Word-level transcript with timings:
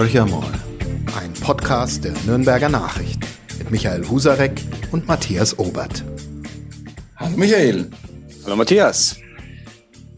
Horcher 0.00 0.24
mal, 0.24 0.50
ein 1.20 1.30
Podcast 1.34 2.04
der 2.04 2.14
Nürnberger 2.24 2.70
Nachricht 2.70 3.20
mit 3.58 3.70
Michael 3.70 4.08
Husarek 4.08 4.58
und 4.92 5.06
Matthias 5.06 5.58
Obert. 5.58 6.02
Hallo 7.16 7.36
Michael. 7.36 7.90
Hallo 8.46 8.56
Matthias. 8.56 9.18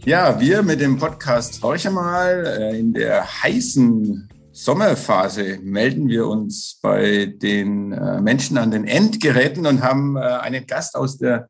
Ja, 0.05 0.39
wir 0.39 0.63
mit 0.63 0.81
dem 0.81 0.99
Podcast 0.99 1.61
Horcher 1.65 1.91
mal 1.91 2.47
äh, 2.47 2.79
in 2.79 2.93
der 2.93 3.27
heißen 3.43 4.29
Sommerphase 4.53 5.59
melden 5.65 6.07
wir 6.07 6.29
uns 6.29 6.79
bei 6.81 7.35
den 7.35 7.91
äh, 7.91 8.21
Menschen 8.21 8.59
an 8.59 8.71
den 8.71 8.85
Endgeräten 8.85 9.67
und 9.67 9.83
haben 9.83 10.17
äh, 10.17 10.21
einen 10.21 10.65
Gast 10.65 10.95
aus 10.95 11.19
der 11.19 11.49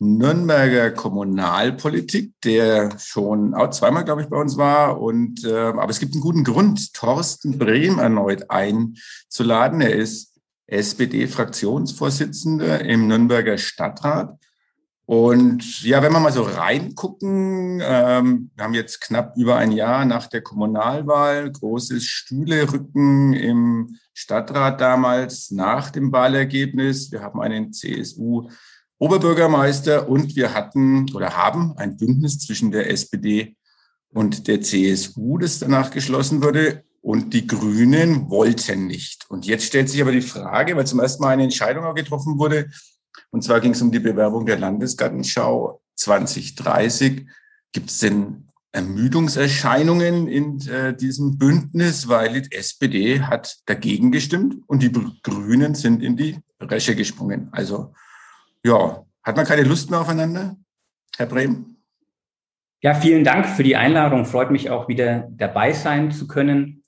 Nürnberger 0.00 0.92
Kommunalpolitik, 0.92 2.34
der 2.44 2.96
schon 2.98 3.54
auch 3.54 3.70
zweimal, 3.70 4.04
glaube 4.04 4.22
ich, 4.22 4.28
bei 4.28 4.40
uns 4.40 4.56
war. 4.56 5.00
Und 5.00 5.44
äh, 5.44 5.52
aber 5.52 5.90
es 5.90 5.98
gibt 5.98 6.14
einen 6.14 6.22
guten 6.22 6.44
Grund, 6.44 6.94
Thorsten 6.94 7.58
Brehm 7.58 7.98
erneut 7.98 8.48
einzuladen. 8.50 9.80
Er 9.80 9.94
ist 9.94 10.38
SPD-Fraktionsvorsitzender 10.68 12.84
im 12.84 13.08
Nürnberger 13.08 13.58
Stadtrat. 13.58 14.38
Und 15.06 15.82
ja, 15.84 16.00
wenn 16.02 16.12
wir 16.12 16.20
mal 16.20 16.32
so 16.32 16.42
reingucken, 16.42 17.80
ähm, 17.82 18.50
wir 18.54 18.64
haben 18.64 18.74
jetzt 18.74 19.00
knapp 19.00 19.34
über 19.38 19.56
ein 19.56 19.72
Jahr 19.72 20.04
nach 20.04 20.26
der 20.26 20.42
Kommunalwahl 20.42 21.50
großes 21.50 22.04
Stühlerücken 22.04 23.32
im 23.32 23.96
Stadtrat 24.12 24.82
damals 24.82 25.50
nach 25.50 25.90
dem 25.90 26.12
Wahlergebnis. 26.12 27.10
Wir 27.10 27.22
haben 27.22 27.40
einen 27.40 27.72
CSU 27.72 28.50
Oberbürgermeister 28.98 30.08
und 30.08 30.34
wir 30.36 30.54
hatten 30.54 31.12
oder 31.14 31.36
haben 31.36 31.76
ein 31.76 31.96
Bündnis 31.96 32.38
zwischen 32.38 32.70
der 32.70 32.90
SPD 32.90 33.56
und 34.12 34.48
der 34.48 34.60
CSU, 34.60 35.38
das 35.38 35.58
danach 35.58 35.90
geschlossen 35.90 36.42
wurde. 36.42 36.84
Und 37.00 37.32
die 37.32 37.46
Grünen 37.46 38.28
wollten 38.28 38.86
nicht. 38.86 39.24
Und 39.30 39.46
jetzt 39.46 39.64
stellt 39.64 39.88
sich 39.88 40.02
aber 40.02 40.10
die 40.10 40.20
Frage, 40.20 40.76
weil 40.76 40.86
zum 40.86 40.98
ersten 40.98 41.22
Mal 41.22 41.30
eine 41.30 41.44
Entscheidung 41.44 41.84
auch 41.84 41.94
getroffen 41.94 42.38
wurde, 42.38 42.68
und 43.30 43.42
zwar 43.42 43.60
ging 43.60 43.72
es 43.72 43.82
um 43.82 43.90
die 43.90 43.98
Bewerbung 43.98 44.46
der 44.46 44.58
Landesgartenschau 44.58 45.80
2030. 45.96 47.26
Gibt 47.72 47.90
es 47.90 47.98
denn 47.98 48.46
Ermüdungserscheinungen 48.72 50.28
in 50.28 50.66
äh, 50.68 50.94
diesem 50.94 51.38
Bündnis, 51.38 52.08
weil 52.08 52.42
die 52.42 52.52
SPD 52.52 53.20
hat 53.20 53.58
dagegen 53.66 54.12
gestimmt 54.12 54.56
und 54.66 54.82
die 54.82 54.92
Grünen 55.22 55.74
sind 55.74 56.02
in 56.02 56.16
die 56.16 56.38
Bresche 56.58 56.94
gesprungen. 56.94 57.48
Also 57.52 57.94
ja, 58.68 59.02
hat 59.22 59.36
man 59.36 59.46
keine 59.46 59.62
Lust 59.62 59.90
mehr 59.90 60.00
aufeinander, 60.00 60.56
Herr 61.16 61.26
Brehm? 61.26 61.76
Ja, 62.80 62.94
vielen 62.94 63.24
Dank 63.24 63.46
für 63.46 63.62
die 63.62 63.76
Einladung. 63.76 64.24
Freut 64.24 64.50
mich 64.50 64.70
auch 64.70 64.88
wieder 64.88 65.26
dabei 65.30 65.72
sein 65.72 66.12
zu 66.12 66.28
können. 66.28 66.84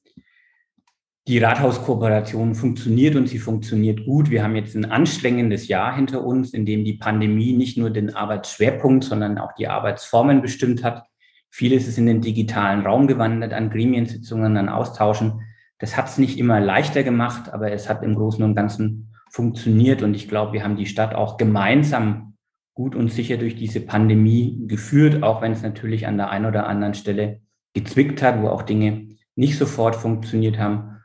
Die 1.26 1.38
Rathauskooperation 1.38 2.54
funktioniert 2.54 3.16
und 3.16 3.28
sie 3.28 3.38
funktioniert 3.38 4.04
gut. 4.04 4.30
Wir 4.30 4.42
haben 4.42 4.56
jetzt 4.56 4.76
ein 4.76 4.84
anstrengendes 4.84 5.68
Jahr 5.68 5.96
hinter 5.96 6.24
uns, 6.24 6.52
in 6.52 6.66
dem 6.66 6.84
die 6.84 6.94
Pandemie 6.94 7.54
nicht 7.54 7.76
nur 7.76 7.90
den 7.90 8.14
Arbeitsschwerpunkt, 8.14 9.04
sondern 9.04 9.38
auch 9.38 9.52
die 9.54 9.68
Arbeitsformen 9.68 10.42
bestimmt 10.42 10.84
hat. 10.84 11.04
Vieles 11.48 11.88
ist 11.88 11.98
in 11.98 12.06
den 12.06 12.20
digitalen 12.20 12.86
Raum 12.86 13.06
gewandert, 13.06 13.52
an 13.52 13.70
Gremiensitzungen, 13.70 14.56
an 14.56 14.68
Austauschen. 14.68 15.40
Das 15.78 15.96
hat 15.96 16.08
es 16.08 16.18
nicht 16.18 16.38
immer 16.38 16.60
leichter 16.60 17.02
gemacht, 17.02 17.52
aber 17.52 17.72
es 17.72 17.88
hat 17.88 18.02
im 18.02 18.14
Großen 18.14 18.44
und 18.44 18.54
Ganzen 18.54 19.09
funktioniert. 19.30 20.02
Und 20.02 20.14
ich 20.14 20.28
glaube, 20.28 20.52
wir 20.52 20.64
haben 20.64 20.76
die 20.76 20.86
Stadt 20.86 21.14
auch 21.14 21.36
gemeinsam 21.36 22.34
gut 22.74 22.94
und 22.94 23.10
sicher 23.10 23.36
durch 23.36 23.56
diese 23.56 23.80
Pandemie 23.80 24.64
geführt, 24.66 25.22
auch 25.22 25.42
wenn 25.42 25.52
es 25.52 25.62
natürlich 25.62 26.06
an 26.06 26.16
der 26.16 26.30
einen 26.30 26.46
oder 26.46 26.66
anderen 26.66 26.94
Stelle 26.94 27.40
gezwickt 27.74 28.22
hat, 28.22 28.42
wo 28.42 28.48
auch 28.48 28.62
Dinge 28.62 29.08
nicht 29.36 29.56
sofort 29.58 29.96
funktioniert 29.96 30.58
haben. 30.58 30.96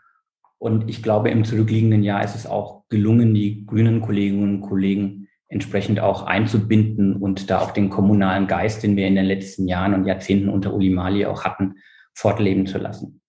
Und 0.58 0.90
ich 0.90 1.04
glaube, 1.04 1.30
im 1.30 1.44
zurückliegenden 1.44 2.04
Jahr 2.04 2.24
ist 2.24 2.36
es 2.36 2.48
auch 2.48 2.84
gelungen, 2.90 3.34
die 3.34 3.66
grünen 3.66 4.02
Kolleginnen 4.02 4.56
und 4.56 4.62
Kollegen 4.62 5.28
entsprechend 5.48 6.00
auch 6.00 6.24
einzubinden 6.24 7.18
und 7.18 7.50
da 7.50 7.60
auch 7.60 7.72
den 7.72 7.90
kommunalen 7.90 8.48
Geist, 8.48 8.84
den 8.84 8.96
wir 8.96 9.08
in 9.08 9.16
den 9.16 9.26
letzten 9.26 9.68
Jahren 9.68 9.94
und 9.94 10.06
Jahrzehnten 10.06 10.50
unter 10.50 10.74
Uli 10.74 10.90
Mali 10.90 11.26
auch 11.26 11.44
hatten, 11.44 11.76
fortleben 12.14 12.66
zu 12.66 12.78
lassen. 12.78 13.22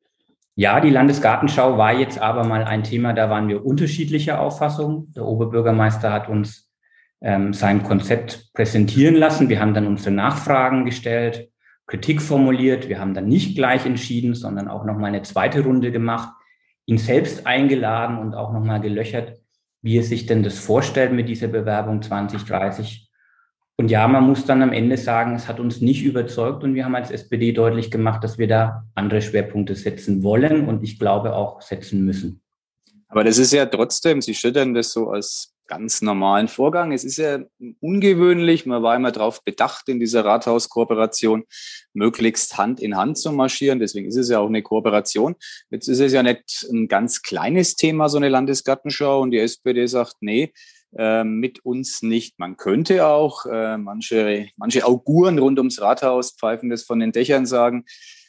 Ja, 0.58 0.80
die 0.80 0.88
Landesgartenschau 0.88 1.76
war 1.76 1.92
jetzt 1.92 2.18
aber 2.18 2.42
mal 2.44 2.64
ein 2.64 2.82
Thema, 2.82 3.12
da 3.12 3.28
waren 3.28 3.46
wir 3.46 3.66
unterschiedlicher 3.66 4.40
Auffassung. 4.40 5.12
Der 5.14 5.26
Oberbürgermeister 5.26 6.10
hat 6.10 6.30
uns 6.30 6.72
ähm, 7.20 7.52
sein 7.52 7.82
Konzept 7.82 8.50
präsentieren 8.54 9.16
lassen. 9.16 9.50
Wir 9.50 9.60
haben 9.60 9.74
dann 9.74 9.86
unsere 9.86 10.12
Nachfragen 10.14 10.86
gestellt, 10.86 11.50
Kritik 11.86 12.22
formuliert. 12.22 12.88
Wir 12.88 12.98
haben 12.98 13.12
dann 13.12 13.28
nicht 13.28 13.54
gleich 13.54 13.84
entschieden, 13.84 14.34
sondern 14.34 14.68
auch 14.68 14.86
nochmal 14.86 15.08
eine 15.08 15.20
zweite 15.20 15.62
Runde 15.62 15.92
gemacht, 15.92 16.32
ihn 16.86 16.96
selbst 16.96 17.46
eingeladen 17.46 18.16
und 18.16 18.34
auch 18.34 18.50
nochmal 18.54 18.80
gelöchert, 18.80 19.38
wie 19.82 19.98
er 19.98 20.04
sich 20.04 20.24
denn 20.24 20.42
das 20.42 20.58
vorstellt 20.58 21.12
mit 21.12 21.28
dieser 21.28 21.48
Bewerbung 21.48 22.00
2030. 22.00 23.05
Und 23.78 23.90
ja, 23.90 24.08
man 24.08 24.24
muss 24.24 24.46
dann 24.46 24.62
am 24.62 24.72
Ende 24.72 24.96
sagen, 24.96 25.34
es 25.34 25.48
hat 25.48 25.60
uns 25.60 25.82
nicht 25.82 26.02
überzeugt 26.02 26.64
und 26.64 26.74
wir 26.74 26.84
haben 26.84 26.94
als 26.94 27.10
SPD 27.10 27.52
deutlich 27.52 27.90
gemacht, 27.90 28.24
dass 28.24 28.38
wir 28.38 28.48
da 28.48 28.84
andere 28.94 29.20
Schwerpunkte 29.20 29.74
setzen 29.74 30.22
wollen 30.22 30.66
und 30.66 30.82
ich 30.82 30.98
glaube 30.98 31.34
auch 31.34 31.60
setzen 31.60 32.04
müssen. 32.04 32.40
Aber 33.08 33.22
das 33.22 33.38
ist 33.38 33.52
ja 33.52 33.66
trotzdem, 33.66 34.22
Sie 34.22 34.34
schüttern 34.34 34.72
das 34.72 34.92
so 34.92 35.10
als 35.10 35.52
ganz 35.66 36.00
normalen 36.00 36.48
Vorgang. 36.48 36.92
Es 36.92 37.04
ist 37.04 37.18
ja 37.18 37.40
ungewöhnlich, 37.80 38.66
man 38.66 38.82
war 38.82 38.96
immer 38.96 39.12
darauf 39.12 39.44
bedacht, 39.44 39.88
in 39.88 40.00
dieser 40.00 40.24
Rathauskooperation 40.24 41.44
möglichst 41.92 42.56
Hand 42.56 42.80
in 42.80 42.96
Hand 42.96 43.18
zu 43.18 43.32
marschieren. 43.32 43.78
Deswegen 43.78 44.08
ist 44.08 44.16
es 44.16 44.30
ja 44.30 44.38
auch 44.38 44.48
eine 44.48 44.62
Kooperation. 44.62 45.34
Jetzt 45.70 45.88
ist 45.88 46.00
es 46.00 46.12
ja 46.12 46.22
nicht 46.22 46.66
ein 46.70 46.88
ganz 46.88 47.22
kleines 47.22 47.76
Thema, 47.76 48.08
so 48.08 48.16
eine 48.16 48.28
Landesgartenschau. 48.28 49.20
Und 49.20 49.32
die 49.32 49.38
SPD 49.38 49.86
sagt, 49.86 50.16
nee, 50.20 50.52
äh, 50.96 51.24
mit 51.24 51.64
uns 51.64 52.02
nicht. 52.02 52.38
Man 52.38 52.56
könnte 52.56 53.06
auch, 53.06 53.46
äh, 53.46 53.76
manche, 53.76 54.48
manche 54.56 54.84
Auguren 54.84 55.38
rund 55.38 55.58
ums 55.58 55.80
Rathaus 55.80 56.32
pfeifen 56.32 56.70
das 56.70 56.84
von 56.84 57.00
den 57.00 57.12
Dächern 57.12 57.46
sagen, 57.46 57.84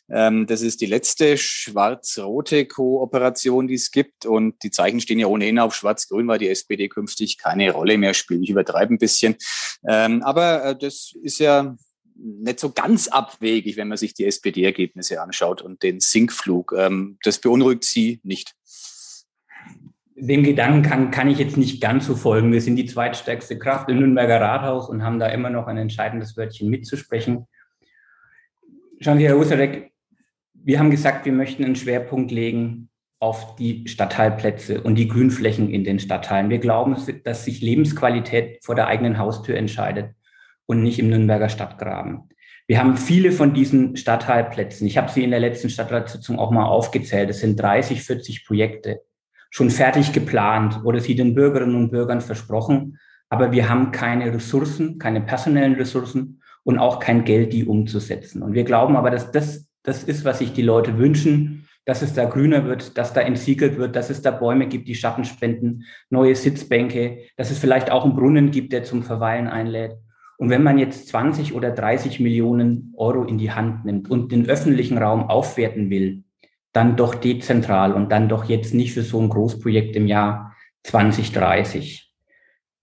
ähm, 0.09 0.47
das 0.47 0.61
ist 0.61 0.79
die 0.79 0.85
letzte 0.85 1.37
schwarz-rote 1.37 2.65
Kooperation, 2.65 3.67
die 3.67 3.73
es 3.73 3.91
gibt. 3.91 4.25
Und 4.25 4.63
die 4.63 4.71
Zeichen 4.71 5.01
stehen 5.01 5.19
ja 5.19 5.27
ohnehin 5.27 5.59
auf 5.59 5.75
schwarz-grün, 5.75 6.27
weil 6.27 6.39
die 6.39 6.49
SPD 6.49 6.87
künftig 6.87 7.37
keine 7.37 7.71
Rolle 7.71 7.97
mehr 7.97 8.13
spielt. 8.13 8.43
Ich 8.43 8.49
übertreibe 8.49 8.93
ein 8.93 8.99
bisschen. 8.99 9.35
Ähm, 9.87 10.23
aber 10.23 10.63
äh, 10.63 10.77
das 10.77 11.13
ist 11.21 11.39
ja 11.39 11.75
nicht 12.15 12.59
so 12.59 12.71
ganz 12.71 13.07
abwegig, 13.07 13.77
wenn 13.77 13.89
man 13.89 13.97
sich 13.97 14.13
die 14.13 14.25
SPD-Ergebnisse 14.25 15.21
anschaut 15.21 15.61
und 15.61 15.83
den 15.83 15.99
Sinkflug. 15.99 16.73
Ähm, 16.75 17.17
das 17.23 17.39
beunruhigt 17.39 17.83
Sie 17.83 18.19
nicht. 18.23 18.53
Dem 20.19 20.41
Gedanken 20.41 20.81
kann, 20.81 21.11
kann 21.11 21.29
ich 21.29 21.37
jetzt 21.37 21.57
nicht 21.57 21.79
ganz 21.79 22.07
so 22.07 22.15
folgen. 22.15 22.51
Wir 22.51 22.59
sind 22.59 22.75
die 22.75 22.87
zweitstärkste 22.87 23.59
Kraft 23.59 23.87
im 23.89 23.99
Nürnberger 23.99 24.41
Rathaus 24.41 24.89
und 24.89 25.03
haben 25.03 25.19
da 25.19 25.27
immer 25.27 25.51
noch 25.51 25.67
ein 25.67 25.77
entscheidendes 25.77 26.35
Wörtchen 26.35 26.71
mitzusprechen. 26.71 27.45
Schauen 28.99 29.19
Sie, 29.19 29.27
Herr 29.27 29.37
Husarek, 29.37 29.91
wir 30.55 30.79
haben 30.79 30.89
gesagt, 30.89 31.25
wir 31.25 31.33
möchten 31.33 31.63
einen 31.63 31.75
Schwerpunkt 31.75 32.31
legen 32.31 32.89
auf 33.19 33.55
die 33.57 33.87
Stadtteilplätze 33.87 34.81
und 34.81 34.95
die 34.95 35.07
Grünflächen 35.07 35.69
in 35.69 35.83
den 35.83 35.99
Stadtteilen. 35.99 36.49
Wir 36.49 36.57
glauben, 36.57 36.95
dass 37.23 37.45
sich 37.45 37.61
Lebensqualität 37.61 38.57
vor 38.63 38.73
der 38.73 38.87
eigenen 38.87 39.19
Haustür 39.19 39.55
entscheidet 39.55 40.15
und 40.65 40.81
nicht 40.81 40.97
im 40.97 41.09
Nürnberger 41.09 41.49
Stadtgraben. 41.49 42.29
Wir 42.65 42.79
haben 42.79 42.97
viele 42.97 43.31
von 43.31 43.53
diesen 43.53 43.95
Stadtteilplätzen. 43.95 44.87
Ich 44.87 44.97
habe 44.97 45.11
sie 45.11 45.23
in 45.23 45.29
der 45.29 45.39
letzten 45.39 45.69
Stadtratssitzung 45.69 46.39
auch 46.39 46.49
mal 46.49 46.65
aufgezählt. 46.65 47.29
Es 47.29 47.39
sind 47.39 47.55
30, 47.55 48.01
40 48.01 48.45
Projekte 48.45 49.01
schon 49.49 49.69
fertig 49.69 50.13
geplant 50.13 50.81
oder 50.83 50.99
sie 50.99 51.15
den 51.15 51.35
Bürgerinnen 51.35 51.75
und 51.75 51.91
Bürgern 51.91 52.21
versprochen. 52.21 52.97
Aber 53.29 53.51
wir 53.51 53.69
haben 53.69 53.91
keine 53.91 54.33
Ressourcen, 54.33 54.99
keine 54.99 55.21
personellen 55.21 55.75
Ressourcen 55.75 56.41
und 56.63 56.79
auch 56.79 56.99
kein 56.99 57.23
Geld, 57.23 57.53
die 57.53 57.65
umzusetzen. 57.65 58.41
Und 58.41 58.53
wir 58.53 58.63
glauben 58.63 58.95
aber, 58.95 59.11
dass 59.11 59.31
das 59.31 59.67
das 59.87 60.03
ist, 60.03 60.25
was 60.25 60.39
sich 60.39 60.51
die 60.51 60.63
Leute 60.63 60.97
wünschen, 60.97 61.65
dass 61.85 62.01
es 62.01 62.13
da 62.13 62.25
grüner 62.25 62.65
wird, 62.65 62.97
dass 62.97 63.13
da 63.13 63.21
entsiegelt 63.21 63.77
wird, 63.77 63.95
dass 63.95 64.09
es 64.09 64.21
da 64.21 64.31
Bäume 64.31 64.67
gibt, 64.67 64.89
die 64.89 64.95
Schatten 64.95 65.23
spenden, 65.23 65.85
neue 66.09 66.35
Sitzbänke, 66.35 67.19
dass 67.37 67.51
es 67.51 67.57
vielleicht 67.57 67.89
auch 67.89 68.03
einen 68.03 68.15
Brunnen 68.15 68.51
gibt, 68.51 68.73
der 68.73 68.83
zum 68.83 69.01
Verweilen 69.01 69.47
einlädt. 69.47 69.95
Und 70.37 70.49
wenn 70.49 70.61
man 70.61 70.77
jetzt 70.77 71.07
20 71.07 71.53
oder 71.53 71.71
30 71.71 72.19
Millionen 72.19 72.93
Euro 72.97 73.23
in 73.23 73.37
die 73.37 73.53
Hand 73.53 73.85
nimmt 73.85 74.11
und 74.11 74.33
den 74.33 74.49
öffentlichen 74.49 74.97
Raum 74.97 75.29
aufwerten 75.29 75.89
will, 75.89 76.25
dann 76.77 76.95
doch 76.95 77.15
dezentral 77.15 77.91
und 77.91 78.11
dann 78.11 78.29
doch 78.29 78.45
jetzt 78.45 78.75
nicht 78.75 78.93
für 78.93 79.01
so 79.01 79.19
ein 79.19 79.29
Großprojekt 79.29 79.95
im 79.95 80.05
Jahr 80.05 80.55
2030. 80.83 82.13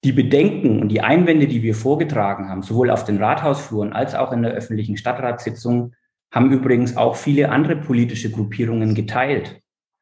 Die 0.03 0.13
Bedenken 0.13 0.83
und 0.83 0.89
die 0.89 1.01
Einwände, 1.01 1.47
die 1.47 1.63
wir 1.63 1.77
vorgetragen 1.77 2.49
haben, 2.49 2.63
sowohl 2.63 2.91
auf 2.91 3.05
den 3.05 3.23
Rathausfluren 3.23 3.93
als 3.93 4.17
auch 4.17 4.33
in 4.33 4.43
der 4.43 4.51
öffentlichen 4.51 4.97
Stadtratssitzung, 4.97 5.95
haben 6.33 6.51
übrigens 6.51 6.97
auch 6.97 7.15
viele 7.15 7.51
andere 7.51 7.77
politische 7.77 8.33
Gruppierungen 8.33 8.97
geteilt. 8.97 9.61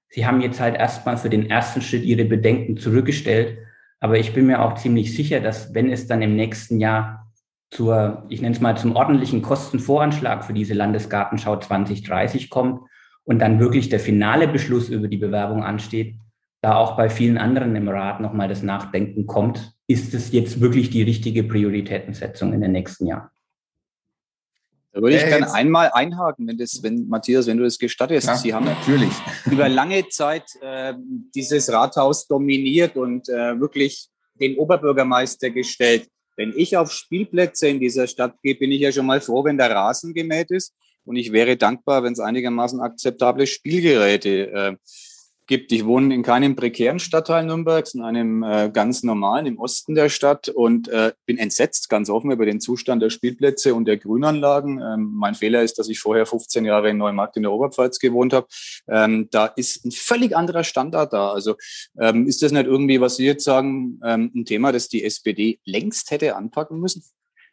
Sie 0.09 0.27
haben 0.27 0.41
jetzt 0.41 0.59
halt 0.59 0.75
erstmal 0.75 1.19
für 1.19 1.29
den 1.29 1.51
ersten 1.51 1.83
Schritt 1.83 2.05
ihre 2.05 2.25
Bedenken 2.25 2.79
zurückgestellt. 2.79 3.59
Aber 4.01 4.19
ich 4.19 4.33
bin 4.33 4.47
mir 4.47 4.63
auch 4.63 4.77
ziemlich 4.77 5.15
sicher, 5.15 5.41
dass 5.41 5.75
wenn 5.75 5.91
es 5.91 6.07
dann 6.07 6.23
im 6.23 6.35
nächsten 6.35 6.81
Jahr 6.81 7.31
zur, 7.71 8.25
ich 8.31 8.41
nenne 8.41 8.55
es 8.55 8.63
mal 8.63 8.79
zum 8.79 8.97
ordentlichen 8.97 9.43
Kostenvoranschlag 9.43 10.45
für 10.47 10.55
diese 10.55 10.73
Landesgartenschau 10.73 11.59
2030 11.59 12.49
kommt 12.49 12.81
und 13.25 13.39
dann 13.39 13.61
wirklich 13.61 13.89
der 13.89 14.01
finale 14.01 14.49
Beschluss 14.49 14.89
über 14.89 15.09
die 15.09 15.17
Bewerbung 15.17 15.63
ansteht, 15.63 16.17
da 16.61 16.77
auch 16.77 16.97
bei 16.97 17.11
vielen 17.11 17.39
anderen 17.39 17.75
im 17.75 17.89
Rat 17.89 18.21
nochmal 18.21 18.49
das 18.49 18.63
Nachdenken 18.63 19.27
kommt, 19.27 19.75
ist 19.89 20.15
es 20.15 20.33
jetzt 20.33 20.61
wirklich 20.61 20.91
die 20.91 21.03
richtige 21.03 21.43
Prioritätensetzung 21.43 22.53
in 22.53 22.61
den 22.61 22.73
nächsten 22.73 23.07
Jahren? 23.07 23.29
Da 24.93 25.01
würde 25.01 25.17
ich 25.17 25.25
gerne 25.25 25.53
einmal 25.55 25.91
einhaken, 25.93 26.47
wenn 26.47 26.59
das, 26.59 26.83
wenn 26.83 27.09
Matthias, 27.09 27.47
wenn 27.47 27.57
du 27.57 27.65
das 27.65 27.79
gestattest. 27.79 28.27
Ja, 28.27 28.37
Sie 28.37 28.53
haben 28.53 28.67
natürlich 28.67 29.13
über 29.51 29.69
lange 29.69 30.07
Zeit 30.09 30.45
äh, 30.61 30.93
dieses 31.35 31.73
Rathaus 31.73 32.27
dominiert 32.27 32.97
und 32.97 33.29
äh, 33.29 33.59
wirklich 33.59 34.09
den 34.39 34.59
Oberbürgermeister 34.59 35.51
gestellt. 35.51 36.09
Wenn 36.37 36.53
ich 36.57 36.77
auf 36.77 36.93
Spielplätze 36.93 37.69
in 37.69 37.81
dieser 37.81 38.07
Stadt 38.07 38.41
gehe, 38.43 38.55
bin 38.55 38.71
ich 38.71 38.81
ja 38.81 38.93
schon 38.93 39.07
mal 39.07 39.21
froh, 39.21 39.45
wenn 39.45 39.57
der 39.57 39.71
Rasen 39.71 40.13
gemäht 40.13 40.51
ist. 40.51 40.75
Und 41.05 41.17
ich 41.17 41.33
wäre 41.33 41.57
dankbar, 41.57 42.03
wenn 42.03 42.13
es 42.13 42.21
einigermaßen 42.21 42.81
akzeptable 42.81 43.47
Spielgeräte 43.47 44.51
äh, 44.51 44.77
gibt. 45.47 45.73
Ich 45.73 45.85
wohne 45.85 46.15
in 46.15 46.23
keinem 46.23 46.57
prekären 46.57 46.99
Stadtteil 46.99 47.45
Nürnbergs, 47.45 47.95
in 47.95 48.03
einem 48.03 48.43
äh, 48.43 48.71
ganz 48.73 49.03
normalen 49.03 49.47
im 49.47 49.59
Osten 49.59 49.95
der 49.95 50.09
Stadt 50.09 50.49
und 50.49 50.89
äh, 50.89 51.13
bin 51.27 51.39
entsetzt, 51.39 51.89
ganz 51.89 52.09
offen, 52.09 52.31
über 52.31 52.47
den 52.47 52.61
Zustand 52.61 53.03
der 53.03 53.11
Spielplätze 53.11 53.75
und 53.75 53.87
der 53.87 53.97
Grünanlagen. 53.99 54.81
Ähm, 54.81 55.13
mein 55.15 55.35
Fehler 55.35 55.63
ist, 55.63 55.79
dass 55.79 55.89
ich 55.89 55.99
vorher 55.99 56.27
15 56.27 56.65
Jahre 56.65 56.91
in 56.91 56.97
Neumarkt 56.97 57.37
in 57.37 57.43
der 57.43 57.53
Oberpfalz 57.53 57.99
gewohnt 57.99 58.33
habe. 58.33 58.47
Ähm, 58.89 59.29
da 59.31 59.47
ist 59.47 59.85
ein 59.85 59.91
völlig 59.91 60.37
anderer 60.37 60.65
Standard 60.65 61.13
da. 61.13 61.33
Also 61.33 61.57
ähm, 62.01 62.27
ist 62.27 62.43
das 62.43 62.53
nicht 62.53 62.67
irgendwie, 62.67 63.01
was 63.01 63.17
Sie 63.17 63.27
jetzt 63.27 63.45
sagen, 63.45 64.01
ähm, 64.05 64.31
ein 64.35 64.45
Thema, 64.45 64.73
das 64.73 64.89
die 64.89 65.05
SPD 65.05 65.61
längst 65.65 66.11
hätte 66.11 66.37
anpacken 66.37 66.81
müssen? 66.81 67.03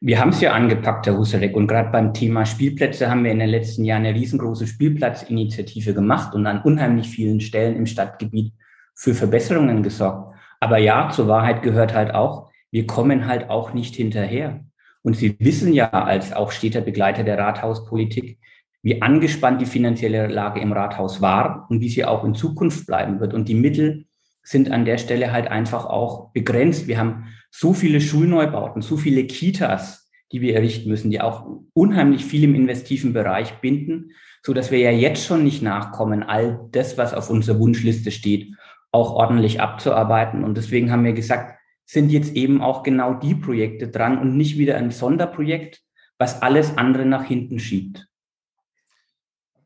Wir 0.01 0.22
haben 0.22 0.30
es 0.30 0.40
ja 0.40 0.54
angepackt, 0.54 1.07
Herr 1.07 1.18
Husserek, 1.18 1.57
und 1.57 1.68
gerade 1.68 1.90
beim 1.90 2.13
Thema 2.13 2.46
Spielplätze 2.46 3.10
haben 3.10 3.25
wir 3.25 3.31
in 3.31 3.40
den 3.40 3.50
letzten 3.50 3.84
Jahren 3.84 4.06
eine 4.06 4.16
riesengroße 4.16 4.66
Spielplatzinitiative 4.66 5.94
gemacht 5.94 6.34
und 6.34 6.48
an 6.48 6.62
unheimlich 6.62 7.10
vielen 7.10 7.42
Stellen 7.42 7.75
im 7.75 7.86
Stadtgebiet 7.86 8.54
für 8.96 9.13
Verbesserungen 9.13 9.84
gesorgt. 9.84 10.36
Aber 10.62 10.78
ja, 10.78 11.10
zur 11.10 11.28
Wahrheit 11.28 11.63
gehört 11.63 11.94
halt 11.94 12.13
auch, 12.13 12.50
wir 12.72 12.88
kommen 12.88 13.28
halt 13.28 13.50
auch 13.50 13.74
nicht 13.74 13.94
hinterher. 13.94 14.63
Und 15.01 15.18
Sie 15.18 15.36
wissen 15.40 15.74
ja 15.74 15.90
als 15.90 16.31
auch 16.31 16.51
steter 16.51 16.80
Begleiter 16.80 17.25
der 17.25 17.38
Rathauspolitik, 17.38 18.40
wie 18.81 19.01
angespannt 19.01 19.60
die 19.60 19.66
finanzielle 19.66 20.28
Lage 20.28 20.62
im 20.62 20.72
Rathaus 20.72 21.22
war 21.22 21.68
und 21.69 21.81
wie 21.81 21.90
sie 21.90 22.06
auch 22.06 22.24
in 22.24 22.36
Zukunft 22.36 22.88
bleiben 22.88 23.19
wird. 23.19 23.34
Und 23.34 23.50
die 23.50 23.56
Mittel 23.56 24.06
sind 24.44 24.72
an 24.72 24.86
der 24.86 24.98
Stelle 24.98 25.34
halt 25.34 25.48
einfach 25.50 25.86
auch 25.86 26.31
begrenzt. 26.31 26.88
Wir 26.88 26.98
haben 26.98 27.25
so 27.51 27.74
viele 27.74 28.01
Schulneubauten, 28.01 28.81
so 28.81 28.98
viele 28.98 29.25
Kitas, 29.25 30.10
die 30.31 30.42
wir 30.42 30.56
errichten 30.56 30.90
müssen, 30.90 31.12
die 31.12 31.22
auch 31.22 31.46
unheimlich 31.74 32.25
viel 32.25 32.44
im 32.44 32.56
investiven 32.56 33.13
Bereich 33.13 33.60
binden, 33.62 34.12
so 34.44 34.54
dass 34.54 34.72
wir 34.72 34.80
ja 34.80 34.92
jetzt 34.92 35.25
schon 35.25 35.44
nicht 35.44 35.62
nachkommen, 35.62 36.24
all 36.24 36.68
das, 36.72 36.98
was 36.98 37.13
auf 37.13 37.30
unserer 37.30 37.60
Wunschliste 37.60 38.12
steht, 38.12 38.54
auch 38.92 39.12
ordentlich 39.12 39.62
abzuarbeiten. 39.62 40.44
Und 40.44 40.56
deswegen 40.56 40.92
haben 40.92 41.04
wir 41.04 41.13
gesagt, 41.13 41.60
sind 41.86 42.12
jetzt 42.12 42.36
eben 42.36 42.62
auch 42.62 42.84
genau 42.84 43.16
die 43.16 43.36
Projekte 43.36 43.88
dran 43.88 44.19
und 44.19 44.38
nicht 44.38 44.57
wieder 44.57 44.78
ein 44.78 44.92
Sonderprojekt, 44.92 45.81
was 46.19 46.42
alles 46.42 46.78
andere 46.78 47.06
nach 47.06 47.24
hinten 47.24 47.60
schiebt. 47.60 48.07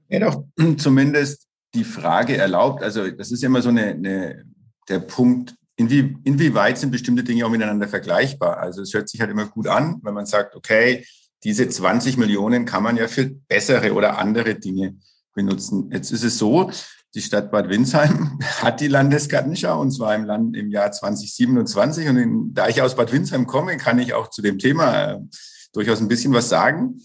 Ja, 0.08 0.20
doch 0.20 0.46
zumindest 0.78 1.48
die 1.74 1.84
Frage 1.84 2.38
erlaubt, 2.38 2.84
also 2.84 3.10
das 3.10 3.32
ist 3.32 3.44
immer 3.44 3.62
so 3.62 3.70
eine, 3.70 3.88
eine 3.88 4.46
der 4.88 5.00
Punkt, 5.00 5.56
inwie, 5.76 6.16
inwieweit 6.24 6.78
sind 6.78 6.92
bestimmte 6.92 7.24
Dinge 7.24 7.46
auch 7.46 7.50
miteinander 7.50 7.88
vergleichbar? 7.88 8.58
Also 8.58 8.82
es 8.82 8.94
hört 8.94 9.10
sich 9.10 9.22
halt 9.22 9.32
immer 9.32 9.46
gut 9.46 9.68
an, 9.68 10.00
wenn 10.04 10.14
man 10.14 10.26
sagt, 10.26 10.56
okay, 10.56 11.06
diese 11.44 11.68
20 11.68 12.18
Millionen 12.18 12.66
kann 12.66 12.84
man 12.84 12.98
ja 12.98 13.08
für 13.08 13.30
bessere 13.48 13.94
oder 13.94 14.18
andere 14.18 14.56
Dinge 14.56 14.96
benutzen. 15.34 15.90
Jetzt 15.92 16.12
ist 16.12 16.24
es 16.24 16.38
so, 16.38 16.72
die 17.16 17.22
Stadt 17.22 17.52
Bad 17.52 17.70
Windsheim 17.70 18.40
hat 18.62 18.80
die 18.80 18.88
Landesgartenschau 18.88 19.80
und 19.80 19.92
zwar 19.92 20.16
im 20.16 20.26
Land 20.26 20.56
im 20.56 20.72
Jahr 20.72 20.92
2027. 20.92 22.08
Und 22.08 22.18
in, 22.18 22.54
da 22.54 22.68
ich 22.70 22.82
aus 22.82 22.96
Bad 22.96 23.12
Windsheim 23.12 23.46
komme, 23.46 23.78
kann 23.78 24.00
ich 24.00 24.14
auch 24.14 24.30
zu 24.30 24.42
dem 24.42 24.58
Thema 24.58 25.12
äh, 25.12 25.20
durchaus 25.74 26.00
ein 26.00 26.08
bisschen 26.08 26.34
was 26.34 26.50
sagen. 26.50 27.02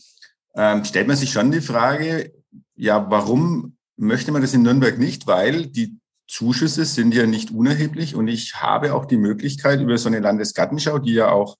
Ähm, 0.54 0.84
stellt 0.84 1.08
man 1.08 1.16
sich 1.16 1.32
schon 1.32 1.50
die 1.50 1.60
Frage, 1.60 2.32
ja, 2.76 3.10
warum 3.10 3.76
möchte 3.96 4.32
man 4.32 4.42
das 4.42 4.54
in 4.54 4.62
Nürnberg 4.62 4.98
nicht? 4.98 5.26
Weil 5.26 5.66
die 5.66 5.98
Zuschüsse 6.28 6.84
sind 6.84 7.14
ja 7.14 7.26
nicht 7.26 7.50
unerheblich 7.50 8.14
und 8.14 8.28
ich 8.28 8.56
habe 8.56 8.94
auch 8.94 9.06
die 9.06 9.16
Möglichkeit 9.16 9.80
über 9.80 9.96
so 9.96 10.08
eine 10.08 10.20
Landesgartenschau, 10.20 10.98
die 10.98 11.14
ja 11.14 11.30
auch 11.30 11.56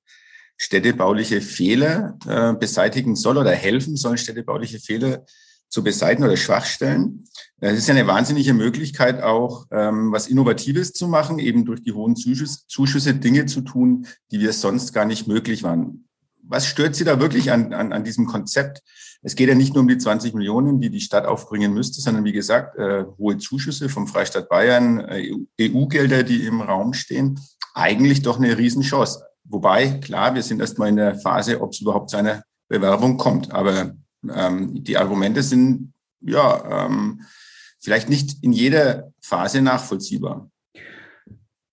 städtebauliche 0.59 1.41
Fehler 1.41 2.19
äh, 2.27 2.53
beseitigen 2.53 3.17
soll 3.17 3.39
oder 3.39 3.53
helfen 3.53 3.97
soll, 3.97 4.19
städtebauliche 4.19 4.79
Fehler 4.79 5.25
zu 5.69 5.83
beseitigen 5.83 6.25
oder 6.25 6.37
Schwachstellen. 6.37 7.25
Es 7.61 7.79
ist 7.79 7.89
ja 7.89 7.95
eine 7.95 8.07
wahnsinnige 8.07 8.55
Möglichkeit, 8.55 9.23
auch 9.23 9.67
ähm, 9.71 10.13
was 10.13 10.27
Innovatives 10.29 10.93
zu 10.93 11.09
machen, 11.09 11.39
eben 11.39 11.65
durch 11.65 11.83
die 11.83 11.93
hohen 11.93 12.17
Zuschüsse, 12.17 12.61
Zuschüsse 12.67 13.15
Dinge 13.15 13.47
zu 13.47 13.61
tun, 13.61 14.07
die 14.31 14.41
wir 14.41 14.53
sonst 14.53 14.93
gar 14.93 15.05
nicht 15.05 15.29
möglich 15.29 15.63
waren. 15.63 16.08
Was 16.49 16.67
stört 16.67 16.95
Sie 16.95 17.05
da 17.05 17.21
wirklich 17.21 17.53
an, 17.53 17.75
an, 17.75 17.93
an 17.93 18.05
diesem 18.05 18.27
Konzept? 18.27 18.83
Es 19.23 19.35
geht 19.35 19.49
ja 19.49 19.55
nicht 19.55 19.75
nur 19.75 19.83
um 19.83 19.89
die 19.89 19.99
20 19.99 20.35
Millionen, 20.35 20.81
die 20.81 20.91
die 20.91 21.01
Stadt 21.01 21.27
aufbringen 21.27 21.75
müsste, 21.75 22.01
sondern 22.01 22.25
wie 22.25 22.33
gesagt, 22.33 22.77
äh, 22.79 23.05
hohe 23.19 23.37
Zuschüsse 23.37 23.89
vom 23.89 24.07
Freistaat 24.07 24.49
Bayern, 24.49 25.01
äh, 25.01 25.31
EU-Gelder, 25.61 26.23
die 26.23 26.47
im 26.47 26.63
Raum 26.63 26.95
stehen. 26.95 27.39
Eigentlich 27.75 28.23
doch 28.23 28.39
eine 28.39 28.57
Riesenchance. 28.57 29.23
Wobei, 29.45 29.99
klar, 29.99 30.35
wir 30.35 30.43
sind 30.43 30.61
erst 30.61 30.79
mal 30.79 30.89
in 30.89 30.97
der 30.97 31.17
Phase, 31.17 31.61
ob 31.61 31.73
es 31.73 31.81
überhaupt 31.81 32.11
zu 32.11 32.17
einer 32.17 32.43
Bewerbung 32.69 33.19
kommt. 33.19 33.53
Aber 33.53 33.95
ähm, 34.33 34.83
die 34.85 34.97
Argumente 34.97 35.43
sind 35.43 35.93
ja 36.21 36.87
ähm, 36.87 37.23
vielleicht 37.81 38.09
nicht 38.09 38.43
in 38.43 38.53
jeder 38.53 39.13
Phase 39.21 39.61
nachvollziehbar. 39.61 40.51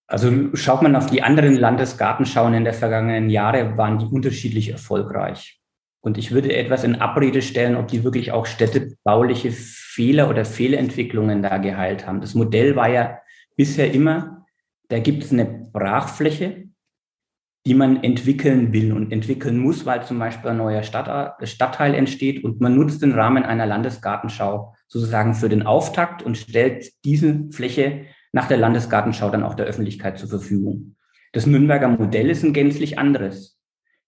Also 0.08 0.56
schaut 0.56 0.82
man 0.82 0.96
auf 0.96 1.08
die 1.08 1.24
anderen 1.24 1.56
Landesgartenschauen 1.56 2.54
in 2.54 2.64
der 2.64 2.74
vergangenen 2.74 3.30
Jahre, 3.30 3.78
waren 3.78 3.98
die 3.98 4.06
unterschiedlich 4.06 4.70
erfolgreich. 4.70 5.60
Und 6.02 6.20
ich 6.20 6.32
würde 6.32 6.56
etwas 6.56 6.84
in 6.84 7.02
Abrede 7.02 7.42
stellen, 7.42 7.76
ob 7.76 7.88
die 7.88 8.04
wirklich 8.04 8.32
auch 8.32 8.46
städtebauliche 8.46 9.52
Fehler 9.52 10.30
oder 10.30 10.46
Fehlentwicklungen 10.46 11.42
da 11.42 11.58
geheilt 11.58 12.06
haben. 12.06 12.22
Das 12.22 12.36
Modell 12.36 12.76
war 12.76 12.90
ja 12.90 13.18
bisher 13.56 13.92
immer, 13.92 14.46
da 14.90 15.00
gibt 15.00 15.24
es 15.24 15.32
eine 15.32 15.46
Brachfläche, 15.46 16.66
die 17.66 17.74
man 17.74 18.04
entwickeln 18.04 18.72
will 18.72 18.94
und 18.94 19.12
entwickeln 19.12 19.58
muss, 19.58 19.88
weil 19.88 20.04
zum 20.04 20.20
Beispiel 20.20 20.52
ein 20.52 20.58
neuer 20.58 20.84
Stadt, 20.84 21.36
Stadtteil 21.48 21.96
entsteht 21.96 22.44
und 22.44 22.62
man 22.62 22.76
nutzt 22.76 23.02
den 23.02 23.14
Rahmen 23.14 23.44
einer 23.44 23.66
Landesgartenschau 23.66 24.76
sozusagen 24.88 25.34
für 25.34 25.50
den 25.50 25.64
Auftakt 25.64 26.22
und 26.22 26.38
stellt 26.38 26.92
diese 27.04 27.50
Fläche 27.50 28.06
nach 28.36 28.50
der 28.50 28.58
Landesgartenschau 28.58 29.30
dann 29.30 29.44
auch 29.44 29.54
der 29.54 29.66
Öffentlichkeit 29.66 30.20
zur 30.20 30.28
Verfügung. 30.28 30.98
Das 31.32 31.46
Nürnberger 31.46 31.88
Modell 31.88 32.30
ist 32.30 32.44
ein 32.44 32.52
gänzlich 32.52 33.00
anderes. 33.00 33.58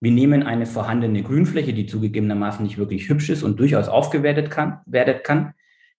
Wir 0.01 0.12
nehmen 0.12 0.43
eine 0.43 0.65
vorhandene 0.65 1.24
Grünfläche, 1.24 1.74
die 1.74 1.86
zugegebenermaßen 1.86 2.62
nicht 2.62 2.77
wirklich 2.77 3.07
hübsch 3.07 3.29
ist 3.29 3.41
und 3.41 3.57
durchaus 3.57 3.88
aufgewertet 3.88 4.51
kann, 4.51 4.81
kann, 5.24 5.53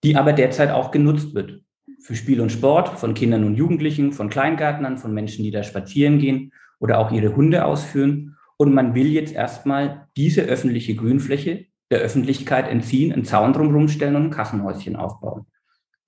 die 0.04 0.14
aber 0.14 0.34
derzeit 0.34 0.70
auch 0.70 0.90
genutzt 0.90 1.34
wird. 1.34 1.62
Für 2.02 2.14
Spiel 2.14 2.42
und 2.42 2.52
Sport 2.52 2.98
von 2.98 3.14
Kindern 3.14 3.44
und 3.44 3.54
Jugendlichen, 3.54 4.12
von 4.12 4.28
Kleingärtnern, 4.28 4.98
von 4.98 5.14
Menschen, 5.14 5.42
die 5.42 5.50
da 5.50 5.62
spazieren 5.62 6.18
gehen 6.18 6.52
oder 6.80 6.98
auch 6.98 7.10
ihre 7.10 7.34
Hunde 7.34 7.64
ausführen. 7.64 8.36
Und 8.58 8.74
man 8.74 8.94
will 8.94 9.06
jetzt 9.06 9.32
erstmal 9.32 10.06
diese 10.18 10.42
öffentliche 10.42 10.94
Grünfläche 10.94 11.64
der 11.90 12.00
Öffentlichkeit 12.00 12.68
entziehen, 12.68 13.10
einen 13.10 13.24
Zaun 13.24 13.54
drumherum 13.54 13.88
stellen 13.88 14.16
und 14.16 14.24
ein 14.24 14.30
Kassenhäuschen 14.30 14.96
aufbauen. 14.96 15.46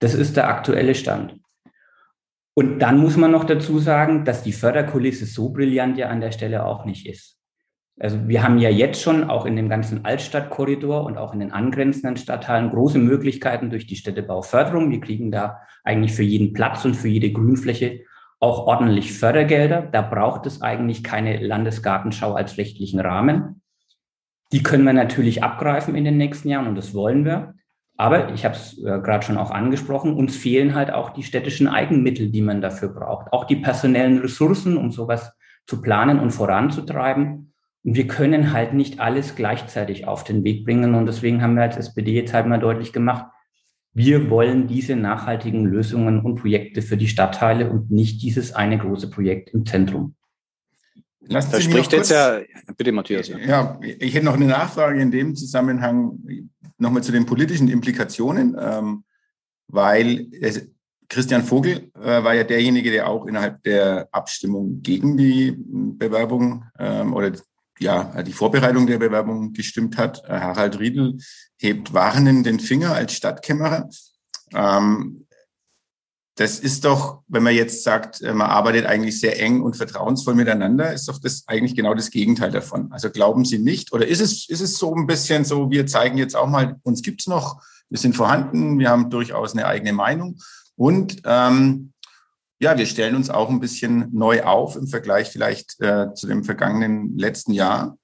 Das 0.00 0.12
ist 0.12 0.36
der 0.36 0.48
aktuelle 0.48 0.94
Stand. 0.94 1.40
Und 2.60 2.80
dann 2.80 2.98
muss 2.98 3.16
man 3.16 3.30
noch 3.30 3.44
dazu 3.44 3.78
sagen, 3.78 4.26
dass 4.26 4.42
die 4.42 4.52
Förderkulisse 4.52 5.24
so 5.24 5.48
brillant 5.48 5.96
ja 5.96 6.10
an 6.10 6.20
der 6.20 6.30
Stelle 6.30 6.66
auch 6.66 6.84
nicht 6.84 7.08
ist. 7.08 7.38
Also 7.98 8.28
wir 8.28 8.42
haben 8.42 8.58
ja 8.58 8.68
jetzt 8.68 9.00
schon 9.00 9.30
auch 9.30 9.46
in 9.46 9.56
dem 9.56 9.70
ganzen 9.70 10.04
Altstadtkorridor 10.04 11.06
und 11.06 11.16
auch 11.16 11.32
in 11.32 11.40
den 11.40 11.52
angrenzenden 11.52 12.18
Stadtteilen 12.18 12.68
große 12.68 12.98
Möglichkeiten 12.98 13.70
durch 13.70 13.86
die 13.86 13.96
Städtebauförderung. 13.96 14.90
Wir 14.90 15.00
kriegen 15.00 15.30
da 15.30 15.62
eigentlich 15.84 16.12
für 16.12 16.22
jeden 16.22 16.52
Platz 16.52 16.84
und 16.84 16.96
für 16.96 17.08
jede 17.08 17.32
Grünfläche 17.32 18.02
auch 18.40 18.66
ordentlich 18.66 19.14
Fördergelder. 19.14 19.80
Da 19.80 20.02
braucht 20.02 20.44
es 20.44 20.60
eigentlich 20.60 21.02
keine 21.02 21.42
Landesgartenschau 21.42 22.34
als 22.34 22.58
rechtlichen 22.58 23.00
Rahmen. 23.00 23.62
Die 24.52 24.62
können 24.62 24.84
wir 24.84 24.92
natürlich 24.92 25.42
abgreifen 25.42 25.94
in 25.94 26.04
den 26.04 26.18
nächsten 26.18 26.50
Jahren 26.50 26.66
und 26.66 26.74
das 26.74 26.92
wollen 26.92 27.24
wir. 27.24 27.54
Aber 28.00 28.32
ich 28.32 28.46
habe 28.46 28.54
es 28.54 28.78
äh, 28.78 28.98
gerade 29.02 29.26
schon 29.26 29.36
auch 29.36 29.50
angesprochen, 29.50 30.14
uns 30.14 30.34
fehlen 30.34 30.74
halt 30.74 30.90
auch 30.90 31.10
die 31.10 31.22
städtischen 31.22 31.68
Eigenmittel, 31.68 32.30
die 32.30 32.40
man 32.40 32.62
dafür 32.62 32.88
braucht. 32.88 33.30
Auch 33.30 33.44
die 33.44 33.56
personellen 33.56 34.20
Ressourcen, 34.20 34.78
um 34.78 34.90
sowas 34.90 35.32
zu 35.66 35.82
planen 35.82 36.18
und 36.18 36.30
voranzutreiben. 36.30 37.52
Und 37.84 37.94
wir 37.94 38.06
können 38.06 38.54
halt 38.54 38.72
nicht 38.72 39.00
alles 39.00 39.34
gleichzeitig 39.34 40.06
auf 40.06 40.24
den 40.24 40.44
Weg 40.44 40.64
bringen. 40.64 40.94
Und 40.94 41.04
deswegen 41.04 41.42
haben 41.42 41.56
wir 41.56 41.62
als 41.64 41.76
SPD 41.76 42.14
jetzt 42.14 42.32
halt 42.32 42.46
mal 42.46 42.58
deutlich 42.58 42.94
gemacht, 42.94 43.26
wir 43.92 44.30
wollen 44.30 44.66
diese 44.66 44.96
nachhaltigen 44.96 45.66
Lösungen 45.66 46.20
und 46.20 46.36
Projekte 46.36 46.80
für 46.80 46.96
die 46.96 47.08
Stadtteile 47.08 47.68
und 47.68 47.90
nicht 47.90 48.22
dieses 48.22 48.54
eine 48.54 48.78
große 48.78 49.10
Projekt 49.10 49.50
im 49.50 49.66
Zentrum. 49.66 50.14
Lassen 51.20 51.54
Sie 51.54 51.62
spricht 51.62 51.92
jetzt 51.92 52.10
ja, 52.10 52.40
bitte 52.78 52.92
Matthias. 52.92 53.28
Ja. 53.28 53.38
ja, 53.38 53.80
ich 53.82 54.14
hätte 54.14 54.24
noch 54.24 54.36
eine 54.36 54.46
Nachfrage 54.46 55.02
in 55.02 55.10
dem 55.10 55.36
Zusammenhang 55.36 56.18
nochmal 56.80 57.02
zu 57.02 57.12
den 57.12 57.26
politischen 57.26 57.68
Implikationen. 57.68 58.56
Ähm, 58.58 59.04
weil 59.72 60.28
es, 60.40 60.66
Christian 61.08 61.44
Vogel 61.44 61.90
äh, 62.00 62.22
war 62.22 62.34
ja 62.34 62.44
derjenige, 62.44 62.90
der 62.90 63.08
auch 63.08 63.26
innerhalb 63.26 63.62
der 63.62 64.08
Abstimmung 64.12 64.82
gegen 64.82 65.16
die 65.16 65.56
Bewerbung 65.56 66.64
ähm, 66.78 67.14
oder 67.14 67.32
ja, 67.78 68.22
die 68.22 68.32
Vorbereitung 68.32 68.86
der 68.86 68.98
Bewerbung 68.98 69.52
gestimmt 69.52 69.96
hat. 69.96 70.22
Äh, 70.24 70.38
Harald 70.38 70.78
Riedel 70.78 71.18
hebt 71.56 71.92
warnend 71.92 72.46
den 72.46 72.60
Finger 72.60 72.94
als 72.94 73.14
Stadtkämmerer. 73.14 73.88
Ähm, 74.54 75.26
das 76.36 76.58
ist 76.58 76.84
doch, 76.84 77.22
wenn 77.28 77.42
man 77.42 77.54
jetzt 77.54 77.82
sagt, 77.82 78.22
äh, 78.22 78.32
man 78.32 78.50
arbeitet 78.50 78.86
eigentlich 78.86 79.20
sehr 79.20 79.40
eng 79.40 79.60
und 79.62 79.76
vertrauensvoll 79.76 80.34
miteinander, 80.34 80.92
ist 80.92 81.08
doch 81.08 81.18
das 81.18 81.44
eigentlich 81.46 81.74
genau 81.74 81.94
das 81.94 82.10
Gegenteil 82.10 82.50
davon. 82.50 82.90
Also 82.92 83.10
glauben 83.10 83.44
Sie 83.44 83.58
nicht, 83.58 83.92
oder 83.92 84.06
ist 84.06 84.20
es, 84.20 84.48
ist 84.48 84.60
es 84.60 84.78
so 84.78 84.94
ein 84.94 85.06
bisschen 85.06 85.44
so, 85.44 85.70
wir 85.70 85.86
zeigen 85.86 86.18
jetzt 86.18 86.36
auch 86.36 86.48
mal, 86.48 86.76
uns 86.82 87.02
gibt's 87.02 87.26
noch, 87.26 87.62
wir 87.88 87.98
sind 87.98 88.16
vorhanden, 88.16 88.78
wir 88.78 88.88
haben 88.88 89.10
durchaus 89.10 89.52
eine 89.52 89.66
eigene 89.66 89.92
Meinung 89.92 90.38
und 90.76 91.20
ähm, 91.24 91.92
ja, 92.60 92.76
wir 92.76 92.86
stellen 92.86 93.16
uns 93.16 93.30
auch 93.30 93.48
ein 93.48 93.60
bisschen 93.60 94.08
neu 94.12 94.42
auf 94.42 94.76
im 94.76 94.86
Vergleich 94.86 95.30
vielleicht 95.30 95.80
äh, 95.80 96.12
zu 96.14 96.26
dem 96.26 96.44
vergangenen 96.44 97.16
letzten 97.18 97.52
Jahr. 97.52 97.96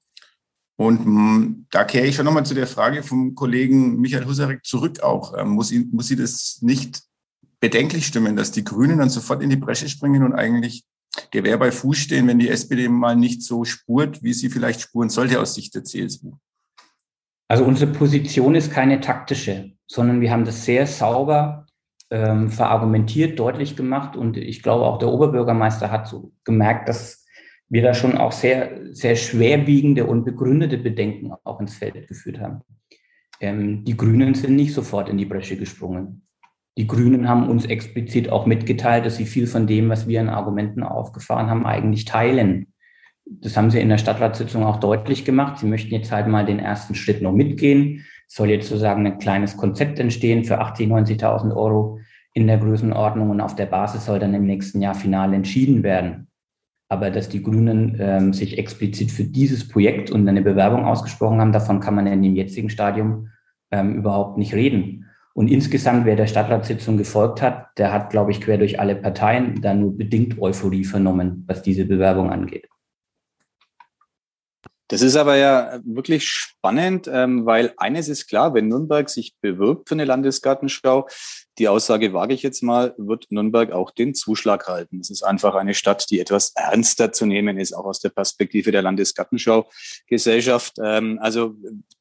Und 0.77 1.07
mm, 1.07 1.67
da 1.71 1.85
kehre 1.85 2.07
ich 2.07 2.17
schon 2.17 2.25
nochmal 2.25 2.47
zu 2.47 2.55
der 2.55 2.67
Frage 2.67 3.03
vom 3.03 3.35
Kollegen 3.35 4.01
Michael 4.01 4.27
Husarek 4.27 4.65
zurück 4.65 5.01
auch. 5.01 5.37
Ähm, 5.37 5.51
muss, 5.51 5.73
muss 5.93 6.09
sie 6.09 6.17
das 6.17 6.59
nicht 6.63 7.03
bedenklich 7.67 8.07
stimmen, 8.07 8.37
dass 8.37 8.53
die 8.53 8.63
Grünen 8.63 8.99
dann 8.99 9.11
sofort 9.11 9.43
in 9.43 9.51
die 9.51 9.57
Bresche 9.57 9.89
springen 9.89 10.23
und 10.23 10.35
eigentlich 10.35 10.85
Gewehr 11.33 11.59
bei 11.59 11.73
Fuß 11.73 11.97
stehen, 11.97 12.29
wenn 12.29 12.39
die 12.39 12.49
SPD 12.49 12.89
mal 12.89 13.17
nicht 13.17 13.43
so 13.43 13.65
spurt, 13.65 14.23
wie 14.23 14.35
sie 14.35 14.51
vielleicht 14.51 14.81
spuren 14.81 15.09
sollte 15.09 15.41
aus 15.41 15.57
Sicht 15.57 15.75
der 15.75 15.83
CSU? 15.83 16.35
Also 17.49 17.65
unsere 17.65 17.91
Position 17.91 18.55
ist 18.55 18.71
keine 18.71 19.01
taktische, 19.01 19.73
sondern 19.89 20.21
wir 20.21 20.31
haben 20.31 20.45
das 20.45 20.65
sehr 20.65 20.87
sauber 20.87 21.67
ähm, 22.11 22.51
verargumentiert, 22.51 23.37
deutlich 23.37 23.75
gemacht 23.75 24.15
und 24.15 24.37
ich 24.37 24.63
glaube 24.63 24.85
auch 24.85 25.01
der 25.01 25.09
Oberbürgermeister 25.09 25.91
hat 25.91 26.07
so 26.07 26.33
gemerkt, 26.45 26.89
dass 26.89 27.27
wir 27.69 27.83
da 27.83 27.95
schon 27.95 28.17
auch 28.17 28.31
sehr, 28.31 28.95
sehr 28.95 29.17
schwerwiegende 29.17 30.07
und 30.07 30.25
begründete 30.25 30.79
Bedenken 30.79 31.33
auch 31.43 31.59
ins 31.59 31.75
Feld 31.75 32.07
geführt 32.07 32.39
haben. 32.39 32.61
Ähm, 33.41 33.85
die 33.85 33.97
Grünen 33.97 34.35
sind 34.37 34.55
nicht 34.55 34.73
sofort 34.73 35.09
in 35.09 35.19
die 35.19 35.27
Bresche 35.27 35.57
gesprungen. 35.57 36.23
Die 36.79 36.87
Grünen 36.87 37.29
haben 37.29 37.49
uns 37.49 37.65
explizit 37.65 38.31
auch 38.31 38.45
mitgeteilt, 38.45 39.07
dass 39.07 39.17
sie 39.17 39.25
viel 39.25 39.47
von 39.47 39.67
dem, 39.67 39.89
was 39.89 40.09
wir 40.09 40.21
an 40.21 40.29
Argumenten 40.29 40.83
aufgefahren 40.83 41.49
haben, 41.49 41.65
eigentlich 41.65 42.05
teilen. 42.05 42.67
Das 43.25 43.57
haben 43.57 43.71
sie 43.71 43.81
in 43.81 43.89
der 43.89 43.99
Stadtratssitzung 43.99 44.63
auch 44.65 44.77
deutlich 44.77 45.25
gemacht. 45.25 45.59
Sie 45.59 45.67
möchten 45.67 45.95
jetzt 45.95 46.13
halt 46.13 46.29
mal 46.29 46.45
den 46.45 46.59
ersten 46.59 46.95
Schritt 46.95 47.23
noch 47.23 47.33
mitgehen. 47.33 48.05
Es 48.29 48.35
soll 48.35 48.51
jetzt 48.51 48.69
sozusagen 48.69 49.07
ein 49.07 49.19
kleines 49.19 49.57
Konzept 49.57 49.99
entstehen 49.99 50.45
für 50.45 50.61
80.000, 50.61 51.19
90.000 51.19 51.57
Euro 51.57 51.99
in 52.35 52.47
der 52.47 52.59
Größenordnung 52.59 53.31
und 53.31 53.41
auf 53.41 53.55
der 53.55 53.67
Basis 53.67 54.05
soll 54.05 54.19
dann 54.19 54.35
im 54.35 54.45
nächsten 54.45 54.83
Jahr 54.83 54.95
final 54.95 55.33
entschieden 55.33 55.83
werden. 55.83 56.29
Aber 56.89 57.11
dass 57.11 57.31
die 57.31 57.43
Grünen 57.43 57.97
ähm, 57.99 58.33
sich 58.35 58.59
explizit 58.59 59.11
für 59.11 59.25
dieses 59.25 59.67
Projekt 59.67 60.11
und 60.11 60.29
eine 60.29 60.43
Bewerbung 60.43 60.85
ausgesprochen 60.85 61.41
haben, 61.41 61.53
davon 61.53 61.81
kann 61.81 61.95
man 61.95 62.07
in 62.07 62.23
dem 62.23 62.37
jetzigen 62.37 62.69
Stadium 62.69 63.31
ähm, 63.71 63.95
überhaupt 63.95 64.37
nicht 64.37 64.55
reden. 64.55 65.06
Und 65.37 65.49
insgesamt, 65.49 66.07
wer 66.07 66.17
der 66.17 66.29
Stadtratssitzung 66.29 66.97
gefolgt 66.97 67.43
hat, 67.43 67.69
der 67.77 67.93
hat, 67.93 68.09
glaube 68.09 68.31
ich, 68.31 68.41
quer 68.41 68.57
durch 68.57 68.81
alle 68.81 68.97
Parteien 68.97 69.61
da 69.61 69.75
nur 69.75 69.95
bedingt 69.95 70.41
Euphorie 70.41 70.83
vernommen, 70.83 71.45
was 71.47 71.61
diese 71.61 71.85
Bewerbung 71.85 72.31
angeht. 72.31 72.67
Das 74.89 75.03
ist 75.03 75.15
aber 75.15 75.37
ja 75.37 75.79
wirklich 75.85 76.27
spannend, 76.27 77.07
ähm, 77.13 77.45
weil 77.45 77.75
eines 77.77 78.09
ist 78.09 78.29
klar, 78.29 78.55
wenn 78.55 78.69
Nürnberg 78.69 79.11
sich 79.11 79.37
bewirbt 79.43 79.91
für 79.91 79.95
eine 79.97 80.07
Landesgartenschau, 80.07 81.07
die 81.59 81.69
Aussage 81.69 82.13
wage 82.13 82.35
ich 82.35 82.43
jetzt 82.43 82.63
mal, 82.63 82.95
wird 82.99 83.27
Nürnberg 83.31 83.73
auch 83.73 83.91
den 83.91 84.15
Zuschlag 84.15 84.69
halten. 84.69 85.01
Es 85.01 85.09
ist 85.09 85.23
einfach 85.23 85.55
eine 85.55 85.73
Stadt, 85.75 86.11
die 86.11 86.21
etwas 86.21 86.53
ernster 86.55 87.13
zu 87.13 87.25
nehmen 87.25 87.59
ist, 87.59 87.73
auch 87.73 87.87
aus 87.87 88.01
der 88.01 88.11
Perspektive 88.11 88.73
der 88.73 88.83
Landesgartenschau-Gesellschaft. 88.83 90.75
Ähm, 90.83 91.19
also 91.23 91.55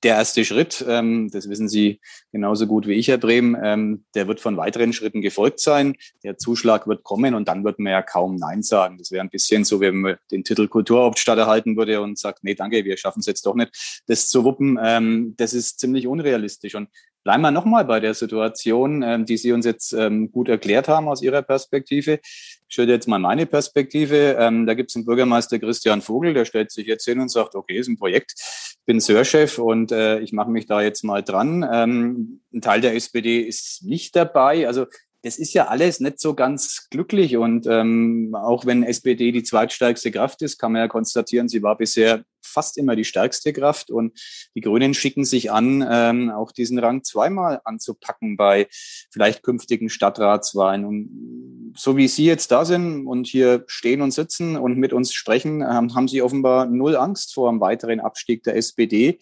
der 0.03 0.15
erste 0.15 0.43
Schritt, 0.43 0.83
ähm, 0.88 1.29
das 1.31 1.50
wissen 1.50 1.69
Sie 1.69 2.01
genauso 2.31 2.67
gut 2.67 2.85
wie 2.85 2.93
ich, 2.93 3.07
Herr 3.07 3.17
Brehm, 3.17 3.57
ähm, 3.63 4.03
der 4.13 4.27
wird 4.27 4.41
von 4.41 4.57
weiteren 4.57 4.91
Schritten 4.91 5.21
gefolgt 5.21 5.62
sein. 5.62 5.95
Der 6.24 6.38
Zuschlag 6.38 6.85
wird 6.88 7.03
kommen 7.03 7.33
und 7.33 7.47
dann 7.47 7.63
wird 7.63 7.79
man 7.79 7.91
ja 7.91 8.01
kaum 8.01 8.35
Nein 8.35 8.62
sagen. 8.62 8.97
Das 8.97 9.12
wäre 9.12 9.21
ein 9.21 9.29
bisschen 9.29 9.63
so, 9.63 9.79
wenn 9.79 9.95
man 10.01 10.17
den 10.31 10.43
Titel 10.43 10.67
Kulturhauptstadt 10.67 11.38
erhalten 11.38 11.77
würde 11.77 12.01
und 12.01 12.19
sagt, 12.19 12.43
nee, 12.43 12.55
danke, 12.55 12.83
wir 12.83 12.97
schaffen 12.97 13.21
es 13.21 13.25
jetzt 13.25 13.45
doch 13.45 13.55
nicht, 13.55 14.03
das 14.07 14.27
zu 14.27 14.43
wuppen. 14.43 15.35
Das 15.38 15.53
ist 15.53 15.79
ziemlich 15.79 16.07
unrealistisch. 16.07 16.75
Und 16.75 16.89
Bleiben 17.25 17.41
wir 17.41 17.50
nochmal 17.50 17.86
bei 17.86 18.00
der 18.00 18.13
Situation, 18.13 19.01
ähm, 19.01 19.25
die 19.25 19.38
Sie 19.38 19.51
uns 19.51 19.65
jetzt 19.65 19.94
ähm, 19.94 20.32
gut 20.32 20.48
erklärt 20.48 20.88
haben 20.88 21.08
aus 21.08 21.24
Ihrer 21.24 21.41
Perspektive. 21.41 22.20
Ich 22.24 22.63
stelle 22.67 22.94
jetzt 22.94 23.08
mal 23.08 23.17
meine 23.17 23.48
Perspektive. 23.48 24.38
Ähm, 24.38 24.67
da 24.67 24.75
gibt 24.75 24.91
es 24.91 24.96
einen 24.96 25.05
Bürgermeister 25.05 25.58
Christian 25.58 26.03
Vogel, 26.03 26.36
der 26.36 26.46
stellt 26.46 26.70
sich 26.70 26.86
jetzt 26.86 27.03
hin 27.05 27.20
und 27.20 27.32
sagt, 27.32 27.55
okay, 27.55 27.79
ist 27.79 27.88
ein 27.88 27.98
Projekt, 27.98 28.34
ich 28.38 28.86
bin 28.86 29.00
Sörchef 29.00 29.58
und 29.58 29.91
äh, 29.91 30.20
ich 30.20 30.34
mache 30.34 30.51
mich 30.51 30.67
da 30.67 30.84
jetzt 30.84 31.03
mal 31.03 31.24
dran. 31.24 31.63
Ein 31.63 32.62
Teil 32.62 32.82
der 32.82 32.94
SPD 32.94 33.41
ist 33.41 33.82
nicht 33.84 34.15
dabei. 34.15 34.67
Also 34.67 34.86
das 35.25 35.39
ist 35.39 35.53
ja 35.53 35.67
alles 35.67 36.00
nicht 36.00 36.20
so 36.20 36.36
ganz 36.36 36.88
glücklich. 36.91 37.36
Und 37.36 37.65
ähm, 37.65 38.36
auch 38.36 38.67
wenn 38.67 38.84
SPD 38.84 39.32
die 39.32 39.41
zweitstärkste 39.41 40.12
Kraft 40.12 40.44
ist, 40.44 40.60
kann 40.60 40.72
man 40.72 40.82
ja 40.82 40.88
konstatieren, 40.88 41.50
sie 41.50 41.63
war 41.63 41.77
bisher 41.77 42.24
fast 42.44 42.77
immer 42.77 42.96
die 42.96 43.05
stärkste 43.05 43.51
Kraft. 43.51 43.89
Und 43.89 44.20
die 44.53 44.62
Grünen 44.62 44.94
schicken 44.94 45.25
sich 45.25 45.51
an, 45.51 45.84
ähm, 45.89 46.29
auch 46.29 46.51
diesen 46.51 46.77
Rang 46.77 47.03
zweimal 47.03 47.60
anzupacken 47.65 48.38
bei 48.38 48.67
vielleicht 49.10 49.41
künftigen 49.41 49.89
Stadtratswahlen. 49.89 50.86
Und 50.86 51.74
so 51.75 51.98
wie 51.98 52.08
Sie 52.08 52.25
jetzt 52.25 52.51
da 52.51 52.63
sind 52.63 53.08
und 53.08 53.25
hier 53.25 53.63
stehen 53.65 54.03
und 54.03 54.12
sitzen 54.12 54.55
und 54.55 54.77
mit 54.77 54.94
uns 54.94 55.12
sprechen, 55.12 55.62
ähm, 55.62 55.96
haben 55.96 56.08
Sie 56.08 56.22
offenbar 56.22 56.67
null 56.67 56.96
Angst 56.96 57.34
vor 57.34 57.50
einem 57.50 57.62
weiteren 57.62 58.00
Abstieg 58.00 58.44
der 58.44 58.58
SPD. 58.58 59.17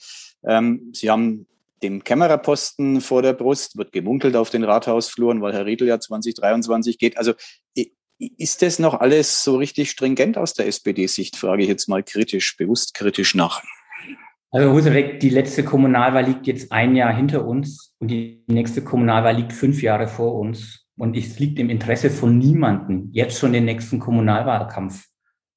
Ähm, 0.46 0.92
Sie 0.94 1.10
haben 1.10 1.48
den 1.84 2.04
Kämmererposten 2.04 3.02
vor 3.02 3.22
der 3.22 3.34
Brust, 3.34 3.78
wird 3.78 3.92
gemunkelt 3.92 4.36
auf 4.36 4.50
den 4.50 4.64
Rathausfluren, 4.64 5.42
weil 5.42 5.54
Herr 5.54 5.66
Riedel 5.66 5.88
ja 5.88 6.00
2023 6.00 6.98
geht. 6.98 7.18
Also 7.18 7.34
ist 8.18 8.62
das 8.62 8.80
noch 8.80 8.96
alles 8.96 9.44
so 9.44 9.58
richtig 9.58 9.92
stringent 9.92 10.38
aus 10.38 10.54
der 10.54 10.68
SPD-Sicht, 10.68 11.36
frage 11.36 11.64
ich 11.64 11.70
jetzt 11.70 11.90
mal 11.90 12.04
kritisch, 12.04 12.56
bewusst 12.58 12.94
kritisch 12.94 13.36
nach. 13.36 13.62
Also 14.52 14.72
Huseweg, 14.72 15.20
die 15.20 15.30
letzte 15.30 15.64
Kommunalwahl 15.64 16.26
liegt 16.26 16.48
jetzt 16.48 16.72
ein 16.72 16.96
Jahr 16.96 17.14
hinter 17.14 17.46
uns 17.46 17.96
und 18.00 18.10
die 18.10 18.44
nächste 18.48 18.84
Kommunalwahl 18.84 19.36
liegt 19.36 19.52
fünf 19.52 19.82
Jahre 19.82 20.08
vor 20.08 20.36
uns. 20.36 20.86
Und 20.96 21.18
es 21.18 21.40
liegt 21.40 21.58
im 21.58 21.72
Interesse 21.72 22.12
von 22.12 22.38
niemandem, 22.38 23.10
jetzt 23.12 23.40
schon 23.40 23.52
den 23.52 23.66
nächsten 23.66 24.00
Kommunalwahlkampf 24.00 25.08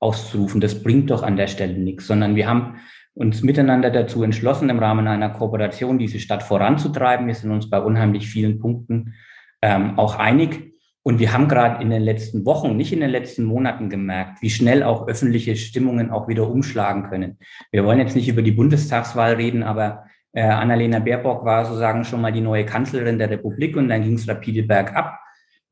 auszurufen. 0.01 0.63
Das 0.63 0.83
bringt 0.83 1.11
doch 1.11 1.23
an 1.23 1.37
der 1.37 1.47
Stelle 1.47 1.75
nichts, 1.75 2.07
sondern 2.07 2.37
wir 2.37 2.49
haben 2.49 2.81
uns 3.17 3.43
miteinander 3.43 3.91
dazu 3.91 4.23
entschlossen, 4.23 4.69
im 4.69 4.79
Rahmen 4.79 5.09
einer 5.09 5.31
Kooperation 5.31 5.99
diese 5.99 6.21
Stadt 6.21 6.43
voranzutreiben. 6.43 7.27
Wir 7.27 7.35
sind 7.35 7.51
uns 7.51 7.71
bei 7.71 7.81
unheimlich 7.81 8.29
vielen 8.29 8.59
Punkten 8.59 9.15
ähm, 9.63 9.99
auch 9.99 10.19
einig. 10.19 10.75
Und 11.03 11.19
wir 11.19 11.33
haben 11.33 11.49
gerade 11.49 11.83
in 11.83 11.89
den 11.89 12.03
letzten 12.03 12.45
Wochen, 12.45 12.77
nicht 12.77 12.93
in 12.93 13.01
den 13.01 13.09
letzten 13.09 13.45
Monaten 13.45 13.89
gemerkt, 13.89 14.43
wie 14.43 14.51
schnell 14.51 14.83
auch 14.83 15.09
öffentliche 15.09 15.57
Stimmungen 15.57 16.11
auch 16.11 16.29
wieder 16.29 16.51
umschlagen 16.51 17.05
können. 17.05 17.39
Wir 17.71 17.85
wollen 17.85 18.01
jetzt 18.01 18.17
nicht 18.17 18.29
über 18.29 18.43
die 18.43 18.53
Bundestagswahl 18.53 19.35
reden, 19.35 19.63
aber 19.63 20.05
äh, 20.33 20.43
Annalena 20.43 20.99
Baerbock 20.99 21.45
war 21.45 21.65
sozusagen 21.65 22.05
schon 22.05 22.21
mal 22.21 22.33
die 22.33 22.43
neue 22.43 22.67
Kanzlerin 22.67 23.19
der 23.19 23.31
Republik 23.31 23.77
und 23.79 23.89
dann 23.89 24.03
ging 24.03 24.15
es 24.15 24.29
rapide 24.29 24.65
bergab. 24.65 25.19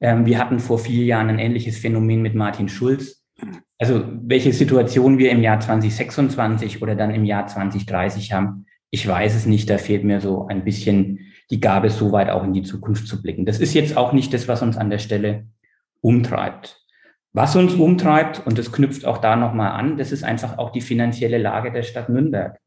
Ähm, 0.00 0.24
wir 0.24 0.38
hatten 0.38 0.60
vor 0.60 0.78
vier 0.78 1.04
Jahren 1.04 1.28
ein 1.28 1.38
ähnliches 1.38 1.76
Phänomen 1.76 2.22
mit 2.22 2.34
Martin 2.34 2.70
Schulz. 2.70 3.24
Also 3.78 4.04
welche 4.22 4.52
Situation 4.52 5.18
wir 5.18 5.30
im 5.30 5.42
Jahr 5.42 5.60
2026 5.60 6.82
oder 6.82 6.94
dann 6.94 7.14
im 7.14 7.24
Jahr 7.24 7.46
2030 7.46 8.32
haben, 8.32 8.66
ich 8.90 9.06
weiß 9.06 9.34
es 9.34 9.46
nicht. 9.46 9.68
Da 9.68 9.78
fehlt 9.78 10.04
mir 10.04 10.20
so 10.20 10.46
ein 10.46 10.64
bisschen 10.64 11.20
die 11.50 11.60
Gabe, 11.60 11.90
so 11.90 12.12
weit 12.12 12.30
auch 12.30 12.44
in 12.44 12.52
die 12.52 12.62
Zukunft 12.62 13.08
zu 13.08 13.20
blicken. 13.20 13.44
Das 13.44 13.58
ist 13.58 13.74
jetzt 13.74 13.96
auch 13.96 14.12
nicht 14.12 14.32
das, 14.32 14.48
was 14.48 14.62
uns 14.62 14.76
an 14.76 14.90
der 14.90 14.98
Stelle 14.98 15.46
umtreibt. 16.00 16.80
Was 17.32 17.56
uns 17.56 17.74
umtreibt, 17.74 18.46
und 18.46 18.58
das 18.58 18.70
knüpft 18.70 19.04
auch 19.04 19.18
da 19.18 19.34
nochmal 19.34 19.72
an, 19.72 19.96
das 19.96 20.12
ist 20.12 20.22
einfach 20.22 20.58
auch 20.58 20.70
die 20.70 20.80
finanzielle 20.80 21.38
Lage 21.38 21.72
der 21.72 21.82
Stadt 21.82 22.08
Nürnberg. 22.08 22.58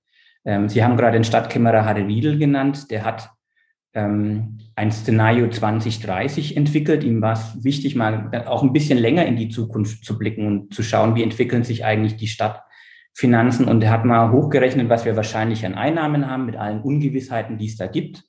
Ähm, 0.44 0.68
Sie 0.68 0.84
haben 0.84 0.98
gerade 0.98 1.14
den 1.14 1.24
Stadtkämmerer 1.24 1.86
Harry 1.86 2.04
Riedel 2.04 2.38
genannt. 2.38 2.92
Der 2.92 3.06
hat 3.06 3.30
ein 3.98 4.92
Szenario 4.92 5.50
2030 5.50 6.56
entwickelt. 6.56 7.04
Ihm 7.04 7.22
war 7.22 7.34
es 7.34 7.64
wichtig, 7.64 7.96
mal 7.96 8.46
auch 8.48 8.64
ein 8.64 8.74
bisschen 8.74 8.98
länger 8.98 9.26
in 9.26 9.36
die 9.36 9.50
Zukunft 9.50 10.06
zu 10.06 10.18
blicken 10.18 10.46
und 10.46 10.74
zu 10.74 10.84
schauen, 10.84 11.16
wie 11.16 11.24
entwickeln 11.24 11.64
sich 11.64 11.84
eigentlich 11.84 12.16
die 12.16 12.28
Stadtfinanzen. 12.28 13.66
Und 13.68 13.84
er 13.84 13.92
hat 13.92 14.06
mal 14.06 14.32
hochgerechnet, 14.32 14.90
was 14.90 15.06
wir 15.06 15.16
wahrscheinlich 15.16 15.66
an 15.66 15.76
Einnahmen 15.76 16.30
haben 16.30 16.46
mit 16.46 16.56
allen 16.56 16.82
Ungewissheiten, 16.82 17.58
die 17.58 17.68
es 17.68 17.78
da 17.78 17.88
gibt. 17.88 18.24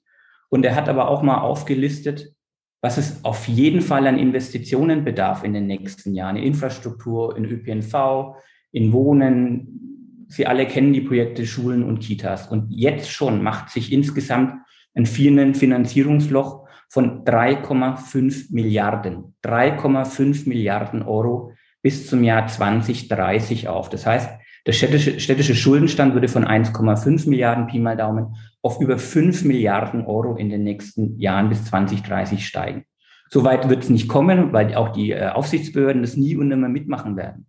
Und 0.48 0.64
er 0.64 0.74
hat 0.74 0.88
aber 0.88 1.08
auch 1.08 1.22
mal 1.22 1.38
aufgelistet, 1.38 2.32
was 2.80 2.96
es 2.96 3.24
auf 3.24 3.48
jeden 3.48 3.80
Fall 3.80 4.06
an 4.06 4.18
Investitionen 4.18 5.04
bedarf 5.04 5.44
in 5.44 5.52
den 5.52 5.66
nächsten 5.66 6.14
Jahren, 6.14 6.36
in 6.36 6.44
Infrastruktur, 6.44 7.36
in 7.36 7.44
ÖPNV, 7.44 8.36
in 8.72 8.92
Wohnen. 8.92 10.26
Sie 10.28 10.46
alle 10.46 10.66
kennen 10.66 10.92
die 10.92 11.00
Projekte 11.00 11.44
Schulen 11.46 11.82
und 11.82 12.00
Kitas. 12.00 12.48
Und 12.48 12.70
jetzt 12.70 13.10
schon 13.10 13.42
macht 13.42 13.70
sich 13.70 13.92
insgesamt 13.92 14.62
ein 14.94 15.06
Finanzierungsloch 15.06 16.66
von 16.88 17.24
3,5 17.24 18.52
Milliarden, 18.52 19.34
3,5 19.44 20.48
Milliarden 20.48 21.02
Euro 21.02 21.52
bis 21.82 22.08
zum 22.08 22.24
Jahr 22.24 22.46
2030 22.46 23.68
auf. 23.68 23.88
Das 23.88 24.06
heißt, 24.06 24.30
der 24.66 24.72
städtische, 24.72 25.20
städtische 25.20 25.54
Schuldenstand 25.54 26.14
würde 26.14 26.28
von 26.28 26.44
1,5 26.44 27.28
Milliarden 27.28 27.66
Pi 27.66 27.78
mal 27.78 27.96
Daumen 27.96 28.34
auf 28.62 28.80
über 28.80 28.98
5 28.98 29.44
Milliarden 29.44 30.04
Euro 30.04 30.36
in 30.36 30.50
den 30.50 30.64
nächsten 30.64 31.18
Jahren 31.18 31.48
bis 31.48 31.64
2030 31.66 32.46
steigen. 32.46 32.84
Soweit 33.30 33.68
wird 33.68 33.84
es 33.84 33.90
nicht 33.90 34.08
kommen, 34.08 34.52
weil 34.52 34.74
auch 34.74 34.90
die 34.90 35.12
äh, 35.12 35.28
Aufsichtsbehörden 35.28 36.02
das 36.02 36.16
nie 36.16 36.36
und 36.36 36.48
nimmer 36.48 36.68
mitmachen 36.68 37.16
werden. 37.16 37.46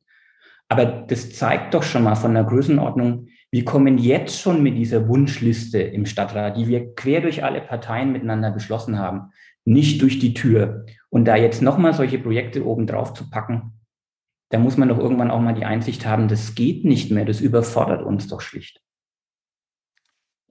Aber 0.67 0.85
das 0.85 1.33
zeigt 1.33 1.73
doch 1.73 1.83
schon 1.83 2.03
mal 2.03 2.15
von 2.15 2.33
der 2.33 2.43
Größenordnung, 2.43 3.27
wir 3.51 3.65
kommen 3.65 3.97
jetzt 3.97 4.39
schon 4.39 4.61
mit 4.61 4.77
dieser 4.77 5.07
Wunschliste 5.07 5.79
im 5.79 6.05
Stadtrat, 6.05 6.57
die 6.57 6.67
wir 6.67 6.93
quer 6.93 7.21
durch 7.21 7.43
alle 7.43 7.61
Parteien 7.61 8.11
miteinander 8.11 8.51
beschlossen 8.51 8.99
haben, 8.99 9.31
nicht 9.65 10.01
durch 10.01 10.19
die 10.19 10.33
Tür. 10.33 10.85
Und 11.09 11.25
da 11.25 11.35
jetzt 11.35 11.61
nochmal 11.61 11.93
solche 11.93 12.19
Projekte 12.19 12.65
oben 12.65 12.85
drauf 12.85 13.13
zu 13.13 13.29
packen, 13.29 13.73
da 14.49 14.59
muss 14.59 14.77
man 14.77 14.89
doch 14.89 14.99
irgendwann 14.99 15.31
auch 15.31 15.41
mal 15.41 15.53
die 15.53 15.65
Einsicht 15.65 16.05
haben, 16.05 16.27
das 16.27 16.55
geht 16.55 16.85
nicht 16.85 17.11
mehr, 17.11 17.25
das 17.25 17.41
überfordert 17.41 18.03
uns 18.03 18.27
doch 18.27 18.41
schlicht. 18.41 18.81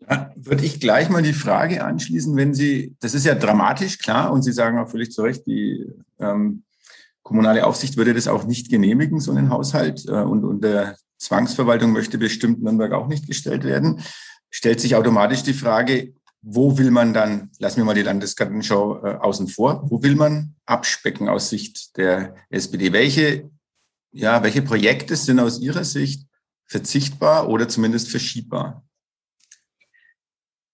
Ja, 0.08 0.32
würde 0.36 0.64
ich 0.64 0.80
gleich 0.80 1.08
mal 1.08 1.22
die 1.22 1.32
Frage 1.32 1.84
anschließen, 1.84 2.36
wenn 2.36 2.54
Sie, 2.54 2.96
das 3.00 3.14
ist 3.14 3.26
ja 3.26 3.34
dramatisch, 3.34 3.98
klar, 3.98 4.32
und 4.32 4.42
Sie 4.42 4.52
sagen 4.52 4.78
auch 4.78 4.88
völlig 4.88 5.10
zu 5.10 5.22
Recht, 5.22 5.46
die 5.46 5.84
ähm, 6.20 6.62
kommunale 7.22 7.66
Aufsicht 7.66 7.96
würde 7.96 8.14
das 8.14 8.28
auch 8.28 8.44
nicht 8.44 8.70
genehmigen, 8.70 9.20
so 9.20 9.32
einen 9.32 9.50
Haushalt, 9.50 10.06
äh, 10.08 10.22
und, 10.22 10.44
und 10.44 10.62
der 10.62 10.96
Zwangsverwaltung 11.18 11.92
möchte 11.92 12.18
bestimmt 12.18 12.62
Nürnberg 12.62 12.92
auch 12.92 13.08
nicht 13.08 13.26
gestellt 13.26 13.64
werden. 13.64 14.02
Stellt 14.50 14.80
sich 14.80 14.94
automatisch 14.96 15.42
die 15.42 15.52
Frage, 15.52 16.14
wo 16.40 16.78
will 16.78 16.90
man 16.90 17.12
dann, 17.12 17.50
lassen 17.58 17.78
wir 17.78 17.84
mal 17.84 17.94
die 17.94 18.02
Landesgartenschau 18.02 19.04
äh, 19.04 19.14
außen 19.16 19.48
vor, 19.48 19.82
wo 19.90 20.02
will 20.02 20.14
man 20.14 20.54
abspecken 20.66 21.28
aus 21.28 21.50
Sicht 21.50 21.96
der 21.96 22.36
SPD? 22.48 22.92
Welche, 22.92 23.50
ja, 24.12 24.42
welche 24.42 24.62
Projekte 24.62 25.16
sind 25.16 25.40
aus 25.40 25.60
Ihrer 25.60 25.84
Sicht 25.84 26.26
verzichtbar 26.64 27.48
oder 27.48 27.68
zumindest 27.68 28.10
verschiebbar? 28.10 28.84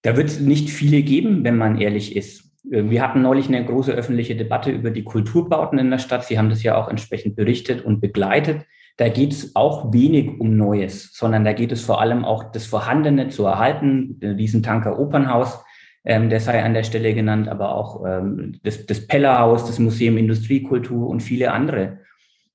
Da 0.02 0.16
wird 0.18 0.28
es 0.28 0.38
nicht 0.38 0.68
viele 0.68 1.02
geben, 1.02 1.44
wenn 1.44 1.56
man 1.56 1.80
ehrlich 1.80 2.14
ist. 2.14 2.44
Äh, 2.70 2.90
wir 2.90 3.02
hatten 3.02 3.22
neulich 3.22 3.48
eine 3.48 3.64
große 3.64 3.92
öffentliche 3.92 4.36
Debatte 4.36 4.70
über 4.70 4.90
die 4.90 5.04
Kulturbauten 5.04 5.78
in 5.78 5.90
der 5.90 5.98
Stadt. 5.98 6.26
Sie 6.26 6.38
haben 6.38 6.50
das 6.50 6.62
ja 6.62 6.76
auch 6.76 6.88
entsprechend 6.88 7.36
berichtet 7.36 7.82
und 7.82 8.00
begleitet. 8.00 8.66
Da 8.96 9.08
geht 9.08 9.32
es 9.32 9.56
auch 9.56 9.92
wenig 9.92 10.40
um 10.40 10.56
Neues, 10.56 11.12
sondern 11.14 11.44
da 11.44 11.52
geht 11.52 11.72
es 11.72 11.82
vor 11.82 12.00
allem 12.00 12.24
auch 12.24 12.52
das 12.52 12.66
Vorhandene 12.66 13.28
zu 13.28 13.44
erhalten. 13.44 14.20
Diesen 14.38 14.62
Tanker 14.62 14.98
Opernhaus, 14.98 15.64
ähm, 16.04 16.30
der 16.30 16.40
sei 16.40 16.62
an 16.62 16.74
der 16.74 16.84
Stelle 16.84 17.14
genannt, 17.14 17.48
aber 17.48 17.74
auch 17.74 18.04
ähm, 18.06 18.60
das, 18.62 18.86
das 18.86 19.06
Pellerhaus, 19.06 19.66
das 19.66 19.78
Museum 19.78 20.16
Industriekultur 20.16 21.08
und 21.08 21.22
viele 21.22 21.52
andere. 21.52 22.00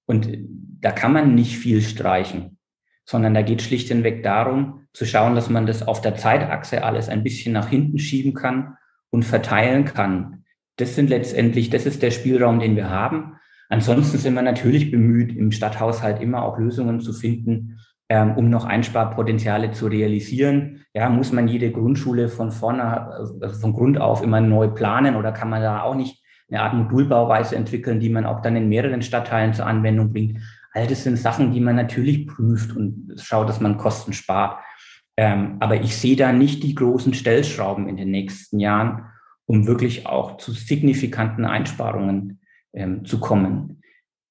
Und 0.05 0.29
da 0.81 0.91
kann 0.91 1.13
man 1.13 1.35
nicht 1.35 1.57
viel 1.57 1.81
streichen, 1.81 2.57
sondern 3.05 3.33
da 3.33 3.41
geht 3.41 3.61
schlicht 3.61 3.89
hinweg 3.89 4.23
darum, 4.23 4.87
zu 4.93 5.05
schauen, 5.05 5.35
dass 5.35 5.49
man 5.49 5.65
das 5.65 5.87
auf 5.87 6.01
der 6.01 6.15
Zeitachse 6.15 6.83
alles 6.83 7.09
ein 7.09 7.23
bisschen 7.23 7.53
nach 7.53 7.69
hinten 7.69 7.99
schieben 7.99 8.33
kann 8.33 8.77
und 9.09 9.25
verteilen 9.25 9.85
kann. 9.85 10.45
Das 10.77 10.95
sind 10.95 11.09
letztendlich, 11.09 11.69
das 11.69 11.85
ist 11.85 12.01
der 12.01 12.11
Spielraum, 12.11 12.59
den 12.59 12.75
wir 12.75 12.89
haben. 12.89 13.35
Ansonsten 13.69 14.17
sind 14.17 14.33
wir 14.33 14.41
natürlich 14.41 14.89
bemüht, 14.89 15.35
im 15.35 15.51
Stadthaushalt 15.51 16.21
immer 16.21 16.43
auch 16.43 16.57
Lösungen 16.57 16.99
zu 16.99 17.13
finden, 17.13 17.79
ähm, 18.09 18.35
um 18.35 18.49
noch 18.49 18.65
Einsparpotenziale 18.65 19.71
zu 19.71 19.85
realisieren. 19.85 20.83
Ja, 20.95 21.07
muss 21.09 21.31
man 21.31 21.47
jede 21.47 21.71
Grundschule 21.71 22.29
von 22.29 22.51
vorne, 22.51 23.11
also 23.11 23.59
von 23.59 23.73
Grund 23.73 24.01
auf 24.01 24.23
immer 24.23 24.41
neu 24.41 24.69
planen 24.69 25.15
oder 25.15 25.31
kann 25.31 25.51
man 25.51 25.61
da 25.61 25.83
auch 25.83 25.93
nicht 25.93 26.23
eine 26.49 26.61
Art 26.61 26.73
Modulbauweise 26.73 27.55
entwickeln, 27.55 27.99
die 27.99 28.09
man 28.09 28.25
auch 28.25 28.41
dann 28.41 28.55
in 28.55 28.69
mehreren 28.69 29.03
Stadtteilen 29.03 29.53
zur 29.53 29.67
Anwendung 29.67 30.11
bringt? 30.11 30.39
All 30.73 30.87
das 30.87 31.03
sind 31.03 31.17
Sachen, 31.17 31.51
die 31.51 31.59
man 31.59 31.75
natürlich 31.75 32.25
prüft 32.25 32.75
und 32.75 33.15
schaut, 33.21 33.49
dass 33.49 33.59
man 33.59 33.77
Kosten 33.77 34.13
spart. 34.13 34.59
Ähm, 35.15 35.57
aber 35.59 35.81
ich 35.81 35.95
sehe 35.95 36.15
da 36.15 36.31
nicht 36.31 36.63
die 36.63 36.73
großen 36.73 37.13
Stellschrauben 37.13 37.87
in 37.87 37.97
den 37.97 38.09
nächsten 38.09 38.59
Jahren, 38.59 39.05
um 39.45 39.67
wirklich 39.67 40.07
auch 40.07 40.37
zu 40.37 40.53
signifikanten 40.53 41.45
Einsparungen 41.45 42.39
ähm, 42.73 43.05
zu 43.05 43.19
kommen. 43.19 43.81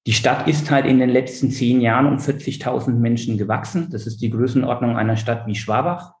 Die 0.07 0.13
Stadt 0.13 0.47
ist 0.47 0.71
halt 0.71 0.85
in 0.85 0.99
den 0.99 1.09
letzten 1.09 1.51
zehn 1.51 1.81
Jahren 1.81 2.07
um 2.07 2.17
40.000 2.17 2.91
Menschen 2.91 3.37
gewachsen. 3.37 3.89
Das 3.91 4.07
ist 4.07 4.21
die 4.21 4.29
Größenordnung 4.29 4.97
einer 4.97 5.17
Stadt 5.17 5.45
wie 5.45 5.55
Schwabach. 5.55 6.13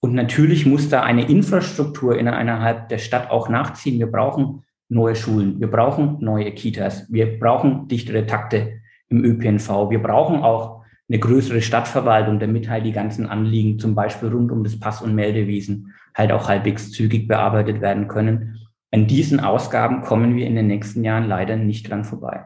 Und 0.00 0.14
natürlich 0.14 0.66
muss 0.66 0.88
da 0.88 1.02
eine 1.02 1.28
Infrastruktur 1.28 2.18
innerhalb 2.18 2.88
der 2.88 2.98
Stadt 2.98 3.30
auch 3.30 3.48
nachziehen. 3.48 3.98
Wir 4.00 4.10
brauchen 4.10 4.64
neue 4.88 5.14
Schulen, 5.14 5.60
wir 5.60 5.70
brauchen 5.70 6.18
neue 6.20 6.52
Kitas, 6.52 7.10
wir 7.10 7.38
brauchen 7.38 7.88
dichtere 7.88 8.26
Takte 8.26 8.80
im 9.08 9.24
ÖPNV, 9.24 9.90
wir 9.90 10.02
brauchen 10.02 10.42
auch 10.42 10.82
eine 11.08 11.18
größere 11.18 11.62
Stadtverwaltung, 11.62 12.40
damit 12.40 12.68
halt 12.68 12.84
die 12.84 12.92
ganzen 12.92 13.26
Anliegen, 13.26 13.78
zum 13.78 13.94
Beispiel 13.94 14.28
rund 14.28 14.50
um 14.50 14.64
das 14.64 14.78
Pass- 14.78 15.02
und 15.02 15.14
Meldewesen, 15.14 15.92
halt 16.14 16.32
auch 16.32 16.48
halbwegs 16.48 16.90
zügig 16.90 17.28
bearbeitet 17.28 17.80
werden 17.80 18.08
können. 18.08 18.58
An 18.94 19.06
diesen 19.06 19.40
Ausgaben 19.40 20.02
kommen 20.02 20.36
wir 20.36 20.46
in 20.46 20.54
den 20.54 20.66
nächsten 20.66 21.02
Jahren 21.02 21.26
leider 21.26 21.56
nicht 21.56 21.88
dran 21.88 22.04
vorbei. 22.04 22.44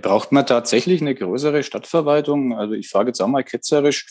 Braucht 0.00 0.30
man 0.30 0.46
tatsächlich 0.46 1.00
eine 1.00 1.16
größere 1.16 1.64
Stadtverwaltung? 1.64 2.56
Also 2.56 2.74
ich 2.74 2.88
frage 2.88 3.08
jetzt 3.08 3.20
auch 3.20 3.26
mal 3.26 3.42
ketzerisch. 3.42 4.06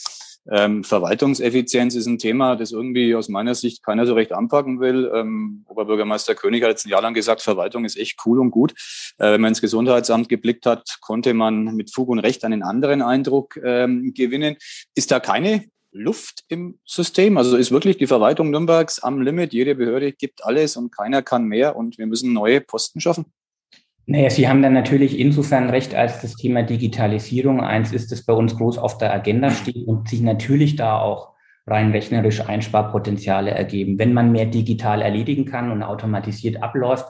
Ähm, 0.52 0.84
Verwaltungseffizienz 0.84 1.96
ist 1.96 2.06
ein 2.06 2.18
Thema, 2.18 2.58
das 2.58 2.74
irgendwie 2.74 3.16
aus 3.16 3.30
meiner 3.30 3.56
Sicht 3.56 3.82
keiner 3.82 4.06
so 4.06 4.14
recht 4.14 4.34
anpacken 4.34 4.82
will. 4.82 5.10
Ähm, 5.16 5.64
Oberbürgermeister 5.70 6.36
König 6.36 6.64
hat 6.64 6.72
jetzt 6.72 6.86
ein 6.86 6.90
Jahr 6.90 7.02
lang 7.02 7.14
gesagt, 7.14 7.42
Verwaltung 7.42 7.86
ist 7.86 7.98
echt 7.98 8.20
cool 8.26 8.42
und 8.42 8.52
gut. 8.52 8.74
Äh, 9.18 9.32
wenn 9.32 9.42
man 9.42 9.50
ins 9.50 9.62
Gesundheitsamt 9.62 10.28
geblickt 10.28 10.66
hat, 10.66 10.98
konnte 11.00 11.34
man 11.34 11.76
mit 11.76 11.94
Fug 11.94 12.10
und 12.10 12.20
Recht 12.20 12.44
einen 12.44 12.62
anderen 12.62 13.02
Eindruck 13.02 13.58
ähm, 13.64 14.14
gewinnen. 14.14 14.58
Ist 14.96 15.12
da 15.12 15.22
keine 15.22 15.64
Luft 15.94 16.44
im 16.50 16.80
System? 16.86 17.38
Also 17.38 17.56
ist 17.56 17.72
wirklich 17.72 17.98
die 17.98 18.08
Verwaltung 18.08 18.50
Nürnbergs 18.50 19.00
am 19.00 19.22
Limit? 19.22 19.54
Jede 19.54 19.76
Behörde 19.76 20.12
gibt 20.12 20.44
alles 20.44 20.76
und 20.76 20.92
keiner 20.92 21.22
kann 21.22 21.46
mehr 21.46 21.76
und 21.76 21.98
wir 21.98 22.08
müssen 22.08 22.34
neue 22.34 22.62
Posten 22.62 23.00
schaffen? 23.00 23.26
Naja, 24.06 24.30
Sie 24.30 24.50
haben 24.50 24.62
dann 24.62 24.74
natürlich 24.74 25.18
insofern 25.18 25.70
recht, 25.70 25.96
als 25.96 26.22
das 26.22 26.36
Thema 26.36 26.64
Digitalisierung 26.64 27.62
eins 27.62 27.94
ist, 27.94 28.12
das 28.12 28.26
bei 28.26 28.34
uns 28.34 28.58
groß 28.58 28.78
auf 28.78 28.98
der 28.98 29.14
Agenda 29.14 29.50
steht 29.50 29.88
und 29.88 30.10
sich 30.10 30.22
natürlich 30.22 30.76
da 30.76 31.00
auch 31.00 31.34
rein 31.66 31.92
rechnerisch 31.92 32.42
Einsparpotenziale 32.42 33.52
ergeben. 33.52 33.98
Wenn 33.98 34.14
man 34.14 34.34
mehr 34.34 34.46
digital 34.46 35.02
erledigen 35.02 35.46
kann 35.46 35.72
und 35.72 35.84
automatisiert 35.84 36.62
abläuft, 36.62 37.06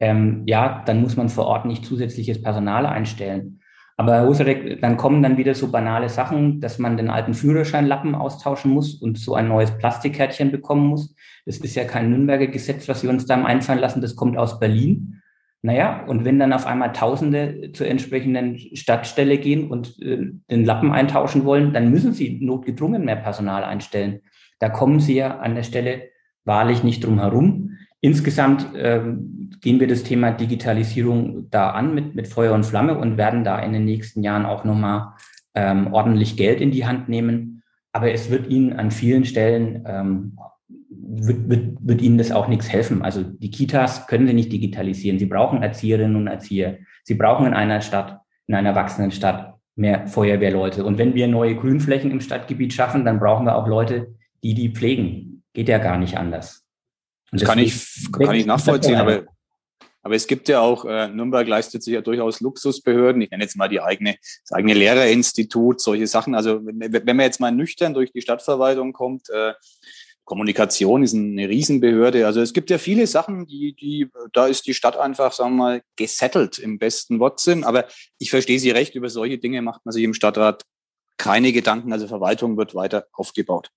ähm, 0.00 0.42
ja, 0.46 0.82
dann 0.86 1.00
muss 1.00 1.16
man 1.16 1.30
vor 1.30 1.46
Ort 1.46 1.64
nicht 1.64 1.86
zusätzliches 1.86 2.42
Personal 2.42 2.84
einstellen. 2.84 3.57
Aber 4.00 4.14
Herr 4.14 4.28
Husarek, 4.28 4.80
dann 4.80 4.96
kommen 4.96 5.24
dann 5.24 5.36
wieder 5.38 5.56
so 5.56 5.72
banale 5.72 6.08
Sachen, 6.08 6.60
dass 6.60 6.78
man 6.78 6.96
den 6.96 7.10
alten 7.10 7.34
Führerscheinlappen 7.34 8.14
austauschen 8.14 8.70
muss 8.70 8.94
und 8.94 9.18
so 9.18 9.34
ein 9.34 9.48
neues 9.48 9.76
Plastikkärtchen 9.76 10.52
bekommen 10.52 10.86
muss. 10.86 11.16
Das 11.44 11.58
ist 11.58 11.74
ja 11.74 11.84
kein 11.84 12.10
Nürnberger 12.10 12.46
Gesetz, 12.46 12.88
was 12.88 13.02
wir 13.02 13.10
uns 13.10 13.26
da 13.26 13.42
einfallen 13.44 13.80
lassen, 13.80 14.00
das 14.00 14.14
kommt 14.14 14.38
aus 14.38 14.60
Berlin. 14.60 15.20
Naja, 15.62 16.04
und 16.06 16.24
wenn 16.24 16.38
dann 16.38 16.52
auf 16.52 16.64
einmal 16.64 16.92
Tausende 16.92 17.72
zur 17.72 17.88
entsprechenden 17.88 18.56
Stadtstelle 18.76 19.38
gehen 19.38 19.68
und 19.68 20.00
äh, 20.00 20.30
den 20.48 20.64
Lappen 20.64 20.92
eintauschen 20.92 21.44
wollen, 21.44 21.72
dann 21.72 21.90
müssen 21.90 22.12
sie 22.12 22.38
notgedrungen 22.40 23.04
mehr 23.04 23.16
Personal 23.16 23.64
einstellen. 23.64 24.20
Da 24.60 24.68
kommen 24.68 25.00
sie 25.00 25.16
ja 25.16 25.38
an 25.38 25.56
der 25.56 25.64
Stelle 25.64 26.02
wahrlich 26.44 26.84
nicht 26.84 27.04
drum 27.04 27.18
herum. 27.18 27.76
Insgesamt 28.00 28.66
ähm, 28.76 29.50
gehen 29.60 29.80
wir 29.80 29.88
das 29.88 30.04
Thema 30.04 30.30
Digitalisierung 30.30 31.50
da 31.50 31.70
an 31.70 31.94
mit, 31.94 32.14
mit 32.14 32.28
Feuer 32.28 32.54
und 32.54 32.64
Flamme 32.64 32.96
und 32.96 33.16
werden 33.16 33.42
da 33.42 33.58
in 33.58 33.72
den 33.72 33.84
nächsten 33.84 34.22
Jahren 34.22 34.46
auch 34.46 34.64
nochmal 34.64 35.14
ähm, 35.54 35.92
ordentlich 35.92 36.36
Geld 36.36 36.60
in 36.60 36.70
die 36.70 36.86
Hand 36.86 37.08
nehmen. 37.08 37.62
Aber 37.92 38.12
es 38.12 38.30
wird 38.30 38.48
Ihnen 38.48 38.74
an 38.74 38.92
vielen 38.92 39.24
Stellen, 39.24 39.84
ähm, 39.86 40.38
wird, 40.68 41.48
wird, 41.48 41.76
wird 41.80 42.02
Ihnen 42.02 42.18
das 42.18 42.30
auch 42.30 42.46
nichts 42.46 42.68
helfen. 42.70 43.02
Also 43.02 43.24
die 43.24 43.50
Kitas 43.50 44.06
können 44.06 44.28
Sie 44.28 44.34
nicht 44.34 44.52
digitalisieren. 44.52 45.18
Sie 45.18 45.26
brauchen 45.26 45.62
Erzieherinnen 45.62 46.14
und 46.14 46.28
Erzieher. 46.28 46.78
Sie 47.02 47.14
brauchen 47.14 47.46
in 47.46 47.54
einer 47.54 47.80
Stadt, 47.80 48.20
in 48.46 48.54
einer 48.54 48.76
wachsenden 48.76 49.10
Stadt 49.10 49.54
mehr 49.74 50.06
Feuerwehrleute. 50.06 50.84
Und 50.84 50.98
wenn 50.98 51.14
wir 51.14 51.26
neue 51.26 51.56
Grünflächen 51.56 52.12
im 52.12 52.20
Stadtgebiet 52.20 52.72
schaffen, 52.72 53.04
dann 53.04 53.18
brauchen 53.18 53.46
wir 53.46 53.56
auch 53.56 53.66
Leute, 53.66 54.14
die 54.44 54.54
die 54.54 54.70
pflegen. 54.70 55.42
Geht 55.52 55.68
ja 55.68 55.78
gar 55.78 55.98
nicht 55.98 56.16
anders. 56.16 56.67
Und 57.30 57.40
das 57.40 57.48
kann 57.48 57.58
ich, 57.58 58.08
kann 58.12 58.34
ich 58.34 58.46
nachvollziehen, 58.46 58.96
aber, 58.96 59.24
aber 60.02 60.14
es 60.14 60.26
gibt 60.26 60.48
ja 60.48 60.60
auch, 60.60 60.84
äh, 60.84 61.08
Nürnberg 61.08 61.46
leistet 61.46 61.82
sich 61.82 61.92
ja 61.92 62.00
durchaus 62.00 62.40
Luxusbehörden. 62.40 63.20
Ich 63.20 63.30
nenne 63.30 63.44
jetzt 63.44 63.56
mal 63.56 63.68
die 63.68 63.80
eigene, 63.80 64.16
das 64.44 64.52
eigene 64.52 64.74
Lehrerinstitut, 64.74 65.80
solche 65.80 66.06
Sachen. 66.06 66.34
Also 66.34 66.60
wenn 66.64 67.04
man 67.04 67.20
jetzt 67.20 67.40
mal 67.40 67.52
nüchtern 67.52 67.94
durch 67.94 68.12
die 68.12 68.22
Stadtverwaltung 68.22 68.92
kommt, 68.92 69.28
äh, 69.28 69.52
Kommunikation 70.24 71.02
ist 71.02 71.14
eine 71.14 71.48
Riesenbehörde. 71.48 72.26
Also 72.26 72.40
es 72.40 72.52
gibt 72.52 72.68
ja 72.70 72.76
viele 72.76 73.06
Sachen, 73.06 73.46
die, 73.46 73.74
die, 73.74 74.08
da 74.32 74.46
ist 74.46 74.66
die 74.66 74.74
Stadt 74.74 74.96
einfach, 74.96 75.32
sagen 75.32 75.56
wir 75.56 75.62
mal, 75.62 75.82
gesettelt 75.96 76.58
im 76.58 76.78
besten 76.78 77.18
Wortsinn. 77.18 77.64
Aber 77.64 77.86
ich 78.18 78.30
verstehe 78.30 78.58
Sie 78.58 78.70
recht, 78.70 78.94
über 78.94 79.08
solche 79.08 79.38
Dinge 79.38 79.62
macht 79.62 79.86
man 79.86 79.92
sich 79.92 80.04
im 80.04 80.12
Stadtrat 80.12 80.64
keine 81.16 81.52
Gedanken. 81.52 81.92
Also 81.92 82.08
Verwaltung 82.08 82.58
wird 82.58 82.74
weiter 82.74 83.06
aufgebaut. 83.12 83.70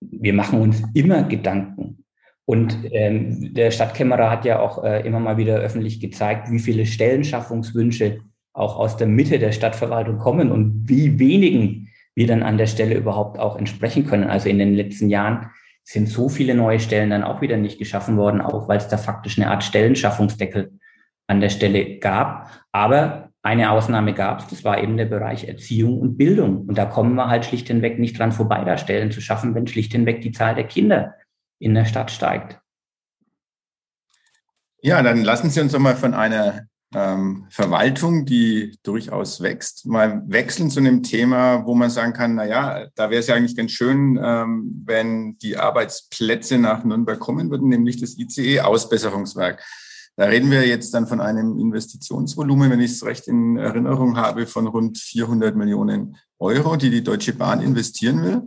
Wir 0.00 0.34
machen 0.34 0.60
uns 0.60 0.82
immer 0.92 1.22
Gedanken 1.22 2.05
Und 2.46 2.78
ähm, 2.92 3.52
der 3.54 3.72
Stadtkämmerer 3.72 4.30
hat 4.30 4.44
ja 4.44 4.60
auch 4.60 4.82
äh, 4.84 5.06
immer 5.06 5.18
mal 5.18 5.36
wieder 5.36 5.56
öffentlich 5.56 6.00
gezeigt, 6.00 6.50
wie 6.50 6.60
viele 6.60 6.86
Stellenschaffungswünsche 6.86 8.20
auch 8.52 8.76
aus 8.76 8.96
der 8.96 9.08
Mitte 9.08 9.38
der 9.38 9.52
Stadtverwaltung 9.52 10.18
kommen 10.18 10.50
und 10.50 10.88
wie 10.88 11.18
wenigen 11.18 11.88
wir 12.14 12.26
dann 12.26 12.42
an 12.42 12.56
der 12.56 12.66
Stelle 12.66 12.94
überhaupt 12.94 13.38
auch 13.38 13.58
entsprechen 13.58 14.06
können. 14.06 14.30
Also 14.30 14.48
in 14.48 14.58
den 14.58 14.74
letzten 14.74 15.10
Jahren 15.10 15.50
sind 15.82 16.08
so 16.08 16.28
viele 16.28 16.54
neue 16.54 16.80
Stellen 16.80 17.10
dann 17.10 17.24
auch 17.24 17.40
wieder 17.40 17.56
nicht 17.56 17.78
geschaffen 17.78 18.16
worden, 18.16 18.40
auch 18.40 18.68
weil 18.68 18.78
es 18.78 18.88
da 18.88 18.96
faktisch 18.96 19.38
eine 19.38 19.50
Art 19.50 19.64
Stellenschaffungsdeckel 19.64 20.78
an 21.26 21.40
der 21.40 21.50
Stelle 21.50 21.98
gab. 21.98 22.50
Aber 22.72 23.30
eine 23.42 23.70
Ausnahme 23.70 24.14
gab 24.14 24.40
es, 24.40 24.46
das 24.46 24.64
war 24.64 24.82
eben 24.82 24.96
der 24.96 25.04
Bereich 25.04 25.46
Erziehung 25.46 26.00
und 26.00 26.16
Bildung. 26.16 26.66
Und 26.66 26.78
da 26.78 26.86
kommen 26.86 27.14
wir 27.14 27.28
halt 27.28 27.44
schlicht 27.44 27.68
hinweg 27.68 27.98
nicht 27.98 28.18
dran 28.18 28.32
vorbei, 28.32 28.64
da 28.64 28.78
Stellen 28.78 29.10
zu 29.10 29.20
schaffen, 29.20 29.54
wenn 29.54 29.66
schlicht 29.66 29.92
hinweg 29.92 30.22
die 30.22 30.32
Zahl 30.32 30.54
der 30.54 30.64
Kinder 30.64 31.14
in 31.58 31.74
der 31.74 31.84
Stadt 31.84 32.10
steigt. 32.10 32.60
Ja, 34.82 35.02
dann 35.02 35.22
lassen 35.22 35.50
Sie 35.50 35.60
uns 35.60 35.72
doch 35.72 35.78
mal 35.78 35.96
von 35.96 36.14
einer 36.14 36.66
ähm, 36.94 37.46
Verwaltung, 37.50 38.24
die 38.24 38.78
durchaus 38.82 39.40
wächst, 39.40 39.86
mal 39.86 40.22
wechseln 40.26 40.70
zu 40.70 40.80
einem 40.80 41.02
Thema, 41.02 41.66
wo 41.66 41.74
man 41.74 41.90
sagen 41.90 42.12
kann, 42.12 42.36
na 42.36 42.44
ja, 42.44 42.86
da 42.94 43.10
wäre 43.10 43.20
es 43.20 43.26
ja 43.26 43.34
eigentlich 43.34 43.56
ganz 43.56 43.72
schön, 43.72 44.18
ähm, 44.22 44.82
wenn 44.86 45.36
die 45.38 45.56
Arbeitsplätze 45.56 46.58
nach 46.58 46.84
Nürnberg 46.84 47.18
kommen 47.18 47.50
würden, 47.50 47.68
nämlich 47.68 48.00
das 48.00 48.16
ICE-Ausbesserungswerk. 48.16 49.62
Da 50.16 50.24
reden 50.24 50.50
wir 50.50 50.66
jetzt 50.66 50.94
dann 50.94 51.06
von 51.06 51.20
einem 51.20 51.58
Investitionsvolumen, 51.58 52.70
wenn 52.70 52.80
ich 52.80 52.92
es 52.92 53.04
recht 53.04 53.28
in 53.28 53.58
Erinnerung 53.58 54.16
habe, 54.16 54.46
von 54.46 54.66
rund 54.66 54.96
400 54.96 55.54
Millionen 55.54 56.16
Euro, 56.38 56.76
die 56.76 56.88
die 56.88 57.02
Deutsche 57.02 57.34
Bahn 57.34 57.60
investieren 57.60 58.22
will. 58.22 58.42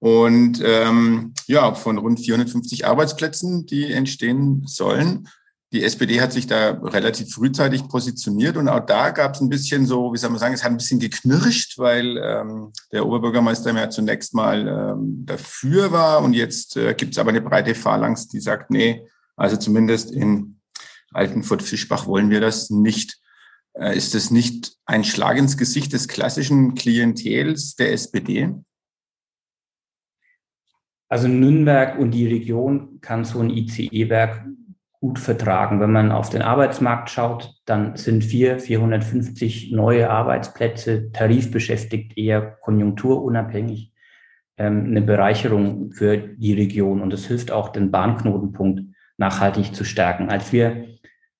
Und 0.00 0.62
ähm, 0.64 1.34
ja, 1.46 1.74
von 1.74 1.98
rund 1.98 2.20
450 2.20 2.86
Arbeitsplätzen, 2.86 3.66
die 3.66 3.92
entstehen 3.92 4.62
sollen. 4.66 5.28
Die 5.72 5.84
SPD 5.84 6.20
hat 6.20 6.32
sich 6.32 6.46
da 6.46 6.70
relativ 6.70 7.34
frühzeitig 7.34 7.88
positioniert 7.88 8.56
und 8.56 8.70
auch 8.70 8.86
da 8.86 9.10
gab 9.10 9.34
es 9.34 9.42
ein 9.42 9.50
bisschen 9.50 9.84
so, 9.84 10.14
wie 10.14 10.16
soll 10.16 10.30
man 10.30 10.38
sagen, 10.38 10.54
es 10.54 10.64
hat 10.64 10.70
ein 10.70 10.78
bisschen 10.78 10.98
geknirscht, 10.98 11.76
weil 11.76 12.16
ähm, 12.16 12.72
der 12.90 13.04
Oberbürgermeister 13.04 13.74
ja 13.74 13.90
zunächst 13.90 14.32
mal 14.32 14.66
ähm, 14.66 15.26
dafür 15.26 15.92
war 15.92 16.22
und 16.22 16.32
jetzt 16.32 16.78
äh, 16.78 16.94
gibt 16.94 17.12
es 17.12 17.18
aber 17.18 17.30
eine 17.30 17.42
breite 17.42 17.74
Phalanx, 17.74 18.28
die 18.28 18.40
sagt, 18.40 18.70
nee, 18.70 19.06
also 19.36 19.58
zumindest 19.58 20.10
in 20.10 20.58
Altenfurt-Fischbach 21.12 22.06
wollen 22.06 22.30
wir 22.30 22.40
das 22.40 22.70
nicht. 22.70 23.18
Äh, 23.74 23.96
ist 23.96 24.14
das 24.14 24.30
nicht 24.30 24.72
ein 24.86 25.04
Schlag 25.04 25.36
ins 25.36 25.58
Gesicht 25.58 25.92
des 25.92 26.08
klassischen 26.08 26.76
Klientels 26.76 27.76
der 27.76 27.92
SPD? 27.92 28.54
Also 31.08 31.28
Nürnberg 31.28 31.98
und 31.98 32.10
die 32.10 32.26
Region 32.26 33.00
kann 33.00 33.24
so 33.24 33.40
ein 33.40 33.50
ICE-Werk 33.50 34.44
gut 35.00 35.18
vertragen. 35.18 35.80
Wenn 35.80 35.92
man 35.92 36.12
auf 36.12 36.28
den 36.28 36.42
Arbeitsmarkt 36.42 37.08
schaut, 37.08 37.54
dann 37.64 37.96
sind 37.96 38.30
wir 38.30 38.58
450 38.58 39.72
neue 39.72 40.10
Arbeitsplätze 40.10 41.12
tarifbeschäftigt, 41.12 42.18
eher 42.18 42.58
konjunkturunabhängig, 42.60 43.92
ähm, 44.56 44.86
eine 44.86 45.02
Bereicherung 45.02 45.92
für 45.92 46.18
die 46.18 46.54
Region. 46.54 47.00
Und 47.00 47.12
es 47.12 47.26
hilft 47.26 47.52
auch, 47.52 47.68
den 47.68 47.90
Bahnknotenpunkt 47.90 48.82
nachhaltig 49.16 49.74
zu 49.74 49.84
stärken. 49.84 50.30
Als 50.30 50.52
wir 50.52 50.84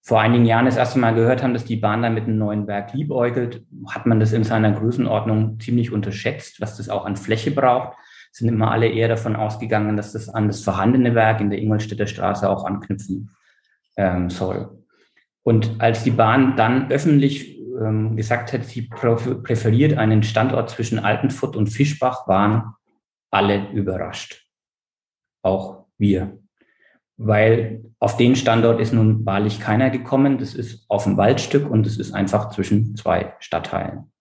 vor 0.02 0.20
einigen 0.20 0.46
Jahren 0.46 0.64
das 0.64 0.76
erste 0.76 0.98
Mal 0.98 1.14
gehört 1.14 1.42
haben, 1.42 1.52
dass 1.52 1.64
die 1.64 1.76
Bahn 1.76 2.02
da 2.02 2.10
mit 2.10 2.24
einem 2.24 2.38
neuen 2.38 2.66
Werk 2.66 2.94
liebäugelt, 2.94 3.66
hat 3.88 4.06
man 4.06 4.20
das 4.20 4.32
in 4.32 4.44
seiner 4.44 4.72
Größenordnung 4.72 5.58
ziemlich 5.60 5.92
unterschätzt, 5.92 6.60
was 6.60 6.76
das 6.76 6.88
auch 6.88 7.04
an 7.04 7.16
Fläche 7.16 7.50
braucht. 7.50 7.98
Sind 8.30 8.48
immer 8.48 8.70
alle 8.70 8.88
eher 8.88 9.08
davon 9.08 9.36
ausgegangen, 9.36 9.96
dass 9.96 10.12
das 10.12 10.28
an 10.28 10.46
das 10.46 10.62
vorhandene 10.62 11.14
Werk 11.14 11.40
in 11.40 11.50
der 11.50 11.58
Ingolstädter 11.58 12.06
Straße 12.06 12.48
auch 12.48 12.64
anknüpfen 12.64 13.30
ähm, 13.96 14.30
soll. 14.30 14.84
Und 15.42 15.76
als 15.80 16.04
die 16.04 16.10
Bahn 16.10 16.56
dann 16.56 16.90
öffentlich 16.90 17.58
ähm, 17.80 18.16
gesagt 18.16 18.52
hat, 18.52 18.64
sie 18.64 18.82
präferiert 18.82 19.96
einen 19.96 20.22
Standort 20.22 20.70
zwischen 20.70 20.98
Altenfurt 20.98 21.56
und 21.56 21.68
Fischbach, 21.68 22.26
waren 22.26 22.74
alle 23.30 23.70
überrascht. 23.72 24.46
Auch 25.42 25.86
wir. 25.96 26.38
Weil 27.16 27.84
auf 27.98 28.16
den 28.16 28.36
Standort 28.36 28.80
ist 28.80 28.92
nun 28.92 29.24
wahrlich 29.26 29.60
keiner 29.60 29.90
gekommen. 29.90 30.38
Das 30.38 30.54
ist 30.54 30.84
auf 30.88 31.04
dem 31.04 31.16
Waldstück 31.16 31.68
und 31.68 31.86
es 31.86 31.98
ist 31.98 32.12
einfach 32.12 32.50
zwischen 32.50 32.94
zwei 32.96 33.34
Stadtteilen. 33.40 34.12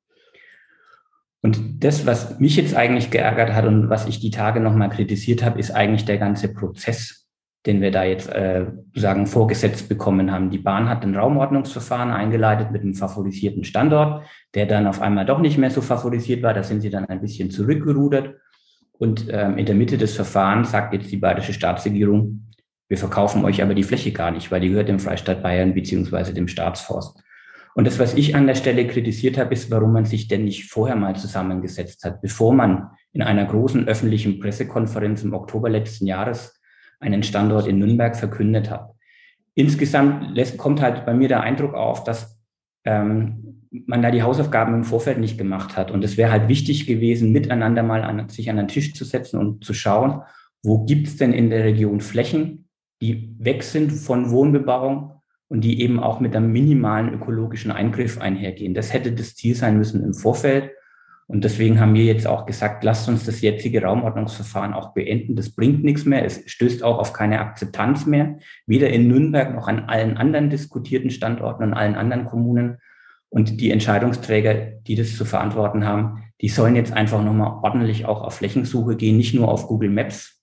Und 1.42 1.84
das, 1.84 2.06
was 2.06 2.40
mich 2.40 2.56
jetzt 2.56 2.76
eigentlich 2.76 3.12
geärgert 3.12 3.54
hat 3.54 3.66
und 3.66 3.90
was 3.90 4.08
ich 4.08 4.20
die 4.20 4.32
Tage 4.32 4.60
nochmal 4.60 4.90
kritisiert 4.90 5.44
habe, 5.44 5.60
ist 5.60 5.72
eigentlich 5.72 6.06
der 6.06 6.18
ganze 6.18 6.54
Prozess 6.54 7.28
den 7.68 7.82
wir 7.82 7.92
da 7.92 8.06
jetzt 8.06 8.30
äh, 8.30 8.66
sagen 8.96 9.28
vorgesetzt 9.28 9.90
bekommen 9.90 10.32
haben. 10.32 10.50
Die 10.50 10.58
Bahn 10.58 10.90
hat 10.90 11.04
ein 11.04 11.16
Raumordnungsverfahren 11.16 12.12
eingeleitet 12.12 12.72
mit 12.72 12.82
einem 12.82 12.94
favorisierten 12.94 13.66
Standort, 13.66 14.26
der 14.56 14.66
dann 14.66 14.88
auf 14.88 15.02
einmal 15.02 15.26
doch 15.26 15.40
nicht 15.40 15.58
mehr 15.58 15.70
so 15.70 15.82
favorisiert 15.82 16.42
war. 16.44 16.54
Da 16.54 16.64
sind 16.64 16.80
sie 16.82 16.90
dann 16.90 17.06
ein 17.06 17.20
bisschen 17.20 17.52
zurückgerudert. 17.52 18.36
Und 18.94 19.28
ähm, 19.30 19.58
in 19.58 19.66
der 19.66 19.76
Mitte 19.76 19.98
des 19.98 20.16
Verfahrens 20.16 20.72
sagt 20.72 20.94
jetzt 20.94 21.12
die 21.12 21.18
bayerische 21.18 21.54
Staatsregierung, 21.54 22.48
wir 22.88 22.98
verkaufen 22.98 23.44
euch 23.44 23.62
aber 23.62 23.76
die 23.76 23.84
Fläche 23.84 24.14
gar 24.14 24.32
nicht, 24.32 24.50
weil 24.50 24.62
die 24.62 24.70
gehört 24.70 24.88
dem 24.88 25.00
Freistaat 25.00 25.44
Bayern 25.44 25.74
beziehungsweise 25.74 26.34
dem 26.34 26.48
Staatsforst. 26.48 27.22
Und 27.78 27.86
das, 27.86 28.00
was 28.00 28.16
ich 28.16 28.36
an 28.36 28.48
der 28.48 28.56
Stelle 28.56 28.88
kritisiert 28.88 29.38
habe, 29.38 29.54
ist, 29.54 29.70
warum 29.70 29.94
man 29.94 30.04
sich 30.04 30.28
denn 30.28 30.46
nicht 30.46 30.66
vorher 30.66 30.96
mal 30.96 31.16
zusammengesetzt 31.16 32.04
hat, 32.04 32.22
bevor 32.22 32.52
man 32.52 32.90
in 33.14 33.22
einer 33.22 33.46
großen 33.46 33.88
öffentlichen 33.88 34.40
Pressekonferenz 34.40 35.22
im 35.22 35.36
Oktober 35.36 35.70
letzten 35.70 36.08
Jahres 36.08 36.60
einen 37.00 37.22
Standort 37.22 37.68
in 37.68 37.78
Nürnberg 37.78 38.16
verkündet 38.16 38.72
hat. 38.72 38.90
Insgesamt 39.54 40.36
lässt, 40.36 40.58
kommt 40.58 40.82
halt 40.82 41.06
bei 41.06 41.14
mir 41.14 41.28
der 41.28 41.42
Eindruck 41.42 41.76
auf, 41.76 42.04
dass 42.04 42.40
ähm, 42.84 43.68
man 43.70 44.02
da 44.02 44.10
die 44.10 44.24
Hausaufgaben 44.24 44.74
im 44.74 44.84
Vorfeld 44.84 45.20
nicht 45.20 45.38
gemacht 45.38 45.78
hat. 45.78 45.92
Und 45.92 46.04
es 46.04 46.18
wäre 46.18 46.32
halt 46.32 46.48
wichtig 46.48 46.88
gewesen, 46.88 47.32
miteinander 47.32 47.84
mal 47.84 48.02
an, 48.02 48.28
sich 48.30 48.50
an 48.50 48.58
den 48.58 48.70
Tisch 48.70 48.96
zu 48.96 49.06
setzen 49.06 49.38
und 49.38 49.64
zu 49.64 49.76
schauen, 49.76 50.24
wo 50.64 50.84
gibt 50.84 51.06
es 51.06 51.18
denn 51.18 51.32
in 51.32 51.52
der 51.52 51.64
Region 51.64 52.02
Flächen, 52.02 52.70
die 53.04 53.36
weg 53.38 53.62
sind 53.62 53.92
von 53.92 54.32
Wohnbebauung 54.32 55.17
und 55.50 55.62
die 55.62 55.82
eben 55.82 56.00
auch 56.00 56.20
mit 56.20 56.36
einem 56.36 56.52
minimalen 56.52 57.14
ökologischen 57.14 57.72
Eingriff 57.72 58.20
einhergehen. 58.20 58.74
Das 58.74 58.94
hätte 58.94 59.12
das 59.12 59.36
Ziel 59.36 59.56
sein 59.56 59.78
müssen 59.78 60.04
im 60.04 60.14
Vorfeld. 60.14 60.72
Und 61.30 61.44
deswegen 61.44 61.80
haben 61.80 61.94
wir 61.94 62.06
jetzt 62.06 62.26
auch 62.26 62.46
gesagt, 62.46 62.86
lasst 62.86 63.10
uns 63.10 63.26
das 63.26 63.42
jetzige 63.42 63.82
Raumordnungsverfahren 63.84 64.74
auch 64.74 64.94
beenden. 64.94 65.36
Das 65.36 65.50
bringt 65.50 65.84
nichts 65.84 66.06
mehr. 66.06 66.24
Es 66.24 66.42
stößt 66.50 66.84
auch 66.84 67.00
auf 67.00 67.12
keine 67.12 67.40
Akzeptanz 67.40 68.06
mehr, 68.06 68.40
weder 68.66 68.90
in 68.90 69.10
Nürnberg 69.10 69.54
noch 69.54 69.68
an 69.68 69.86
allen 69.90 70.16
anderen 70.16 70.50
diskutierten 70.50 71.10
Standorten 71.10 71.64
und 71.64 71.74
allen 71.74 71.96
anderen 71.96 72.26
Kommunen. 72.26 72.78
Und 73.30 73.60
die 73.60 73.72
Entscheidungsträger, 73.72 74.54
die 74.54 74.96
das 74.96 75.18
zu 75.18 75.26
verantworten 75.26 75.86
haben, 75.86 76.24
die 76.40 76.48
sollen 76.48 76.78
jetzt 76.78 76.94
einfach 76.94 77.22
nochmal 77.22 77.60
ordentlich 77.62 78.06
auch 78.06 78.22
auf 78.22 78.36
Flächensuche 78.36 78.96
gehen, 78.96 79.18
nicht 79.18 79.34
nur 79.34 79.50
auf 79.50 79.68
Google 79.68 79.90
Maps, 79.90 80.42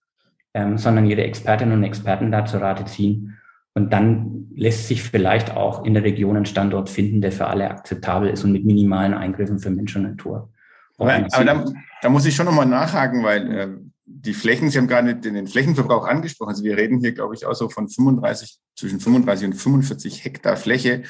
ähm, 0.53 0.77
sondern 0.77 1.07
ihre 1.07 1.25
Expertinnen 1.25 1.79
und 1.79 1.85
Experten 1.85 2.31
da 2.31 2.45
zur 2.45 2.61
Rate 2.61 2.85
ziehen. 2.85 3.38
Und 3.75 3.93
dann 3.93 4.47
lässt 4.55 4.87
sich 4.87 5.03
vielleicht 5.03 5.51
auch 5.51 5.85
in 5.85 5.95
der 5.95 6.05
Region 6.05 6.37
ein 6.37 6.47
Standort 6.47 6.89
finden, 6.89 7.21
der 7.21 7.33
für 7.33 7.49
alle 7.49 7.69
akzeptabel 7.69 8.31
ist 8.31 8.45
und 8.45 8.53
mit 8.53 8.65
minimalen 8.65 9.15
Eingriffen 9.15 9.59
für 9.59 9.71
Mensch 9.71 9.97
und 9.97 10.05
Natur. 10.05 10.53
Aber, 10.97 11.13
aber 11.13 11.45
da, 11.45 11.65
da, 12.03 12.09
muss 12.09 12.25
ich 12.25 12.37
schon 12.37 12.47
nochmal 12.47 12.67
nachhaken, 12.67 13.25
weil 13.25 13.53
äh, 13.53 13.69
die 14.05 14.33
Flächen, 14.33 14.71
Sie 14.71 14.79
haben 14.79 14.87
gerade 14.87 15.17
den, 15.17 15.35
den 15.35 15.49
Flächenverbrauch 15.49 16.07
angesprochen. 16.07 16.51
Also 16.51 16.63
wir 16.63 16.77
reden 16.77 17.01
hier, 17.01 17.13
glaube 17.13 17.35
ich, 17.35 17.47
auch 17.47 17.55
so 17.55 17.69
von 17.69 17.89
35, 17.89 18.61
zwischen 18.77 19.01
35 19.01 19.47
und 19.47 19.55
45 19.55 20.25
Hektar 20.25 20.57
Fläche. 20.57 21.03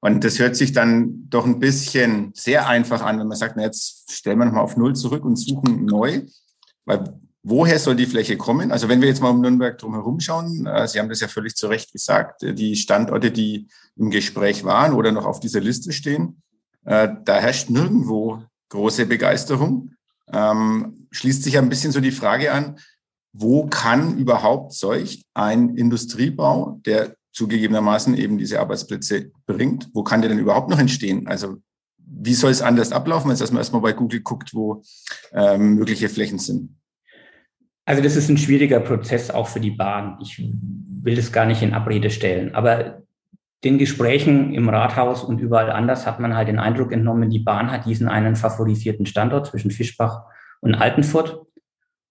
Und 0.00 0.24
das 0.24 0.40
hört 0.40 0.56
sich 0.56 0.72
dann 0.72 1.28
doch 1.28 1.46
ein 1.46 1.60
bisschen 1.60 2.32
sehr 2.34 2.68
einfach 2.68 3.02
an, 3.02 3.20
wenn 3.20 3.28
man 3.28 3.36
sagt, 3.36 3.56
na 3.56 3.62
jetzt 3.62 4.10
stellen 4.12 4.38
wir 4.38 4.46
nochmal 4.46 4.64
auf 4.64 4.76
Null 4.76 4.96
zurück 4.96 5.24
und 5.24 5.36
suchen 5.36 5.84
neu. 5.84 6.22
Weil 6.84 7.20
woher 7.44 7.78
soll 7.78 7.94
die 7.94 8.06
Fläche 8.06 8.36
kommen? 8.36 8.72
Also 8.72 8.88
wenn 8.88 9.00
wir 9.00 9.08
jetzt 9.08 9.20
mal 9.20 9.30
um 9.30 9.40
Nürnberg 9.40 9.78
drumherum 9.78 10.18
schauen, 10.18 10.66
äh, 10.66 10.88
Sie 10.88 10.98
haben 10.98 11.10
das 11.10 11.20
ja 11.20 11.28
völlig 11.28 11.54
zu 11.54 11.68
Recht 11.68 11.92
gesagt, 11.92 12.42
äh, 12.42 12.54
die 12.54 12.74
Standorte, 12.74 13.30
die 13.30 13.68
im 13.96 14.10
Gespräch 14.10 14.64
waren 14.64 14.94
oder 14.94 15.12
noch 15.12 15.26
auf 15.26 15.40
dieser 15.40 15.60
Liste 15.60 15.92
stehen, 15.92 16.42
äh, 16.84 17.08
da 17.24 17.36
herrscht 17.36 17.70
nirgendwo 17.70 18.42
große 18.70 19.06
Begeisterung. 19.06 19.92
Ähm, 20.32 21.06
schließt 21.10 21.42
sich 21.44 21.58
ein 21.58 21.68
bisschen 21.68 21.92
so 21.92 22.00
die 22.00 22.10
Frage 22.10 22.50
an, 22.50 22.78
wo 23.32 23.66
kann 23.66 24.16
überhaupt 24.16 24.72
solch 24.72 25.24
ein 25.34 25.76
Industriebau, 25.76 26.80
der 26.86 27.14
zugegebenermaßen 27.32 28.16
eben 28.16 28.38
diese 28.38 28.60
Arbeitsplätze 28.60 29.32
bringt, 29.46 29.90
wo 29.92 30.02
kann 30.02 30.22
der 30.22 30.30
denn 30.30 30.38
überhaupt 30.38 30.70
noch 30.70 30.78
entstehen? 30.78 31.26
Also 31.26 31.56
wie 31.98 32.34
soll 32.34 32.52
es 32.52 32.62
anders 32.62 32.92
ablaufen, 32.92 33.30
als 33.30 33.40
dass 33.40 33.50
man 33.50 33.58
erstmal 33.58 33.82
bei 33.82 33.92
Google 33.92 34.20
guckt, 34.20 34.54
wo 34.54 34.82
mögliche 35.32 36.08
Flächen 36.08 36.38
sind? 36.38 36.76
Also 37.84 38.02
das 38.02 38.16
ist 38.16 38.28
ein 38.28 38.38
schwieriger 38.38 38.80
Prozess 38.80 39.30
auch 39.30 39.48
für 39.48 39.60
die 39.60 39.70
Bahn. 39.70 40.18
Ich 40.22 40.42
will 41.02 41.16
das 41.16 41.32
gar 41.32 41.46
nicht 41.46 41.62
in 41.62 41.74
Abrede 41.74 42.10
stellen. 42.10 42.54
Aber 42.54 43.02
den 43.62 43.78
Gesprächen 43.78 44.54
im 44.54 44.68
Rathaus 44.68 45.22
und 45.22 45.40
überall 45.40 45.70
anders 45.70 46.06
hat 46.06 46.20
man 46.20 46.36
halt 46.36 46.48
den 46.48 46.58
Eindruck 46.58 46.92
entnommen, 46.92 47.30
die 47.30 47.38
Bahn 47.38 47.70
hat 47.70 47.86
diesen 47.86 48.08
einen 48.08 48.36
favorisierten 48.36 49.06
Standort 49.06 49.46
zwischen 49.46 49.70
Fischbach 49.70 50.24
und 50.60 50.74
Altenfurt 50.74 51.40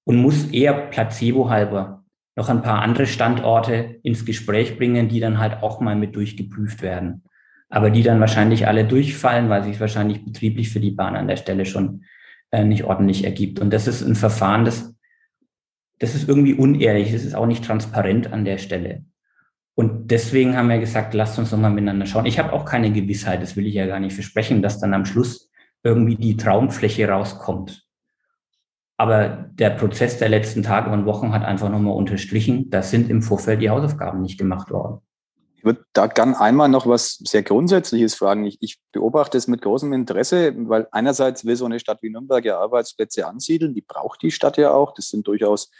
und 0.04 0.18
muss 0.18 0.52
eher 0.52 0.74
placebo 0.74 1.50
halber 1.50 2.04
noch 2.36 2.50
ein 2.50 2.62
paar 2.62 2.82
andere 2.82 3.06
Standorte 3.06 4.00
ins 4.02 4.26
Gespräch 4.26 4.78
bringen, 4.78 5.08
die 5.08 5.20
dann 5.20 5.38
halt 5.38 5.62
auch 5.62 5.80
mal 5.80 5.96
mit 5.96 6.16
durchgeprüft 6.16 6.82
werden. 6.82 7.24
Aber 7.70 7.90
die 7.90 8.04
dann 8.04 8.20
wahrscheinlich 8.20 8.68
alle 8.68 8.86
durchfallen, 8.86 9.50
weil 9.50 9.64
sich 9.64 9.80
wahrscheinlich 9.80 10.26
betrieblich 10.26 10.70
für 10.70 10.80
die 10.80 10.92
Bahn 10.92 11.16
an 11.16 11.28
der 11.28 11.38
Stelle 11.38 11.66
schon 11.66 12.04
äh, 12.52 12.64
nicht 12.64 12.84
ordentlich 12.84 13.24
ergibt. 13.24 13.60
Und 13.60 13.72
das 13.72 13.88
ist 13.88 14.02
ein 14.02 14.16
Verfahren, 14.16 14.66
das, 14.66 14.96
das 16.00 16.16
ist 16.16 16.28
irgendwie 16.28 16.54
unehrlich. 16.54 17.12
Das 17.12 17.24
ist 17.24 17.36
auch 17.36 17.46
nicht 17.46 17.64
transparent 17.64 18.32
an 18.32 18.46
der 18.46 18.58
Stelle. 18.58 19.06
Und 19.76 20.12
deswegen 20.12 20.56
haben 20.56 20.70
wir 20.70 20.80
gesagt, 20.80 21.14
lasst 21.14 21.40
uns 21.40 21.52
nochmal 21.52 21.72
miteinander 21.72 22.06
schauen. 22.06 22.26
Ich 22.26 22.38
habe 22.38 22.54
auch 22.54 22.66
keine 22.66 22.92
Gewissheit, 22.92 23.42
das 23.42 23.56
will 23.56 23.66
ich 23.66 23.74
ja 23.74 23.88
gar 23.88 24.00
nicht 24.00 24.14
versprechen, 24.14 24.62
dass 24.62 24.80
dann 24.80 24.94
am 24.94 25.06
Schluss 25.06 25.50
irgendwie 25.84 26.16
die 26.16 26.38
Traumfläche 26.38 27.10
rauskommt. 27.10 27.84
Aber 28.98 29.50
der 29.54 29.72
Prozess 29.72 30.20
der 30.20 30.30
letzten 30.30 30.62
Tage 30.62 30.92
und 30.92 31.06
Wochen 31.06 31.34
hat 31.34 31.44
einfach 31.44 31.70
nochmal 31.70 31.96
unterstrichen, 31.96 32.70
da 32.70 32.84
sind 32.84 33.10
im 33.10 33.24
Vorfeld 33.24 33.62
die 33.62 33.72
Hausaufgaben 33.72 34.22
nicht 34.22 34.38
gemacht 34.38 34.70
worden. 34.70 35.02
Ich 35.63 35.65
würde 35.65 35.86
da 35.93 36.08
gern 36.08 36.36
einmal 36.36 36.67
noch 36.67 36.88
was 36.88 37.19
sehr 37.19 37.41
Grundsätzliches 37.41 38.15
fragen. 38.15 38.43
Ich, 38.43 38.58
ich, 38.60 38.82
beobachte 38.91 39.38
es 39.38 39.47
mit 39.47 39.62
großem 39.62 39.93
Interesse, 39.93 40.54
weil 40.67 40.89
einerseits 40.91 41.45
will 41.45 41.56
so 41.56 41.63
eine 41.63 41.80
Stadt 41.80 41.99
wie 42.02 42.10
Nürnberg 42.10 42.43
ja 42.43 42.60
Arbeitsplätze 42.60 43.26
ansiedeln. 43.26 43.73
Die 43.73 43.80
braucht 43.80 44.21
die 44.23 44.32
Stadt 44.32 44.58
ja 44.58 44.73
auch. 44.73 44.93
Das 44.93 45.08
sind 45.08 45.26
durchaus 45.26 45.71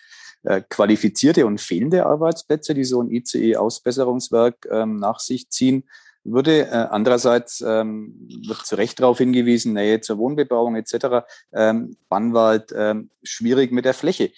äh, 0.44 0.62
qualifizierte 0.70 1.46
und 1.46 1.60
fehlende 1.60 2.06
Arbeitsplätze, 2.06 2.74
die 2.74 2.86
so 2.86 3.02
ein 3.02 3.12
ICE-Ausbesserungswerk 3.12 4.70
ähm, 4.72 4.96
nach 4.96 5.20
sich 5.20 5.50
ziehen 5.50 5.84
würde. 6.24 6.68
Äh, 6.68 6.88
andererseits 6.90 7.60
ähm, 7.60 8.16
wird 8.48 8.66
zu 8.66 8.76
Recht 8.76 9.02
darauf 9.02 9.18
hingewiesen, 9.18 9.74
Nähe 9.74 10.00
zur 10.00 10.18
Wohnbebauung 10.18 10.78
etc. 10.78 11.26
Ähm, 11.52 11.98
Bannwald 12.08 12.74
ähm, 12.74 13.10
schwierig 13.22 13.74
mit 13.74 13.84
der 13.84 13.94
Fläche. 13.94 14.32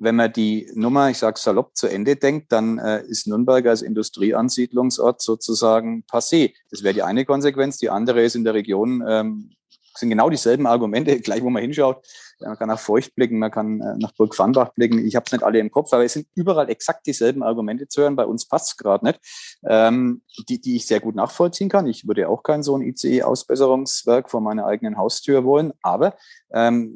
Wenn 0.00 0.16
man 0.16 0.32
die 0.32 0.70
Nummer, 0.74 1.10
ich 1.10 1.18
sage 1.18 1.38
salopp, 1.38 1.76
zu 1.76 1.88
Ende 1.88 2.16
denkt, 2.16 2.52
dann 2.52 2.78
äh, 2.78 3.02
ist 3.06 3.26
Nürnberg 3.26 3.66
als 3.66 3.82
Industrieansiedlungsort 3.82 5.20
sozusagen 5.20 6.04
passé. 6.10 6.54
Das 6.70 6.82
wäre 6.82 6.94
die 6.94 7.02
eine 7.02 7.24
Konsequenz. 7.24 7.78
Die 7.78 7.90
andere 7.90 8.22
ist 8.22 8.36
in 8.36 8.44
der 8.44 8.54
Region 8.54 9.04
ähm, 9.06 9.50
sind 9.98 10.10
genau 10.10 10.30
dieselben 10.30 10.66
Argumente, 10.66 11.20
gleich 11.20 11.42
wo 11.42 11.50
man 11.50 11.62
hinschaut. 11.62 12.06
Man 12.40 12.56
kann 12.56 12.68
nach 12.68 12.78
Feucht 12.78 13.14
blicken, 13.14 13.38
man 13.38 13.50
kann 13.50 13.80
äh, 13.80 13.96
nach 13.98 14.12
Burg 14.12 14.34
Farnbach 14.34 14.72
blicken. 14.74 15.04
Ich 15.04 15.16
habe 15.16 15.24
es 15.26 15.32
nicht 15.32 15.42
alle 15.42 15.58
im 15.58 15.70
Kopf, 15.70 15.92
aber 15.92 16.04
es 16.04 16.12
sind 16.12 16.28
überall 16.34 16.70
exakt 16.70 17.06
dieselben 17.06 17.42
Argumente 17.42 17.88
zu 17.88 18.02
hören. 18.02 18.16
Bei 18.16 18.26
uns 18.26 18.46
passt 18.46 18.72
es 18.72 18.76
gerade 18.76 19.04
nicht, 19.04 19.20
ähm, 19.66 20.22
die, 20.48 20.60
die 20.60 20.76
ich 20.76 20.86
sehr 20.86 21.00
gut 21.00 21.16
nachvollziehen 21.16 21.68
kann. 21.68 21.86
Ich 21.86 22.06
würde 22.06 22.28
auch 22.28 22.42
kein 22.42 22.62
so 22.62 22.76
ein 22.76 22.82
ICE-Ausbesserungswerk 22.82 24.30
vor 24.30 24.40
meiner 24.40 24.66
eigenen 24.66 24.96
Haustür 24.98 25.44
wollen. 25.44 25.72
Aber 25.82 26.16
ähm, 26.52 26.92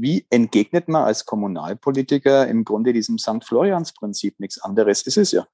wie 0.00 0.26
entgegnet 0.30 0.88
man 0.88 1.04
als 1.04 1.26
Kommunalpolitiker 1.26 2.46
im 2.48 2.64
Grunde 2.64 2.92
diesem 2.92 3.18
St. 3.18 3.44
Florians-Prinzip? 3.44 4.40
Nichts 4.40 4.60
anderes 4.62 5.02
ist 5.02 5.18
es 5.18 5.32
ja. 5.32 5.46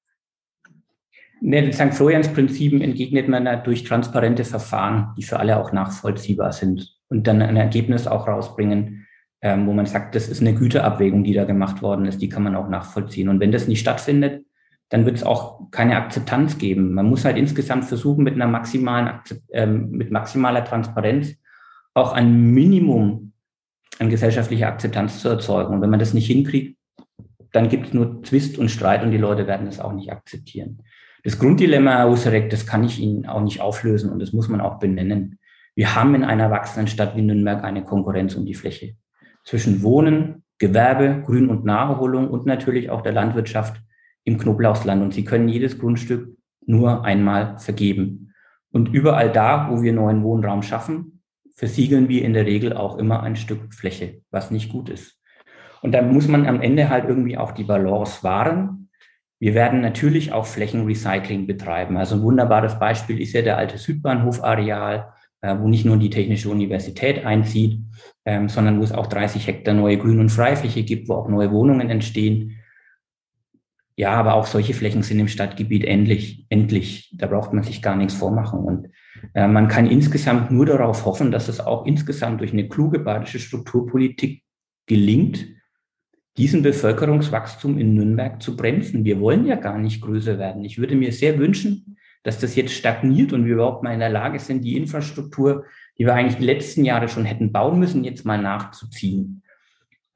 Ne, 1.44 1.60
den 1.60 1.72
St. 1.72 1.92
Florians-Prinzipien 1.92 2.80
entgegnet 2.82 3.26
man 3.26 3.44
da 3.44 3.56
durch 3.56 3.82
transparente 3.82 4.44
Verfahren, 4.44 5.12
die 5.16 5.24
für 5.24 5.40
alle 5.40 5.58
auch 5.58 5.72
nachvollziehbar 5.72 6.52
sind 6.52 6.96
und 7.08 7.26
dann 7.26 7.42
ein 7.42 7.56
Ergebnis 7.56 8.06
auch 8.06 8.28
rausbringen, 8.28 9.08
ähm, 9.40 9.66
wo 9.66 9.72
man 9.72 9.86
sagt, 9.86 10.14
das 10.14 10.28
ist 10.28 10.40
eine 10.40 10.54
Güteabwägung, 10.54 11.24
die 11.24 11.34
da 11.34 11.42
gemacht 11.42 11.82
worden 11.82 12.06
ist, 12.06 12.22
die 12.22 12.28
kann 12.28 12.44
man 12.44 12.54
auch 12.54 12.68
nachvollziehen. 12.68 13.28
Und 13.28 13.40
wenn 13.40 13.50
das 13.50 13.66
nicht 13.66 13.80
stattfindet, 13.80 14.46
dann 14.88 15.04
wird 15.04 15.16
es 15.16 15.24
auch 15.24 15.68
keine 15.72 15.96
Akzeptanz 15.96 16.58
geben. 16.58 16.94
Man 16.94 17.06
muss 17.06 17.24
halt 17.24 17.36
insgesamt 17.36 17.86
versuchen, 17.86 18.22
mit 18.22 18.34
einer 18.34 18.46
maximalen, 18.46 19.10
ähm, 19.52 19.90
mit 19.90 20.12
maximaler 20.12 20.64
Transparenz 20.64 21.34
auch 21.92 22.12
ein 22.12 22.52
Minimum 22.52 23.32
an 23.98 24.10
gesellschaftlicher 24.10 24.68
Akzeptanz 24.68 25.20
zu 25.20 25.28
erzeugen. 25.28 25.74
Und 25.74 25.80
wenn 25.80 25.90
man 25.90 25.98
das 25.98 26.14
nicht 26.14 26.28
hinkriegt, 26.28 26.78
dann 27.50 27.68
gibt 27.68 27.88
es 27.88 27.94
nur 27.94 28.22
Zwist 28.22 28.58
und 28.58 28.70
Streit 28.70 29.02
und 29.02 29.10
die 29.10 29.18
Leute 29.18 29.48
werden 29.48 29.66
das 29.66 29.80
auch 29.80 29.92
nicht 29.92 30.12
akzeptieren. 30.12 30.78
Das 31.24 31.38
Grunddilemma, 31.38 32.06
Userek, 32.08 32.50
das 32.50 32.66
kann 32.66 32.82
ich 32.82 32.98
Ihnen 32.98 33.26
auch 33.26 33.42
nicht 33.42 33.60
auflösen 33.60 34.10
und 34.10 34.18
das 34.18 34.32
muss 34.32 34.48
man 34.48 34.60
auch 34.60 34.80
benennen. 34.80 35.38
Wir 35.76 35.94
haben 35.94 36.16
in 36.16 36.24
einer 36.24 36.50
wachsenden 36.50 36.88
Stadt 36.88 37.16
wie 37.16 37.22
Nürnberg 37.22 37.62
eine 37.62 37.84
Konkurrenz 37.84 38.34
um 38.34 38.44
die 38.44 38.54
Fläche 38.54 38.96
zwischen 39.44 39.82
Wohnen, 39.82 40.42
Gewerbe, 40.58 41.22
Grün- 41.24 41.48
und 41.48 41.64
Naherholung 41.64 42.28
und 42.28 42.44
natürlich 42.44 42.90
auch 42.90 43.02
der 43.02 43.12
Landwirtschaft 43.12 43.80
im 44.24 44.38
Knoblauchsland. 44.38 45.02
Und 45.02 45.14
Sie 45.14 45.24
können 45.24 45.48
jedes 45.48 45.78
Grundstück 45.78 46.36
nur 46.66 47.04
einmal 47.04 47.58
vergeben. 47.58 48.32
Und 48.72 48.88
überall 48.88 49.30
da, 49.30 49.70
wo 49.70 49.82
wir 49.82 49.92
neuen 49.92 50.22
Wohnraum 50.24 50.62
schaffen, 50.62 51.22
versiegeln 51.54 52.08
wir 52.08 52.24
in 52.24 52.32
der 52.32 52.46
Regel 52.46 52.72
auch 52.72 52.98
immer 52.98 53.22
ein 53.22 53.36
Stück 53.36 53.72
Fläche, 53.74 54.22
was 54.30 54.50
nicht 54.50 54.72
gut 54.72 54.88
ist. 54.88 55.20
Und 55.82 55.92
da 55.92 56.02
muss 56.02 56.26
man 56.26 56.46
am 56.46 56.60
Ende 56.60 56.88
halt 56.88 57.08
irgendwie 57.08 57.38
auch 57.38 57.52
die 57.52 57.64
Balance 57.64 58.22
wahren 58.22 58.81
wir 59.42 59.54
werden 59.54 59.80
natürlich 59.80 60.32
auch 60.32 60.46
Flächenrecycling 60.46 61.48
betreiben. 61.48 61.96
Also 61.96 62.14
ein 62.14 62.22
wunderbares 62.22 62.78
Beispiel 62.78 63.20
ist 63.20 63.32
ja 63.32 63.42
der 63.42 63.58
alte 63.58 63.76
Südbahnhof-Areal, 63.76 65.14
äh, 65.40 65.58
wo 65.58 65.66
nicht 65.66 65.84
nur 65.84 65.96
die 65.96 66.10
Technische 66.10 66.48
Universität 66.48 67.26
einzieht, 67.26 67.80
ähm, 68.24 68.48
sondern 68.48 68.78
wo 68.78 68.84
es 68.84 68.92
auch 68.92 69.08
30 69.08 69.48
Hektar 69.48 69.74
neue 69.74 69.98
Grün- 69.98 70.20
und 70.20 70.28
Freifläche 70.28 70.84
gibt, 70.84 71.08
wo 71.08 71.14
auch 71.14 71.28
neue 71.28 71.50
Wohnungen 71.50 71.90
entstehen. 71.90 72.60
Ja, 73.96 74.12
aber 74.12 74.34
auch 74.34 74.46
solche 74.46 74.74
Flächen 74.74 75.02
sind 75.02 75.18
im 75.18 75.26
Stadtgebiet 75.26 75.86
endlich, 75.86 76.46
endlich. 76.48 77.12
Da 77.18 77.26
braucht 77.26 77.52
man 77.52 77.64
sich 77.64 77.82
gar 77.82 77.96
nichts 77.96 78.14
vormachen. 78.14 78.60
Und 78.60 78.90
äh, 79.34 79.48
man 79.48 79.66
kann 79.66 79.90
insgesamt 79.90 80.52
nur 80.52 80.66
darauf 80.66 81.04
hoffen, 81.04 81.32
dass 81.32 81.48
es 81.48 81.58
auch 81.58 81.84
insgesamt 81.84 82.40
durch 82.40 82.52
eine 82.52 82.68
kluge 82.68 83.00
badische 83.00 83.40
Strukturpolitik 83.40 84.44
gelingt, 84.86 85.48
diesen 86.36 86.62
Bevölkerungswachstum 86.62 87.78
in 87.78 87.94
Nürnberg 87.94 88.42
zu 88.42 88.56
bremsen. 88.56 89.04
Wir 89.04 89.20
wollen 89.20 89.46
ja 89.46 89.56
gar 89.56 89.78
nicht 89.78 90.00
größer 90.00 90.38
werden. 90.38 90.64
Ich 90.64 90.78
würde 90.78 90.94
mir 90.94 91.12
sehr 91.12 91.38
wünschen, 91.38 91.96
dass 92.22 92.38
das 92.38 92.56
jetzt 92.56 92.72
stagniert 92.72 93.32
und 93.32 93.44
wir 93.44 93.54
überhaupt 93.54 93.82
mal 93.82 93.92
in 93.92 94.00
der 94.00 94.08
Lage 94.08 94.38
sind, 94.38 94.64
die 94.64 94.76
Infrastruktur, 94.76 95.64
die 95.98 96.06
wir 96.06 96.14
eigentlich 96.14 96.38
die 96.38 96.46
letzten 96.46 96.84
Jahre 96.84 97.08
schon 97.08 97.24
hätten 97.24 97.52
bauen 97.52 97.78
müssen, 97.78 98.04
jetzt 98.04 98.24
mal 98.24 98.40
nachzuziehen. 98.40 99.42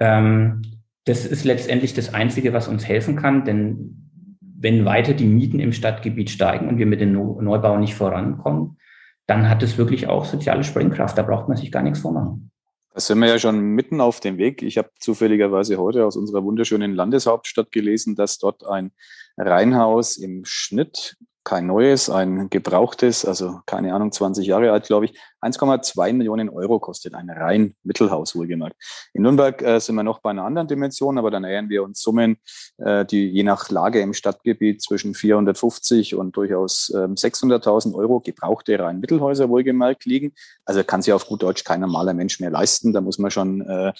Ähm, 0.00 0.62
das 1.04 1.26
ist 1.26 1.44
letztendlich 1.44 1.94
das 1.94 2.14
Einzige, 2.14 2.52
was 2.52 2.68
uns 2.68 2.86
helfen 2.86 3.16
kann, 3.16 3.44
denn 3.44 4.10
wenn 4.40 4.84
weiter 4.84 5.12
die 5.12 5.26
Mieten 5.26 5.60
im 5.60 5.72
Stadtgebiet 5.72 6.30
steigen 6.30 6.68
und 6.68 6.78
wir 6.78 6.86
mit 6.86 7.00
dem 7.00 7.12
Neubau 7.12 7.78
nicht 7.78 7.94
vorankommen, 7.94 8.78
dann 9.26 9.48
hat 9.48 9.62
es 9.62 9.76
wirklich 9.76 10.06
auch 10.06 10.24
soziale 10.24 10.64
Sprengkraft. 10.64 11.18
Da 11.18 11.22
braucht 11.22 11.48
man 11.48 11.56
sich 11.56 11.70
gar 11.70 11.82
nichts 11.82 12.00
vormachen. 12.00 12.50
Da 12.96 13.00
sind 13.00 13.18
wir 13.18 13.28
ja 13.28 13.38
schon 13.38 13.60
mitten 13.60 14.00
auf 14.00 14.20
dem 14.20 14.38
Weg. 14.38 14.62
Ich 14.62 14.78
habe 14.78 14.88
zufälligerweise 14.98 15.76
heute 15.76 16.06
aus 16.06 16.16
unserer 16.16 16.42
wunderschönen 16.44 16.94
Landeshauptstadt 16.94 17.70
gelesen, 17.70 18.16
dass 18.16 18.38
dort 18.38 18.66
ein 18.66 18.90
Reihenhaus 19.36 20.16
im 20.16 20.46
Schnitt 20.46 21.18
kein 21.46 21.68
neues, 21.68 22.10
ein 22.10 22.50
gebrauchtes, 22.50 23.24
also 23.24 23.60
keine 23.66 23.94
Ahnung, 23.94 24.10
20 24.10 24.48
Jahre 24.48 24.72
alt, 24.72 24.86
glaube 24.86 25.06
ich, 25.06 25.12
1,2 25.40 26.12
Millionen 26.12 26.48
Euro 26.48 26.80
kostet 26.80 27.14
ein 27.14 27.30
rein 27.30 27.76
Mittelhaus 27.84 28.34
wohlgemerkt. 28.34 28.74
In 29.14 29.22
Nürnberg 29.22 29.62
äh, 29.62 29.78
sind 29.78 29.94
wir 29.94 30.02
noch 30.02 30.18
bei 30.18 30.30
einer 30.30 30.44
anderen 30.44 30.66
Dimension, 30.66 31.18
aber 31.18 31.30
da 31.30 31.38
nähern 31.38 31.68
wir 31.68 31.84
uns 31.84 32.02
Summen, 32.02 32.38
äh, 32.78 33.04
die 33.04 33.28
je 33.28 33.44
nach 33.44 33.70
Lage 33.70 34.00
im 34.00 34.12
Stadtgebiet 34.12 34.82
zwischen 34.82 35.14
450 35.14 36.16
und 36.16 36.36
durchaus 36.36 36.90
äh, 36.90 37.06
600.000 37.06 37.94
Euro 37.94 38.18
gebrauchte 38.18 38.76
rein 38.80 38.98
Mittelhäuser 38.98 39.48
wohlgemerkt 39.48 40.04
liegen. 40.04 40.34
Also 40.64 40.82
kann 40.82 41.00
sich 41.00 41.12
auf 41.12 41.26
gut 41.26 41.44
Deutsch 41.44 41.62
kein 41.62 41.80
normaler 41.80 42.12
Mensch 42.12 42.40
mehr 42.40 42.50
leisten. 42.50 42.92
Da 42.92 43.00
muss 43.00 43.18
man 43.18 43.30
schon 43.30 43.60
äh, 43.60 43.92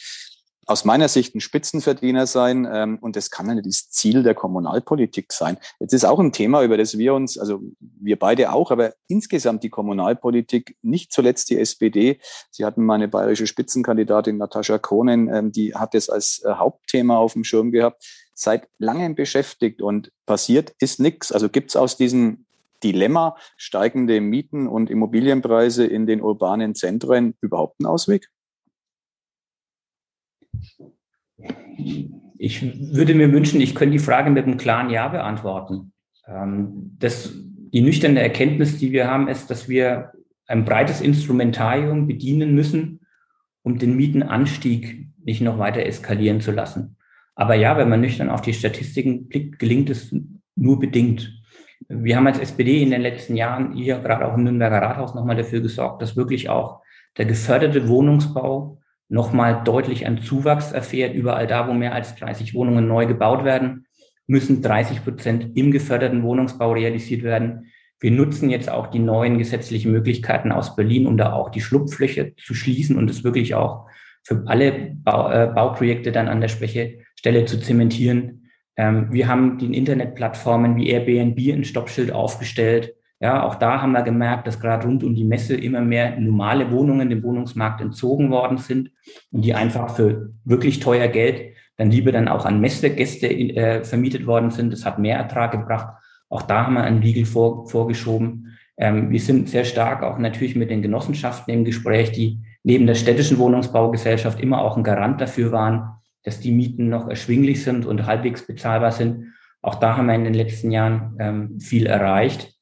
aus 0.67 0.85
meiner 0.85 1.09
Sicht 1.09 1.35
ein 1.35 1.41
Spitzenverdiener 1.41 2.27
sein 2.27 2.69
ähm, 2.71 2.99
und 3.01 3.17
das 3.17 3.31
kann 3.31 3.47
ja 3.47 3.55
nicht 3.55 3.67
das 3.67 3.89
Ziel 3.91 4.25
der 4.25 4.35
Kommunalpolitik 4.35 5.33
sein. 5.33 5.57
Jetzt 5.79 5.95
ist 5.95 6.05
auch 6.05 6.19
ein 6.19 6.33
Thema, 6.33 6.63
über 6.63 6.77
das 6.77 6.99
wir 6.99 7.15
uns, 7.15 7.39
also 7.39 7.61
wir 7.81 8.19
beide 8.19 8.53
auch, 8.53 8.73
aber 8.73 8.93
insgesamt 9.07 9.63
die 9.63 9.71
Kommunalpolitik, 9.71 10.77
nicht 10.83 11.13
zuletzt 11.13 11.51
die 11.51 11.59
SPD. 11.59 12.19
Sie 12.51 12.65
hatten 12.65 12.85
meine 12.85 13.07
bayerische 13.07 13.47
Spitzenkandidatin 13.47 14.39
Natascha 14.39 14.79
Kohnen, 14.79 15.33
ähm, 15.33 15.53
die 15.53 15.75
hat 15.75 15.95
das 15.95 16.11
als 16.11 16.43
äh, 16.45 16.55
Hauptthema 16.55 17.17
auf 17.17 17.35
dem 17.35 17.45
Schirm 17.45 17.71
gehabt, 17.71 18.05
seit 18.35 18.69
langem 18.79 19.15
beschäftigt 19.15 19.81
und 19.81 20.11
passiert 20.27 20.75
ist 20.81 20.99
nichts. 20.99 21.31
Also 21.31 21.49
gibt 21.49 21.71
es 21.71 21.77
aus 21.77 21.97
diesem 21.97 22.45
Dilemma 22.83 23.37
steigende 23.57 24.21
Mieten 24.21 24.67
und 24.67 24.91
Immobilienpreise 24.91 25.87
in 25.87 26.07
den 26.07 26.21
urbanen 26.21 26.75
Zentren 26.75 27.35
überhaupt 27.41 27.77
einen 27.81 27.87
Ausweg? 27.87 28.29
Ich 32.38 32.62
würde 32.95 33.14
mir 33.14 33.33
wünschen, 33.33 33.61
ich 33.61 33.75
könnte 33.75 33.92
die 33.92 34.05
Frage 34.05 34.31
mit 34.31 34.45
einem 34.45 34.57
klaren 34.57 34.90
Ja 34.90 35.09
beantworten. 35.09 35.92
Ähm, 36.27 36.97
das, 36.99 37.33
die 37.35 37.81
nüchterne 37.81 38.21
Erkenntnis, 38.21 38.79
die 38.79 38.92
wir 38.92 39.09
haben, 39.09 39.29
ist, 39.29 39.51
dass 39.51 39.69
wir 39.69 40.12
ein 40.47 40.64
breites 40.64 41.01
Instrumentarium 41.01 42.07
bedienen 42.07 42.55
müssen, 42.55 43.01
um 43.62 43.79
den 43.79 43.97
Mietenanstieg 43.97 45.09
nicht 45.25 45.40
noch 45.40 45.59
weiter 45.59 45.85
eskalieren 45.85 46.40
zu 46.40 46.53
lassen. 46.53 46.97
Aber 47.35 47.55
ja, 47.55 47.77
wenn 47.77 47.88
man 47.88 48.01
nüchtern 48.01 48.31
auf 48.31 48.40
die 48.40 48.55
Statistiken 48.55 49.29
blickt, 49.29 49.59
gelingt 49.59 49.90
es 49.90 50.14
nur 50.55 50.79
bedingt. 50.79 51.33
Wir 51.88 52.16
haben 52.16 52.27
als 52.27 52.38
SPD 52.38 52.83
in 52.83 52.90
den 52.90 53.03
letzten 53.03 53.37
Jahren 53.37 53.75
hier 53.75 53.99
gerade 53.99 54.27
auch 54.27 54.35
im 54.35 54.45
Nürnberger 54.45 54.81
Rathaus 54.81 55.14
nochmal 55.14 55.37
dafür 55.37 55.61
gesorgt, 55.61 56.01
dass 56.01 56.16
wirklich 56.16 56.49
auch 56.49 56.81
der 57.19 57.27
geförderte 57.27 57.88
Wohnungsbau 57.88 58.81
nochmal 59.09 59.62
deutlich 59.64 60.07
an 60.07 60.21
Zuwachs 60.21 60.73
erfährt, 60.73 61.14
überall 61.14 61.47
da, 61.47 61.69
wo 61.69 61.73
mehr 61.73 61.95
als 61.95 62.16
30 62.16 62.55
Wohnungen 62.55 62.88
neu 62.88 63.07
gebaut 63.07 63.45
werden. 63.45 63.87
müssen 64.29 64.61
30 64.61 65.05
Prozent 65.05 65.57
im 65.57 65.71
geförderten 65.71 66.25
Wohnungsbau 66.25 66.73
realisiert 66.73 67.23
werden. 67.23 67.71
Wir 68.01 68.11
nutzen 68.11 68.51
jetzt 68.51 68.69
auch 68.69 68.88
die 68.88 68.99
neuen 68.99 69.38
gesetzlichen 69.38 69.92
Möglichkeiten 69.92 70.51
aus 70.51 70.75
Berlin, 70.75 71.07
um 71.07 71.16
da 71.16 71.33
auch 71.33 71.51
die 71.51 71.61
Schlupflöcher 71.61 72.37
zu 72.37 72.53
schließen 72.53 72.99
und 72.99 73.09
es 73.09 73.23
wirklich 73.23 73.55
auch 73.55 73.87
für 74.25 74.42
alle 74.47 74.97
Bau, 75.05 75.31
äh, 75.31 75.47
Bauprojekte 75.47 76.11
dann 76.11 76.27
an 76.27 76.40
der 76.40 76.49
Stelle 76.49 77.45
zu 77.45 77.61
zementieren. 77.61 78.51
Ähm, 78.77 79.12
wir 79.12 79.29
haben 79.29 79.59
die 79.59 79.75
Internetplattformen 79.75 80.77
wie 80.77 80.88
Airbnb 80.88 81.38
ein 81.53 81.64
Stoppschild 81.64 82.11
aufgestellt. 82.11 82.95
Ja, 83.19 83.45
auch 83.45 83.55
da 83.55 83.81
haben 83.81 83.93
wir 83.93 84.03
gemerkt, 84.03 84.47
dass 84.47 84.61
gerade 84.61 84.87
rund 84.87 85.03
um 85.03 85.15
die 85.15 85.25
Messe 85.25 85.57
immer 85.57 85.81
mehr 85.81 86.21
normale 86.21 86.71
Wohnungen 86.71 87.09
dem 87.09 87.23
Wohnungsmarkt 87.23 87.81
entzogen 87.81 88.31
worden 88.31 88.59
sind 88.59 88.91
und 89.31 89.43
die 89.43 89.55
einfach 89.55 89.97
für 89.97 90.35
wirklich 90.45 90.81
teuer 90.81 91.09
Geld 91.09 91.55
dann 91.77 91.91
lieber 91.91 92.13
dann 92.13 92.29
auch 92.29 92.45
an 92.45 92.61
Messegäste 92.61 93.29
äh, 93.29 93.85
vermietet 93.85 94.27
worden 94.27 94.51
sind. 94.51 94.73
Das 94.73 94.85
hat 94.85 94.99
mehr 94.99 95.19
Ertrag 95.19 95.53
gebracht. 95.53 95.95
Auch 96.29 96.43
da 96.43 96.67
haben 96.67 96.75
wir 96.75 96.83
einen 96.83 97.01
Riegel 97.01 97.27
vor, 97.27 97.69
vorgeschoben. 97.69 98.57
Ähm, 98.79 99.11
wir 99.11 99.21
sind 99.21 99.49
sehr 99.49 99.65
stark 99.65 100.03
auch 100.03 100.19
natürlich 100.19 100.57
mit 100.57 100.71
den 100.71 100.83
Genossenschaften 100.83 101.53
im 101.53 101.65
Gespräch, 101.65 102.13
die 102.13 102.41
neben 102.63 102.87
der 102.87 102.95
städtischen 102.95 103.39
Wohnungsbaugesellschaft 103.39 104.41
immer 104.41 104.61
auch 104.61 104.77
ein 104.77 104.85
Garant 104.85 105.21
dafür 105.21 105.53
waren, 105.53 105.97
dass 106.25 106.41
die 106.41 106.51
Mieten 106.51 106.89
noch 106.89 107.09
erschwinglich 107.09 107.63
sind 107.63 107.87
und 107.87 108.07
halbwegs 108.07 108.47
bezahlbar 108.47 108.93
sind. 108.93 109.33
Auch 109.63 109.77
da 109.77 109.97
haben 109.97 110.07
wir 110.07 110.15
in 110.15 110.25
den 110.25 110.35
letzten 110.35 110.71
Jahren 110.71 111.17
ähm, 111.19 111.61
viel 111.61 111.87
erreicht. 111.87 112.56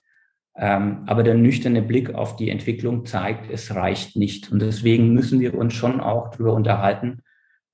Ähm, 0.56 1.02
aber 1.06 1.24
der 1.24 1.34
nüchterne 1.34 1.82
Blick 1.82 2.14
auf 2.14 2.36
die 2.36 2.48
Entwicklung 2.48 3.06
zeigt, 3.06 3.50
es 3.50 3.74
reicht 3.74 4.14
nicht. 4.14 4.52
Und 4.52 4.62
deswegen 4.62 5.12
müssen 5.12 5.40
wir 5.40 5.54
uns 5.54 5.74
schon 5.74 6.00
auch 6.00 6.30
darüber 6.30 6.54
unterhalten, 6.54 7.22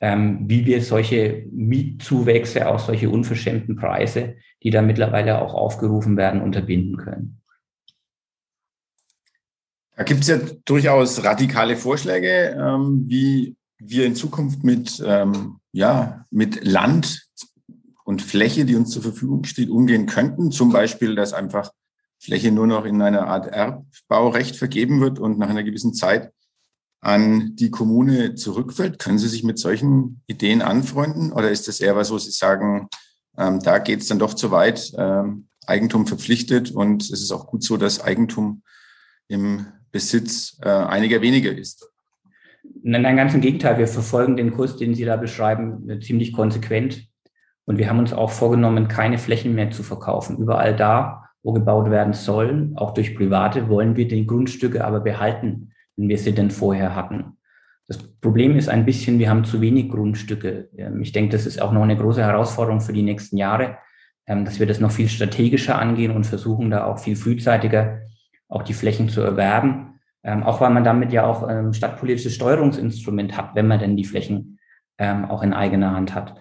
ähm, 0.00 0.48
wie 0.48 0.64
wir 0.64 0.80
solche 0.82 1.46
Mietzuwächse, 1.52 2.66
auch 2.68 2.78
solche 2.78 3.10
unverschämten 3.10 3.76
Preise, 3.76 4.36
die 4.62 4.70
da 4.70 4.80
mittlerweile 4.80 5.42
auch 5.42 5.52
aufgerufen 5.52 6.16
werden, 6.16 6.40
unterbinden 6.40 6.96
können. 6.96 7.42
Da 9.94 10.04
gibt 10.04 10.20
es 10.20 10.28
ja 10.28 10.38
durchaus 10.64 11.22
radikale 11.22 11.76
Vorschläge, 11.76 12.56
ähm, 12.58 13.04
wie 13.06 13.56
wir 13.78 14.06
in 14.06 14.14
Zukunft 14.14 14.62
mit, 14.62 15.02
ja, 15.72 16.26
mit 16.30 16.62
Land 16.64 17.30
und 18.04 18.20
Fläche, 18.20 18.66
die 18.66 18.74
uns 18.74 18.90
zur 18.90 19.00
Verfügung 19.00 19.44
steht, 19.44 19.70
umgehen 19.70 20.04
könnten. 20.04 20.50
Zum 20.50 20.70
Beispiel, 20.70 21.14
dass 21.14 21.32
einfach 21.32 21.70
Fläche 22.20 22.52
nur 22.52 22.66
noch 22.66 22.84
in 22.84 23.00
einer 23.00 23.26
Art 23.26 23.46
Erbbaurecht 23.46 24.56
vergeben 24.56 25.00
wird 25.00 25.18
und 25.18 25.38
nach 25.38 25.48
einer 25.48 25.64
gewissen 25.64 25.94
Zeit 25.94 26.32
an 27.00 27.56
die 27.56 27.70
Kommune 27.70 28.34
zurückfällt. 28.34 28.98
Können 28.98 29.18
Sie 29.18 29.28
sich 29.28 29.42
mit 29.42 29.58
solchen 29.58 30.22
Ideen 30.26 30.60
anfreunden 30.60 31.32
oder 31.32 31.50
ist 31.50 31.66
das 31.66 31.80
eher 31.80 31.96
was, 31.96 32.10
wo 32.10 32.18
Sie 32.18 32.30
sagen, 32.30 32.88
ähm, 33.38 33.60
da 33.60 33.78
geht 33.78 34.00
es 34.00 34.08
dann 34.08 34.18
doch 34.18 34.34
zu 34.34 34.50
weit, 34.50 34.92
ähm, 34.98 35.48
Eigentum 35.66 36.06
verpflichtet 36.06 36.70
und 36.70 37.02
es 37.02 37.22
ist 37.22 37.32
auch 37.32 37.46
gut 37.46 37.62
so, 37.62 37.76
dass 37.76 38.02
Eigentum 38.02 38.62
im 39.28 39.66
Besitz 39.90 40.58
äh, 40.62 40.68
einiger 40.68 41.22
weniger 41.22 41.56
ist? 41.56 41.90
Nein, 42.82 43.02
nein, 43.02 43.16
ganz 43.16 43.32
im 43.32 43.40
Gegenteil. 43.40 43.78
Wir 43.78 43.88
verfolgen 43.88 44.36
den 44.36 44.52
Kurs, 44.52 44.76
den 44.76 44.94
Sie 44.94 45.04
da 45.04 45.16
beschreiben, 45.16 45.88
äh, 45.88 46.00
ziemlich 46.00 46.32
konsequent. 46.32 47.06
Und 47.64 47.78
wir 47.78 47.88
haben 47.88 47.98
uns 47.98 48.12
auch 48.12 48.30
vorgenommen, 48.30 48.88
keine 48.88 49.16
Flächen 49.16 49.54
mehr 49.54 49.70
zu 49.70 49.82
verkaufen. 49.82 50.38
Überall 50.38 50.76
da, 50.76 51.19
gebaut 51.42 51.90
werden 51.90 52.12
sollen, 52.12 52.76
auch 52.76 52.92
durch 52.92 53.14
Private, 53.14 53.68
wollen 53.68 53.96
wir 53.96 54.06
die 54.06 54.26
Grundstücke 54.26 54.84
aber 54.84 55.00
behalten, 55.00 55.72
wenn 55.96 56.08
wir 56.08 56.18
sie 56.18 56.32
denn 56.32 56.50
vorher 56.50 56.94
hatten. 56.94 57.36
Das 57.90 57.98
Problem 57.98 58.54
ist 58.54 58.68
ein 58.68 58.84
bisschen, 58.84 59.18
wir 59.18 59.28
haben 59.28 59.44
zu 59.44 59.60
wenig 59.60 59.88
Grundstücke. 59.88 60.68
Ähm, 60.76 61.02
ich 61.02 61.10
denke, 61.10 61.32
das 61.32 61.44
ist 61.44 61.60
auch 61.60 61.72
noch 61.72 61.82
eine 61.82 61.96
große 61.96 62.22
Herausforderung 62.22 62.80
für 62.80 62.92
die 62.92 63.02
nächsten 63.02 63.36
Jahre, 63.36 63.78
ähm, 64.28 64.44
dass 64.44 64.60
wir 64.60 64.66
das 64.68 64.78
noch 64.78 64.92
viel 64.92 65.08
strategischer 65.08 65.76
angehen 65.76 66.12
und 66.12 66.24
versuchen, 66.24 66.70
da 66.70 66.84
auch 66.84 67.00
viel 67.00 67.16
frühzeitiger 67.16 68.02
auch 68.48 68.62
die 68.62 68.74
Flächen 68.74 69.08
zu 69.08 69.22
erwerben. 69.22 69.98
Ähm, 70.22 70.44
auch 70.44 70.60
weil 70.60 70.70
man 70.70 70.84
damit 70.84 71.12
ja 71.12 71.26
auch 71.26 71.42
ein 71.42 71.74
stadtpolitisches 71.74 72.36
Steuerungsinstrument 72.36 73.36
hat, 73.36 73.56
wenn 73.56 73.66
man 73.66 73.80
denn 73.80 73.96
die 73.96 74.04
Flächen 74.04 74.56
auch 74.98 75.42
in 75.42 75.54
eigener 75.54 75.94
Hand 75.94 76.14
hat. 76.14 76.34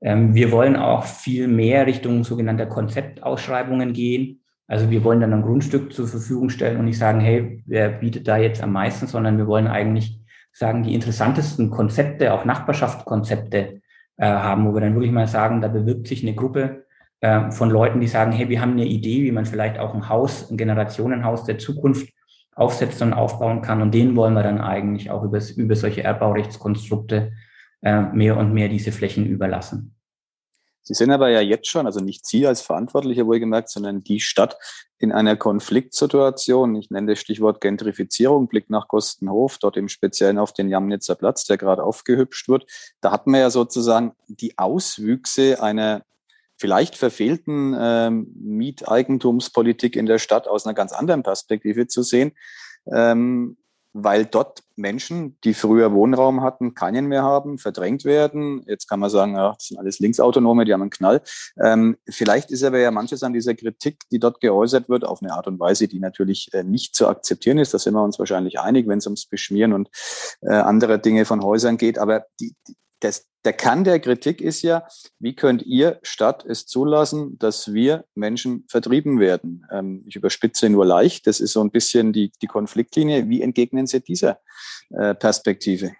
wir 0.00 0.50
wollen 0.50 0.74
auch 0.74 1.04
viel 1.04 1.48
mehr 1.48 1.86
Richtung 1.86 2.24
sogenannter 2.24 2.64
Konzeptausschreibungen 2.64 3.92
gehen. 3.92 4.40
Also 4.68 4.90
wir 4.90 5.04
wollen 5.04 5.20
dann 5.20 5.32
ein 5.32 5.42
Grundstück 5.42 5.92
zur 5.92 6.08
Verfügung 6.08 6.48
stellen 6.48 6.78
und 6.78 6.86
nicht 6.86 6.98
sagen, 6.98 7.20
hey, 7.20 7.62
wer 7.66 7.88
bietet 7.88 8.26
da 8.26 8.36
jetzt 8.36 8.62
am 8.62 8.72
meisten, 8.72 9.06
sondern 9.06 9.38
wir 9.38 9.46
wollen 9.46 9.68
eigentlich 9.68 10.20
sagen, 10.52 10.82
die 10.82 10.94
interessantesten 10.94 11.70
Konzepte, 11.70 12.32
auch 12.32 12.44
Nachbarschaftskonzepte 12.44 13.80
äh, 14.16 14.26
haben, 14.26 14.66
wo 14.66 14.74
wir 14.74 14.80
dann 14.80 14.94
wirklich 14.94 15.12
mal 15.12 15.28
sagen, 15.28 15.60
da 15.60 15.68
bewirbt 15.68 16.08
sich 16.08 16.22
eine 16.22 16.34
Gruppe 16.34 16.86
äh, 17.20 17.50
von 17.50 17.70
Leuten, 17.70 18.00
die 18.00 18.08
sagen, 18.08 18.32
hey, 18.32 18.48
wir 18.48 18.60
haben 18.60 18.72
eine 18.72 18.86
Idee, 18.86 19.22
wie 19.22 19.32
man 19.32 19.46
vielleicht 19.46 19.78
auch 19.78 19.94
ein 19.94 20.08
Haus, 20.08 20.50
ein 20.50 20.56
Generationenhaus 20.56 21.44
der 21.44 21.58
Zukunft 21.58 22.08
aufsetzen 22.54 23.08
und 23.08 23.14
aufbauen 23.14 23.62
kann. 23.62 23.82
Und 23.82 23.92
denen 23.94 24.16
wollen 24.16 24.34
wir 24.34 24.42
dann 24.42 24.60
eigentlich 24.60 25.10
auch 25.10 25.22
über, 25.22 25.40
über 25.56 25.76
solche 25.76 26.02
Erbbaurechtskonstrukte 26.02 27.32
äh, 27.82 28.00
mehr 28.00 28.36
und 28.36 28.54
mehr 28.54 28.68
diese 28.68 28.92
Flächen 28.92 29.26
überlassen. 29.26 29.95
Sie 30.86 30.94
sind 30.94 31.10
aber 31.10 31.30
ja 31.30 31.40
jetzt 31.40 31.66
schon, 31.66 31.84
also 31.86 31.98
nicht 31.98 32.24
Sie 32.24 32.46
als 32.46 32.60
Verantwortliche 32.60 33.26
wohlgemerkt, 33.26 33.68
sondern 33.68 34.04
die 34.04 34.20
Stadt 34.20 34.56
in 34.98 35.10
einer 35.10 35.36
Konfliktsituation. 35.36 36.76
Ich 36.76 36.90
nenne 36.90 37.12
das 37.12 37.18
Stichwort 37.18 37.60
Gentrifizierung, 37.60 38.46
Blick 38.46 38.70
nach 38.70 38.86
Kostenhof, 38.86 39.58
dort 39.58 39.76
im 39.76 39.88
Speziellen 39.88 40.38
auf 40.38 40.52
den 40.52 40.68
Jamnitzer 40.68 41.16
Platz, 41.16 41.44
der 41.44 41.56
gerade 41.56 41.82
aufgehübscht 41.82 42.48
wird. 42.48 42.70
Da 43.00 43.10
hat 43.10 43.26
man 43.26 43.40
ja 43.40 43.50
sozusagen 43.50 44.12
die 44.28 44.56
Auswüchse 44.58 45.60
einer 45.60 46.04
vielleicht 46.56 46.96
verfehlten 46.96 47.76
ähm, 47.76 48.32
Mieteigentumspolitik 48.36 49.96
in 49.96 50.06
der 50.06 50.18
Stadt 50.18 50.46
aus 50.46 50.66
einer 50.66 50.74
ganz 50.74 50.92
anderen 50.92 51.24
Perspektive 51.24 51.88
zu 51.88 52.02
sehen. 52.02 52.30
Ähm, 52.92 53.56
weil 53.98 54.26
dort 54.26 54.62
Menschen, 54.76 55.38
die 55.42 55.54
früher 55.54 55.92
Wohnraum 55.92 56.42
hatten, 56.42 56.74
keinen 56.74 57.06
mehr 57.06 57.22
haben, 57.22 57.56
verdrängt 57.58 58.04
werden. 58.04 58.62
Jetzt 58.66 58.88
kann 58.88 59.00
man 59.00 59.08
sagen, 59.08 59.34
ja, 59.34 59.54
das 59.54 59.68
sind 59.68 59.78
alles 59.78 59.98
Linksautonome, 60.00 60.66
die 60.66 60.72
haben 60.74 60.82
einen 60.82 60.90
Knall. 60.90 61.22
Ähm, 61.62 61.96
vielleicht 62.08 62.50
ist 62.50 62.62
aber 62.62 62.78
ja 62.78 62.90
manches 62.90 63.22
an 63.22 63.32
dieser 63.32 63.54
Kritik, 63.54 64.00
die 64.10 64.18
dort 64.18 64.40
geäußert 64.40 64.90
wird, 64.90 65.04
auf 65.04 65.22
eine 65.22 65.32
Art 65.32 65.46
und 65.46 65.58
Weise, 65.58 65.88
die 65.88 65.98
natürlich 65.98 66.50
äh, 66.52 66.62
nicht 66.62 66.94
zu 66.94 67.08
akzeptieren 67.08 67.58
ist. 67.58 67.72
Da 67.72 67.78
sind 67.78 67.94
wir 67.94 68.04
uns 68.04 68.18
wahrscheinlich 68.18 68.60
einig, 68.60 68.86
wenn 68.86 68.98
es 68.98 69.06
ums 69.06 69.26
Beschmieren 69.26 69.72
und 69.72 69.88
äh, 70.42 70.52
andere 70.52 70.98
Dinge 70.98 71.24
von 71.24 71.42
Häusern 71.42 71.78
geht. 71.78 71.98
Aber 71.98 72.26
die, 72.38 72.54
die, 72.68 72.76
das, 73.00 73.28
der 73.44 73.52
Kern 73.52 73.84
der 73.84 74.00
Kritik 74.00 74.40
ist 74.40 74.62
ja, 74.62 74.86
wie 75.18 75.34
könnt 75.34 75.62
ihr 75.62 75.98
Stadt 76.02 76.44
es 76.44 76.66
zulassen, 76.66 77.38
dass 77.38 77.72
wir 77.72 78.04
Menschen 78.14 78.64
vertrieben 78.68 79.20
werden? 79.20 79.66
Ähm, 79.70 80.04
ich 80.06 80.16
überspitze 80.16 80.68
nur 80.68 80.84
leicht, 80.84 81.26
das 81.26 81.40
ist 81.40 81.52
so 81.52 81.62
ein 81.62 81.70
bisschen 81.70 82.12
die, 82.12 82.32
die 82.42 82.46
Konfliktlinie. 82.46 83.28
Wie 83.28 83.42
entgegnen 83.42 83.86
Sie 83.86 84.00
dieser 84.00 84.38
äh, 84.90 85.14
Perspektive? 85.14 85.92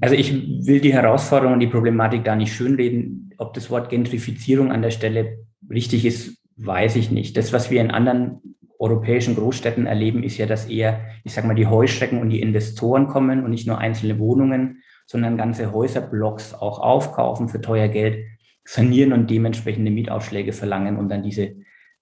Also 0.00 0.14
ich 0.14 0.66
will 0.66 0.80
die 0.80 0.92
Herausforderung 0.92 1.54
und 1.54 1.60
die 1.60 1.66
Problematik 1.66 2.24
da 2.24 2.36
nicht 2.36 2.54
schönreden. 2.54 3.34
Ob 3.38 3.54
das 3.54 3.70
Wort 3.70 3.88
Gentrifizierung 3.88 4.70
an 4.70 4.82
der 4.82 4.90
Stelle 4.90 5.38
richtig 5.70 6.04
ist, 6.04 6.38
weiß 6.56 6.96
ich 6.96 7.10
nicht. 7.10 7.36
Das, 7.36 7.52
was 7.52 7.70
wir 7.70 7.80
in 7.80 7.90
anderen 7.90 8.56
europäischen 8.78 9.34
Großstädten 9.34 9.86
erleben, 9.86 10.22
ist 10.22 10.36
ja, 10.36 10.46
dass 10.46 10.66
eher, 10.66 11.00
ich 11.24 11.32
sage 11.32 11.46
mal, 11.46 11.54
die 11.54 11.66
Heuschrecken 11.66 12.20
und 12.20 12.30
die 12.30 12.42
Investoren 12.42 13.06
kommen 13.06 13.44
und 13.44 13.50
nicht 13.50 13.66
nur 13.66 13.78
einzelne 13.78 14.18
Wohnungen 14.18 14.82
sondern 15.06 15.36
ganze 15.36 15.72
Häuserblocks 15.72 16.54
auch 16.54 16.80
aufkaufen 16.80 17.48
für 17.48 17.60
teuer 17.60 17.88
Geld, 17.88 18.26
sanieren 18.64 19.12
und 19.12 19.30
dementsprechende 19.30 19.90
Mietaufschläge 19.90 20.52
verlangen 20.52 20.96
und 20.96 21.08
dann 21.08 21.22
diese 21.22 21.54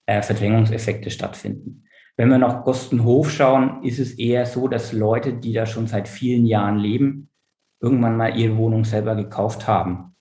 äh, 0.07 0.21
Verdrängungseffekte 0.21 1.11
stattfinden. 1.11 1.83
Wenn 2.17 2.29
wir 2.29 2.37
nach 2.37 2.63
Gostenhof 2.63 3.29
schauen, 3.29 3.83
ist 3.83 3.99
es 3.99 4.13
eher 4.13 4.45
so, 4.45 4.67
dass 4.67 4.93
Leute, 4.93 5.33
die 5.33 5.53
da 5.53 5.65
schon 5.65 5.87
seit 5.87 6.07
vielen 6.07 6.45
Jahren 6.45 6.77
leben, 6.77 7.29
irgendwann 7.81 8.17
mal 8.17 8.37
ihre 8.37 8.57
Wohnung 8.57 8.85
selber 8.85 9.15
gekauft 9.15 9.67
haben 9.67 10.15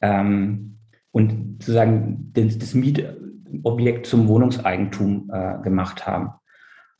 ähm, 0.00 0.78
und 1.10 1.56
sozusagen 1.60 2.30
das, 2.34 2.58
das 2.58 2.74
Mietobjekt 2.74 4.06
zum 4.06 4.28
Wohnungseigentum 4.28 5.30
äh, 5.32 5.62
gemacht 5.62 6.06
haben. 6.06 6.30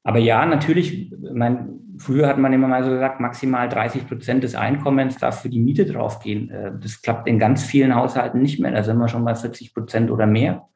Aber 0.04 0.18
ja, 0.18 0.44
natürlich, 0.44 1.10
mein, 1.32 1.80
früher 1.98 2.28
hat 2.28 2.38
man 2.38 2.52
immer 2.52 2.68
mal 2.68 2.84
so 2.84 2.90
gesagt, 2.90 3.20
maximal 3.20 3.68
30 3.68 4.06
Prozent 4.06 4.44
des 4.44 4.54
Einkommens 4.54 5.16
darf 5.16 5.40
für 5.40 5.48
die 5.48 5.60
Miete 5.60 5.86
draufgehen. 5.86 6.50
Äh, 6.50 6.72
das 6.80 7.02
klappt 7.02 7.26
in 7.26 7.38
ganz 7.38 7.64
vielen 7.64 7.94
Haushalten 7.94 8.40
nicht 8.40 8.60
mehr. 8.60 8.70
Da 8.70 8.84
sind 8.84 8.98
wir 8.98 9.08
schon 9.08 9.24
bei 9.24 9.34
40 9.34 9.74
Prozent 9.74 10.10
oder 10.10 10.26
mehr. 10.26 10.68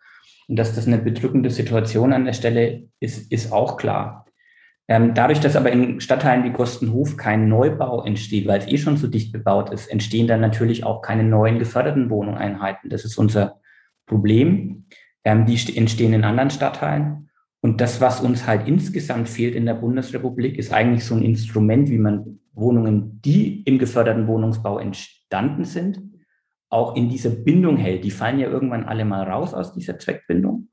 Und 0.49 0.57
dass 0.57 0.75
das 0.75 0.87
eine 0.87 0.99
bedrückende 0.99 1.51
Situation 1.51 2.15
an 2.15 2.25
der 2.25 2.33
Stelle 2.33 2.89
ist, 3.01 3.31
ist 3.31 3.53
auch 3.53 3.77
klar. 3.77 4.25
Ähm, 4.91 5.13
dadurch, 5.13 5.41
dass 5.41 5.57
aber 5.57 5.71
in 5.71 6.01
Stadtteilen 6.01 6.45
wie 6.45 6.51
Gostenhof 6.51 7.19
kein 7.19 7.51
Neubau 7.51 8.03
entsteht, 8.03 8.49
weil 8.49 8.61
es 8.61 8.69
eh 8.69 8.79
schon 8.79 8.97
so 8.97 9.07
dicht 9.07 9.33
bebaut 9.33 9.71
ist, 9.71 9.89
entstehen 9.89 10.27
dann 10.27 10.41
natürlich 10.41 10.85
auch 10.85 11.03
keine 11.03 11.25
neuen 11.25 11.59
geförderten 11.59 12.09
Wohneinheiten. 12.09 12.89
Das 12.89 13.05
ist 13.05 13.19
unser 13.19 13.61
Problem. 14.07 14.87
Ähm, 15.25 15.45
die 15.45 15.77
entstehen 15.77 16.15
in 16.15 16.25
anderen 16.25 16.49
Stadtteilen. 16.49 17.28
Und 17.61 17.81
das, 17.81 18.01
was 18.01 18.21
uns 18.21 18.47
halt 18.47 18.69
insgesamt 18.69 19.29
fehlt 19.29 19.55
in 19.55 19.67
der 19.67 19.75
Bundesrepublik, 19.75 20.59
ist 20.59 20.73
eigentlich 20.73 21.05
so 21.05 21.15
ein 21.15 21.23
Instrument, 21.23 21.89
wie 21.91 21.99
man 21.99 22.41
Wohnungen, 22.53 23.21
die 23.23 23.63
im 23.63 23.79
geförderten 23.79 24.27
Wohnungsbau 24.27 24.79
entstanden 24.79 25.65
sind, 25.65 26.01
auch 26.71 26.97
in 26.97 27.09
dieser 27.09 27.31
Bindung 27.31 27.77
hält. 27.77 28.05
Die 28.05 28.11
fallen 28.11 28.39
ja 28.39 28.49
irgendwann 28.49 28.85
alle 28.85 29.05
mal 29.05 29.25
raus 29.25 29.55
aus 29.55 29.73
dieser 29.73 29.99
Zweckbindung. 29.99 30.69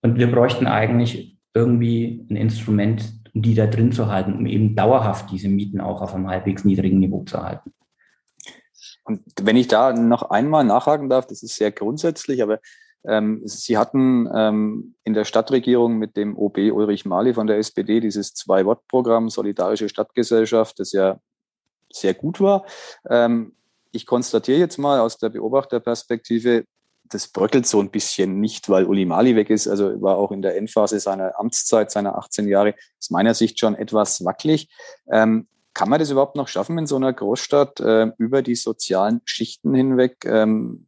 Und 0.00 0.16
wir 0.16 0.30
bräuchten 0.30 0.66
eigentlich 0.66 1.38
irgendwie 1.54 2.26
ein 2.30 2.36
Instrument, 2.36 3.20
um 3.34 3.42
die 3.42 3.54
da 3.54 3.66
drin 3.66 3.92
zu 3.92 4.06
halten, 4.06 4.34
um 4.34 4.46
eben 4.46 4.76
dauerhaft 4.76 5.30
diese 5.30 5.48
Mieten 5.48 5.80
auch 5.80 6.00
auf 6.00 6.14
einem 6.14 6.28
halbwegs 6.28 6.64
niedrigen 6.64 7.00
Niveau 7.00 7.24
zu 7.24 7.42
halten. 7.42 7.72
Und 9.04 9.22
wenn 9.42 9.56
ich 9.56 9.68
da 9.68 9.92
noch 9.92 10.30
einmal 10.30 10.64
nachhaken 10.64 11.08
darf, 11.08 11.26
das 11.26 11.42
ist 11.42 11.56
sehr 11.56 11.72
grundsätzlich, 11.72 12.42
aber 12.42 12.60
Sie 13.04 13.78
hatten 13.78 14.28
ähm, 14.34 14.94
in 15.04 15.14
der 15.14 15.24
Stadtregierung 15.24 15.98
mit 15.98 16.16
dem 16.16 16.36
OB 16.36 16.58
Ulrich 16.72 17.06
Mali 17.06 17.32
von 17.32 17.46
der 17.46 17.58
SPD 17.58 18.00
dieses 18.00 18.34
Zwei-Wort-Programm 18.34 19.30
Solidarische 19.30 19.88
Stadtgesellschaft, 19.88 20.78
das 20.80 20.92
ja 20.92 21.18
sehr 21.90 22.14
gut 22.14 22.40
war. 22.40 22.66
Ähm, 23.08 23.54
ich 23.92 24.06
konstatiere 24.06 24.58
jetzt 24.58 24.78
mal 24.78 25.00
aus 25.00 25.16
der 25.16 25.30
Beobachterperspektive, 25.30 26.64
das 27.04 27.28
bröckelt 27.28 27.66
so 27.66 27.80
ein 27.80 27.90
bisschen 27.90 28.40
nicht, 28.40 28.68
weil 28.68 28.84
Uli 28.84 29.06
Mali 29.06 29.34
weg 29.34 29.50
ist. 29.50 29.66
Also 29.66 30.00
war 30.02 30.16
auch 30.16 30.30
in 30.30 30.42
der 30.42 30.56
Endphase 30.56 31.00
seiner 31.00 31.38
Amtszeit, 31.38 31.90
seiner 31.90 32.18
18 32.18 32.48
Jahre, 32.48 32.74
aus 32.98 33.10
meiner 33.10 33.34
Sicht 33.34 33.58
schon 33.58 33.74
etwas 33.74 34.24
wackelig. 34.24 34.68
Ähm, 35.10 35.48
kann 35.72 35.88
man 35.88 36.00
das 36.00 36.10
überhaupt 36.10 36.36
noch 36.36 36.48
schaffen, 36.48 36.76
in 36.76 36.86
so 36.86 36.96
einer 36.96 37.12
Großstadt 37.12 37.80
äh, 37.80 38.10
über 38.18 38.42
die 38.42 38.56
sozialen 38.56 39.20
Schichten 39.24 39.74
hinweg 39.74 40.24
ähm, 40.24 40.87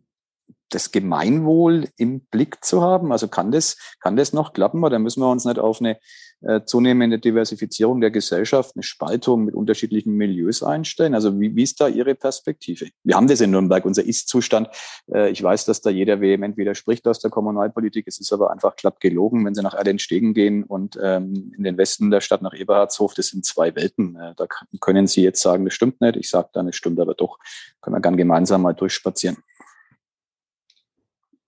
das 0.71 0.93
Gemeinwohl 0.93 1.89
im 1.97 2.21
Blick 2.21 2.65
zu 2.65 2.83
haben? 2.83 3.13
Also 3.13 3.29
kann 3.29 3.53
das, 3.53 3.77
kann 4.01 4.17
das 4.17 4.33
noch 4.33 4.53
klappen? 4.53 4.83
Oder 4.85 4.99
müssen 4.99 5.21
wir 5.21 5.31
uns 5.31 5.45
nicht 5.45 5.59
auf 5.59 5.81
eine 5.81 5.99
äh, 6.43 6.63
zunehmende 6.65 7.19
Diversifizierung 7.19 8.01
der 8.01 8.11
Gesellschaft, 8.11 8.75
eine 8.75 8.83
Spaltung 8.83 9.45
mit 9.45 9.55
unterschiedlichen 9.55 10.15
Milieus 10.15 10.63
einstellen? 10.63 11.15
Also 11.15 11.39
wie, 11.39 11.55
wie 11.55 11.63
ist 11.63 11.81
da 11.81 11.89
Ihre 11.89 12.15
Perspektive? 12.15 12.89
Wir 13.05 13.17
haben 13.17 13.29
das 13.29 13.41
in 13.41 13.51
Nürnberg, 13.51 13.85
unser 13.85 14.05
Ist-Zustand. 14.05 14.69
Äh, 15.13 15.31
ich 15.31 15.43
weiß, 15.43 15.67
dass 15.67 15.83
da 15.83 15.91
jeder 15.91 16.21
vehement 16.21 16.57
widerspricht 16.57 17.07
aus 17.07 17.19
der 17.19 17.31
Kommunalpolitik. 17.31 18.07
Es 18.07 18.19
ist 18.19 18.33
aber 18.33 18.51
einfach 18.51 18.77
glatt 18.77 19.01
gelogen, 19.01 19.45
wenn 19.45 19.55
Sie 19.55 19.63
nach 19.63 19.75
Erdenstegen 19.75 20.33
gehen 20.33 20.65
und 20.65 20.99
ähm, 21.03 21.53
in 21.57 21.65
den 21.65 21.77
Westen 21.77 22.11
der 22.11 22.21
Stadt 22.21 22.43
nach 22.43 22.55
Eberhardshof, 22.55 23.15
das 23.15 23.29
sind 23.29 23.45
zwei 23.45 23.75
Welten. 23.75 24.17
Äh, 24.17 24.35
da 24.37 24.47
können 24.81 25.07
Sie 25.07 25.23
jetzt 25.23 25.43
sagen, 25.43 25.65
das 25.65 25.75
stimmt 25.75 26.01
nicht. 26.01 26.17
Ich 26.17 26.31
sage 26.31 26.49
dann, 26.53 26.69
es 26.69 26.77
stimmt 26.77 27.01
aber 27.01 27.15
doch. 27.15 27.39
Können 27.83 27.97
wir 27.97 28.01
gern 28.01 28.17
gemeinsam 28.17 28.63
mal 28.63 28.73
durchspazieren. 28.73 29.39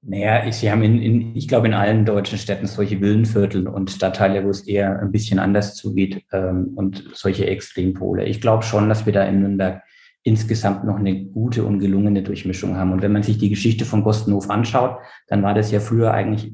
Naja, 0.05 0.45
ich, 0.47 0.57
sie 0.57 0.71
haben 0.71 0.83
in, 0.83 1.01
in, 1.01 1.37
ich 1.37 1.47
glaube, 1.47 1.69
in 1.69 1.75
allen 1.75 2.05
deutschen 2.05 2.37
Städten 2.37 2.67
solche 2.67 3.01
Villenviertel 3.01 3.69
und 3.69 3.91
Stadtteile, 3.91 4.45
wo 4.45 4.51
es 4.51 4.67
eher 4.67 4.99
ein 4.99 5.13
bisschen 5.13 5.39
anders 5.39 5.77
zugeht 5.77 6.25
ähm, 6.33 6.73
und 6.75 7.05
solche 7.15 7.47
Extrempole. 7.47 8.25
Ich 8.25 8.41
glaube 8.41 8.65
schon, 8.65 8.89
dass 8.89 9.07
wir 9.07 9.13
da 9.13 9.25
in 9.25 9.41
Nürnberg 9.41 9.83
insgesamt 10.25 10.85
noch 10.85 10.97
eine 10.97 11.25
gute 11.27 11.65
und 11.65 11.79
gelungene 11.79 12.23
Durchmischung 12.23 12.77
haben. 12.77 12.93
Und 12.93 13.03
wenn 13.03 13.13
man 13.13 13.23
sich 13.23 13.39
die 13.39 13.51
Geschichte 13.51 13.85
von 13.85 14.03
Gostenhof 14.03 14.51
anschaut, 14.51 14.99
dann 15.29 15.43
war 15.45 15.55
das 15.55 15.71
ja 15.71 15.79
früher 15.79 16.13
eigentlich, 16.13 16.53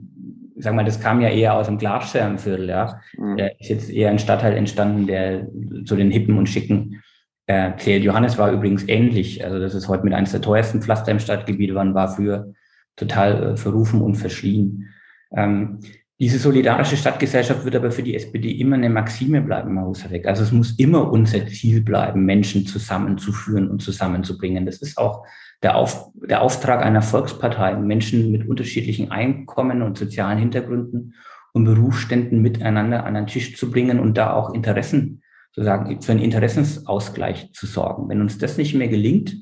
sag 0.57 0.75
mal, 0.75 0.85
das 0.85 1.01
kam 1.01 1.23
ja 1.23 1.31
eher 1.31 1.55
aus 1.55 1.67
dem 1.67 1.79
Glasscherbenviertel, 1.79 2.69
ja. 2.69 3.01
Mhm. 3.17 3.37
Der 3.39 3.59
ist 3.61 3.71
jetzt 3.71 3.91
eher 3.91 4.11
ein 4.11 4.19
Stadtteil 4.19 4.57
entstanden, 4.57 5.07
der 5.07 5.49
zu 5.87 5.97
den 5.97 6.11
Hippen 6.11 6.37
und 6.37 6.51
Schicken 6.51 7.03
äh, 7.47 7.73
zählt. 7.79 8.05
Johannes 8.05 8.37
war 8.37 8.53
übrigens 8.53 8.87
ähnlich. 8.89 9.43
Also 9.43 9.59
das 9.59 9.75
ist 9.75 9.89
heute 9.89 10.05
mit 10.05 10.13
eines 10.13 10.33
der 10.33 10.43
teuersten 10.43 10.83
Pflaster 10.83 11.13
im 11.13 11.19
Stadtgebiet, 11.19 11.75
wann 11.75 11.95
war 11.95 12.09
früher 12.15 12.53
total 12.99 13.53
äh, 13.53 13.57
verrufen 13.57 14.03
und 14.03 14.17
verschrien. 14.17 14.89
Ähm, 15.35 15.81
diese 16.21 16.39
solidarische 16.39 16.97
Stadtgesellschaft 16.97 17.65
wird 17.65 17.77
aber 17.77 17.93
für 17.93 18.03
die 18.03 18.17
SPD 18.17 18.51
immer 18.51 18.75
eine 18.75 18.91
Maxime 18.91 19.41
bleiben, 19.41 19.77
Herr 19.77 19.87
Husarek. 19.87 20.27
Also 20.27 20.43
es 20.43 20.51
muss 20.51 20.73
immer 20.73 21.13
unser 21.13 21.47
Ziel 21.47 21.81
bleiben, 21.81 22.25
Menschen 22.25 22.67
zusammenzuführen 22.67 23.71
und 23.71 23.83
zusammenzubringen. 23.83 24.67
Das 24.67 24.79
ist 24.79 24.99
auch 24.99 25.25
der, 25.63 25.77
Auf, 25.77 26.11
der 26.15 26.43
Auftrag 26.43 26.85
einer 26.85 27.03
Volkspartei, 27.03 27.77
Menschen 27.77 28.33
mit 28.33 28.49
unterschiedlichen 28.49 29.13
Einkommen 29.13 29.83
und 29.83 29.97
sozialen 29.97 30.39
Hintergründen 30.39 31.15
und 31.53 31.65
Berufsständen 31.65 32.43
miteinander 32.43 33.05
an 33.05 33.15
den 33.15 33.29
Tisch 33.29 33.57
zu 33.57 33.71
bringen 33.71 34.01
und 34.01 34.19
da 34.19 34.33
auch 34.33 34.53
Interessen, 34.55 35.23
sozusagen 35.53 36.03
für 36.03 36.13
einen 36.13 36.23
Interessensausgleich 36.23 37.53
zu 37.53 37.67
sorgen. 37.67 38.09
Wenn 38.09 38.21
uns 38.21 38.39
das 38.39 38.59
nicht 38.59 38.75
mehr 38.75 38.89
gelingt, 38.89 39.37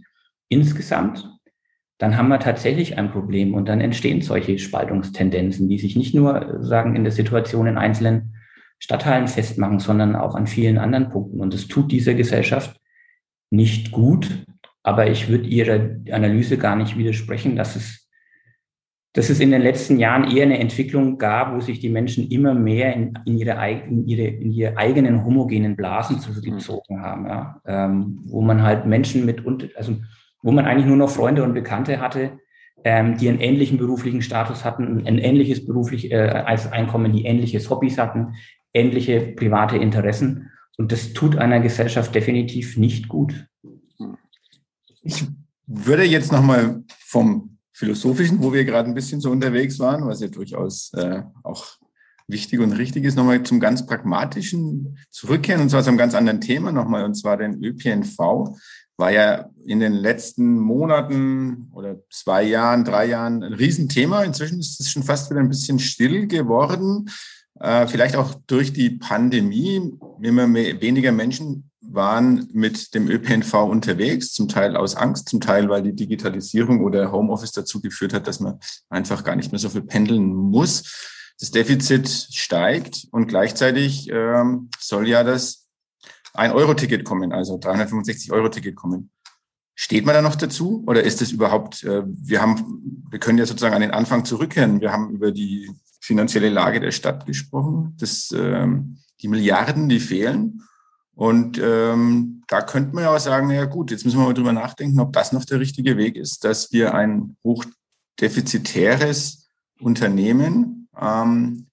insgesamt, 0.48 1.26
dann 1.98 2.16
haben 2.16 2.28
wir 2.28 2.38
tatsächlich 2.38 2.98
ein 2.98 3.10
Problem 3.10 3.54
und 3.54 3.68
dann 3.68 3.80
entstehen 3.80 4.20
solche 4.20 4.58
Spaltungstendenzen, 4.58 5.68
die 5.68 5.78
sich 5.78 5.96
nicht 5.96 6.14
nur 6.14 6.58
sagen 6.60 6.94
in 6.94 7.04
der 7.04 7.12
Situation 7.12 7.66
in 7.66 7.78
einzelnen 7.78 8.34
Stadtteilen 8.78 9.28
festmachen, 9.28 9.78
sondern 9.78 10.14
auch 10.14 10.34
an 10.34 10.46
vielen 10.46 10.76
anderen 10.76 11.08
Punkten. 11.08 11.40
Und 11.40 11.54
das 11.54 11.66
tut 11.66 11.90
dieser 11.90 12.14
Gesellschaft 12.14 12.78
nicht 13.50 13.92
gut. 13.92 14.44
Aber 14.82 15.10
ich 15.10 15.28
würde 15.28 15.48
Ihrer 15.48 15.96
Analyse 16.12 16.58
gar 16.58 16.76
nicht 16.76 16.98
widersprechen, 16.98 17.56
dass 17.56 17.74
es, 17.74 18.08
dass 19.14 19.30
es 19.30 19.40
in 19.40 19.50
den 19.50 19.62
letzten 19.62 19.98
Jahren 19.98 20.30
eher 20.30 20.44
eine 20.44 20.58
Entwicklung 20.58 21.16
gab, 21.16 21.54
wo 21.54 21.60
sich 21.60 21.80
die 21.80 21.88
Menschen 21.88 22.28
immer 22.28 22.52
mehr 22.52 22.94
in, 22.94 23.18
in, 23.24 23.38
ihre, 23.38 23.70
in, 23.88 24.06
ihre, 24.06 24.26
in 24.26 24.52
ihre 24.52 24.76
eigenen 24.76 25.24
homogenen 25.24 25.74
Blasen 25.74 26.20
zurückgezogen 26.20 27.00
haben, 27.00 27.26
ja? 27.26 27.60
ähm, 27.64 28.20
wo 28.26 28.42
man 28.42 28.62
halt 28.62 28.84
Menschen 28.84 29.24
mit, 29.24 29.42
also 29.76 29.96
wo 30.46 30.52
man 30.52 30.64
eigentlich 30.64 30.86
nur 30.86 30.96
noch 30.96 31.10
Freunde 31.10 31.42
und 31.42 31.54
Bekannte 31.54 32.00
hatte, 32.00 32.38
ähm, 32.84 33.16
die 33.18 33.28
einen 33.28 33.40
ähnlichen 33.40 33.78
beruflichen 33.78 34.22
Status 34.22 34.64
hatten, 34.64 35.04
ein 35.04 35.18
ähnliches 35.18 35.66
beruflich 35.66 36.12
äh, 36.12 36.44
Einkommen, 36.70 37.12
die 37.12 37.24
ähnliches 37.24 37.68
Hobbys 37.68 37.98
hatten, 37.98 38.34
ähnliche 38.72 39.34
private 39.34 39.76
Interessen. 39.76 40.52
Und 40.78 40.92
das 40.92 41.14
tut 41.14 41.36
einer 41.36 41.58
Gesellschaft 41.58 42.14
definitiv 42.14 42.76
nicht 42.76 43.08
gut. 43.08 43.48
Ich 45.02 45.26
würde 45.66 46.04
jetzt 46.04 46.30
nochmal 46.30 46.84
vom 47.00 47.58
Philosophischen, 47.72 48.40
wo 48.40 48.52
wir 48.52 48.64
gerade 48.64 48.88
ein 48.88 48.94
bisschen 48.94 49.20
so 49.20 49.32
unterwegs 49.32 49.80
waren, 49.80 50.06
was 50.06 50.20
ja 50.20 50.28
durchaus 50.28 50.92
äh, 50.94 51.22
auch 51.42 51.66
wichtig 52.28 52.60
und 52.60 52.72
richtig 52.72 53.04
ist, 53.04 53.16
nochmal 53.16 53.42
zum 53.42 53.60
ganz 53.60 53.86
Pragmatischen 53.86 54.98
zurückkehren, 55.10 55.62
und 55.62 55.70
zwar 55.70 55.82
zu 55.82 55.88
einem 55.88 55.98
ganz 55.98 56.14
anderen 56.14 56.40
Thema 56.40 56.72
nochmal, 56.72 57.04
und 57.04 57.14
zwar 57.14 57.36
den 57.36 57.62
ÖPNV 57.62 58.56
war 58.98 59.10
ja 59.10 59.50
in 59.64 59.80
den 59.80 59.92
letzten 59.92 60.58
Monaten 60.58 61.68
oder 61.72 61.96
zwei 62.10 62.42
Jahren, 62.42 62.84
drei 62.84 63.06
Jahren 63.06 63.42
ein 63.42 63.52
Riesenthema. 63.52 64.22
Inzwischen 64.22 64.58
ist 64.58 64.80
es 64.80 64.90
schon 64.90 65.02
fast 65.02 65.30
wieder 65.30 65.40
ein 65.40 65.50
bisschen 65.50 65.78
still 65.78 66.26
geworden. 66.26 67.10
Äh, 67.60 67.86
vielleicht 67.88 68.16
auch 68.16 68.34
durch 68.46 68.72
die 68.72 68.90
Pandemie. 68.90 69.92
Immer 70.22 70.46
mehr, 70.46 70.80
weniger 70.80 71.12
Menschen 71.12 71.70
waren 71.80 72.48
mit 72.52 72.94
dem 72.94 73.08
ÖPNV 73.08 73.54
unterwegs, 73.54 74.32
zum 74.32 74.48
Teil 74.48 74.76
aus 74.76 74.96
Angst, 74.96 75.28
zum 75.28 75.40
Teil, 75.40 75.68
weil 75.68 75.82
die 75.82 75.94
Digitalisierung 75.94 76.82
oder 76.82 77.12
Homeoffice 77.12 77.52
dazu 77.52 77.80
geführt 77.80 78.12
hat, 78.12 78.26
dass 78.26 78.40
man 78.40 78.58
einfach 78.88 79.24
gar 79.24 79.36
nicht 79.36 79.52
mehr 79.52 79.58
so 79.58 79.68
viel 79.68 79.82
pendeln 79.82 80.34
muss. 80.34 81.15
Das 81.38 81.50
Defizit 81.50 82.08
steigt 82.08 83.06
und 83.10 83.26
gleichzeitig 83.26 84.08
ähm, 84.10 84.70
soll 84.78 85.08
ja 85.08 85.22
das 85.22 85.68
ein 86.32 86.52
Euro-Ticket 86.52 87.04
kommen, 87.04 87.32
also 87.32 87.58
365 87.58 88.32
Euro-Ticket 88.32 88.74
kommen. 88.74 89.10
Steht 89.74 90.06
man 90.06 90.14
da 90.14 90.22
noch 90.22 90.36
dazu 90.36 90.82
oder 90.86 91.02
ist 91.02 91.20
es 91.20 91.32
überhaupt, 91.32 91.84
äh, 91.84 92.02
wir 92.06 92.40
haben, 92.40 93.04
wir 93.10 93.18
können 93.18 93.38
ja 93.38 93.46
sozusagen 93.46 93.74
an 93.74 93.82
den 93.82 93.90
Anfang 93.90 94.24
zurückkehren. 94.24 94.80
Wir 94.80 94.92
haben 94.92 95.10
über 95.10 95.32
die 95.32 95.70
finanzielle 96.00 96.48
Lage 96.48 96.80
der 96.80 96.92
Stadt 96.92 97.26
gesprochen, 97.26 97.94
das, 97.98 98.32
ähm, 98.34 98.98
die 99.20 99.28
Milliarden, 99.28 99.88
die 99.88 100.00
fehlen. 100.00 100.62
Und 101.14 101.58
ähm, 101.62 102.42
da 102.48 102.60
könnte 102.60 102.94
man 102.94 103.04
ja 103.04 103.14
auch 103.14 103.18
sagen, 103.18 103.50
ja 103.50 103.64
gut, 103.64 103.90
jetzt 103.90 104.04
müssen 104.04 104.18
wir 104.18 104.26
mal 104.26 104.34
drüber 104.34 104.52
nachdenken, 104.52 105.00
ob 105.00 105.14
das 105.14 105.32
noch 105.32 105.46
der 105.46 105.60
richtige 105.60 105.96
Weg 105.96 106.16
ist, 106.16 106.44
dass 106.44 106.72
wir 106.72 106.94
ein 106.94 107.36
hochdefizitäres 107.42 109.48
Unternehmen, 109.80 110.75
ähm, 111.00 111.66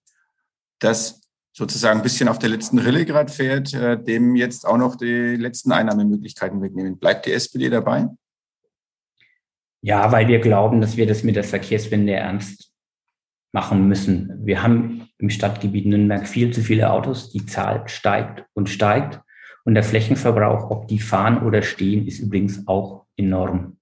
das 0.79 1.21
sozusagen 1.53 1.99
ein 1.99 2.03
bisschen 2.03 2.27
auf 2.27 2.39
der 2.39 2.49
letzten 2.49 2.79
Rille 2.79 3.05
gerade 3.05 3.31
fährt, 3.31 3.73
äh, 3.73 4.01
dem 4.01 4.35
jetzt 4.35 4.65
auch 4.65 4.77
noch 4.77 4.95
die 4.95 5.35
letzten 5.35 5.71
Einnahmemöglichkeiten 5.71 6.61
wegnehmen. 6.61 6.97
Bleibt 6.97 7.25
die 7.25 7.31
SPD 7.31 7.69
dabei? 7.69 8.07
Ja, 9.81 10.11
weil 10.11 10.27
wir 10.27 10.39
glauben, 10.39 10.81
dass 10.81 10.97
wir 10.97 11.05
das 11.05 11.23
mit 11.23 11.35
der 11.35 11.43
Verkehrswende 11.43 12.13
ernst 12.13 12.71
machen 13.53 13.87
müssen. 13.87 14.45
Wir 14.45 14.63
haben 14.63 15.09
im 15.19 15.29
Stadtgebiet 15.29 15.85
Nürnberg 15.85 16.27
viel 16.27 16.51
zu 16.51 16.61
viele 16.61 16.91
Autos. 16.91 17.31
Die 17.31 17.45
Zahl 17.45 17.87
steigt 17.87 18.45
und 18.53 18.69
steigt. 18.69 19.21
Und 19.63 19.75
der 19.75 19.83
Flächenverbrauch, 19.83 20.71
ob 20.71 20.87
die 20.87 20.99
fahren 20.99 21.45
oder 21.45 21.61
stehen, 21.61 22.07
ist 22.07 22.19
übrigens 22.19 22.67
auch 22.67 23.05
enorm. 23.15 23.77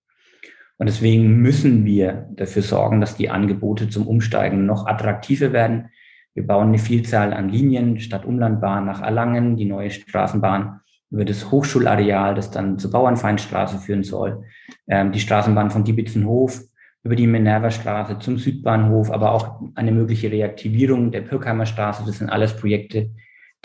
Und 0.82 0.88
deswegen 0.88 1.38
müssen 1.44 1.86
wir 1.86 2.28
dafür 2.32 2.64
sorgen, 2.64 3.02
dass 3.02 3.16
die 3.16 3.30
Angebote 3.30 3.88
zum 3.90 4.08
Umsteigen 4.08 4.66
noch 4.66 4.88
attraktiver 4.88 5.54
werden. 5.54 5.90
Wir 6.34 6.48
bauen 6.48 6.70
eine 6.70 6.80
Vielzahl 6.80 7.34
an 7.34 7.50
Linien, 7.50 8.00
Stadt-Umlandbahn 8.00 8.86
nach 8.86 9.00
Erlangen, 9.00 9.58
die 9.58 9.66
neue 9.66 9.92
Straßenbahn 9.92 10.80
über 11.12 11.24
das 11.24 11.52
Hochschulareal, 11.52 12.34
das 12.34 12.50
dann 12.50 12.80
zur 12.80 12.90
Bauernfeindstraße 12.90 13.78
führen 13.78 14.02
soll, 14.02 14.44
ähm, 14.88 15.12
die 15.12 15.20
Straßenbahn 15.20 15.70
von 15.70 15.84
Diebitzenhof 15.84 16.62
über 17.04 17.16
die 17.16 17.28
Minerva-Straße 17.28 18.18
zum 18.18 18.40
Südbahnhof, 18.40 19.12
aber 19.12 19.34
auch 19.34 19.62
eine 19.76 19.92
mögliche 19.92 20.32
Reaktivierung 20.32 21.12
der 21.12 21.22
Pirkheimer 21.22 21.68
Straße. 21.68 22.02
Das 22.08 22.18
sind 22.18 22.32
alles 22.32 22.58
Projekte, 22.58 23.12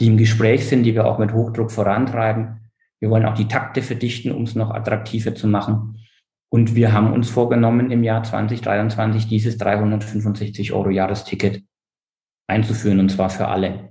die 0.01 0.09
im 0.09 0.19
Gespräch 0.19 0.69
sind, 0.69 0.83
die 0.83 0.95
wir 0.95 1.07
auch 1.07 1.19
mit 1.19 1.33
Hochdruck 1.33 1.73
vorantreiben. 1.73 2.71
Wir 3.01 3.09
wollen 3.09 3.25
auch 3.25 3.37
die 3.37 3.49
Takte 3.49 3.81
verdichten, 3.81 4.33
um 4.33 4.43
es 4.43 4.55
noch 4.55 4.71
attraktiver 4.71 5.35
zu 5.35 5.49
machen. 5.49 5.97
Und 6.49 6.75
wir 6.75 6.93
haben 6.93 7.13
uns 7.13 7.29
vorgenommen, 7.29 7.91
im 7.91 8.05
Jahr 8.05 8.23
2023 8.23 9.27
dieses 9.27 9.59
365 9.59 10.73
Euro 10.73 10.91
Jahresticket 10.91 11.65
einzuführen, 12.47 13.01
und 13.01 13.11
zwar 13.11 13.31
für 13.31 13.49
alle. 13.49 13.91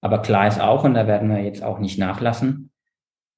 Aber 0.00 0.20
klar 0.22 0.46
ist 0.46 0.60
auch, 0.60 0.84
und 0.84 0.94
da 0.94 1.06
werden 1.06 1.28
wir 1.30 1.42
jetzt 1.42 1.62
auch 1.62 1.78
nicht 1.78 1.98
nachlassen, 1.98 2.70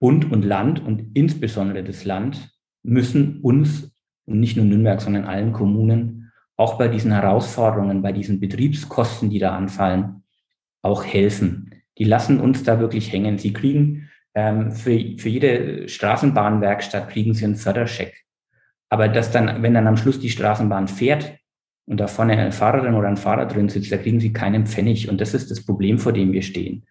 Bund 0.00 0.30
und 0.30 0.44
Land 0.44 0.84
und 0.84 1.16
insbesondere 1.16 1.82
das 1.82 2.04
Land 2.04 2.50
müssen 2.82 3.40
uns 3.40 3.92
und 4.26 4.40
nicht 4.40 4.56
nur 4.56 4.66
Nürnberg, 4.66 5.00
sondern 5.00 5.24
allen 5.24 5.52
Kommunen 5.52 6.32
auch 6.56 6.76
bei 6.76 6.88
diesen 6.88 7.12
Herausforderungen, 7.12 8.02
bei 8.02 8.12
diesen 8.12 8.40
Betriebskosten, 8.40 9.30
die 9.30 9.38
da 9.38 9.56
anfallen, 9.56 10.24
auch 10.82 11.04
helfen. 11.04 11.72
Die 11.98 12.04
lassen 12.04 12.40
uns 12.40 12.62
da 12.64 12.80
wirklich 12.80 13.12
hängen. 13.12 13.38
Sie 13.38 13.52
kriegen 13.52 14.08
ähm, 14.34 14.72
für, 14.72 14.98
für 15.18 15.28
jede 15.28 15.88
Straßenbahnwerkstatt 15.88 17.08
kriegen 17.10 17.34
sie 17.34 17.44
einen 17.44 17.56
Förderscheck. 17.56 18.24
Aber 18.90 19.08
das 19.08 19.30
dann, 19.30 19.62
wenn 19.62 19.74
dann 19.74 19.86
am 19.86 19.96
Schluss 19.96 20.18
die 20.18 20.30
Straßenbahn 20.30 20.88
fährt 20.88 21.36
und 21.86 21.98
da 21.98 22.06
vorne 22.06 22.32
eine 22.32 22.52
Fahrerin 22.52 22.94
oder 22.94 23.08
ein 23.08 23.16
Fahrer 23.16 23.46
drin 23.46 23.68
sitzt, 23.68 23.92
da 23.92 23.96
kriegen 23.96 24.20
sie 24.20 24.32
keinen 24.32 24.66
Pfennig. 24.66 25.08
Und 25.08 25.20
das 25.20 25.34
ist 25.34 25.50
das 25.50 25.64
Problem, 25.64 25.98
vor 25.98 26.12
dem 26.12 26.32
wir 26.32 26.42
stehen. 26.42 26.86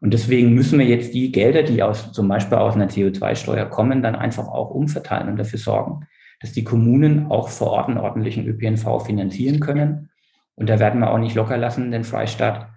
Und 0.00 0.12
deswegen 0.12 0.52
müssen 0.52 0.78
wir 0.78 0.86
jetzt 0.86 1.14
die 1.14 1.32
Gelder, 1.32 1.62
die 1.62 1.82
aus, 1.82 2.12
zum 2.12 2.28
Beispiel 2.28 2.58
aus 2.58 2.74
einer 2.74 2.88
CO2-Steuer 2.88 3.66
kommen, 3.66 4.02
dann 4.02 4.14
einfach 4.14 4.48
auch 4.48 4.70
umverteilen 4.70 5.28
und 5.28 5.36
dafür 5.36 5.58
sorgen, 5.58 6.06
dass 6.40 6.52
die 6.52 6.64
Kommunen 6.64 7.30
auch 7.30 7.48
vor 7.48 7.68
Ort 7.68 7.88
einen 7.88 7.98
ordentlichen 7.98 8.46
ÖPNV 8.46 9.04
finanzieren 9.06 9.60
können. 9.60 10.10
Und 10.54 10.68
da 10.68 10.78
werden 10.78 11.00
wir 11.00 11.10
auch 11.10 11.18
nicht 11.18 11.34
locker 11.34 11.56
lassen, 11.56 11.90
den 11.90 12.04
Freistaat 12.04 12.68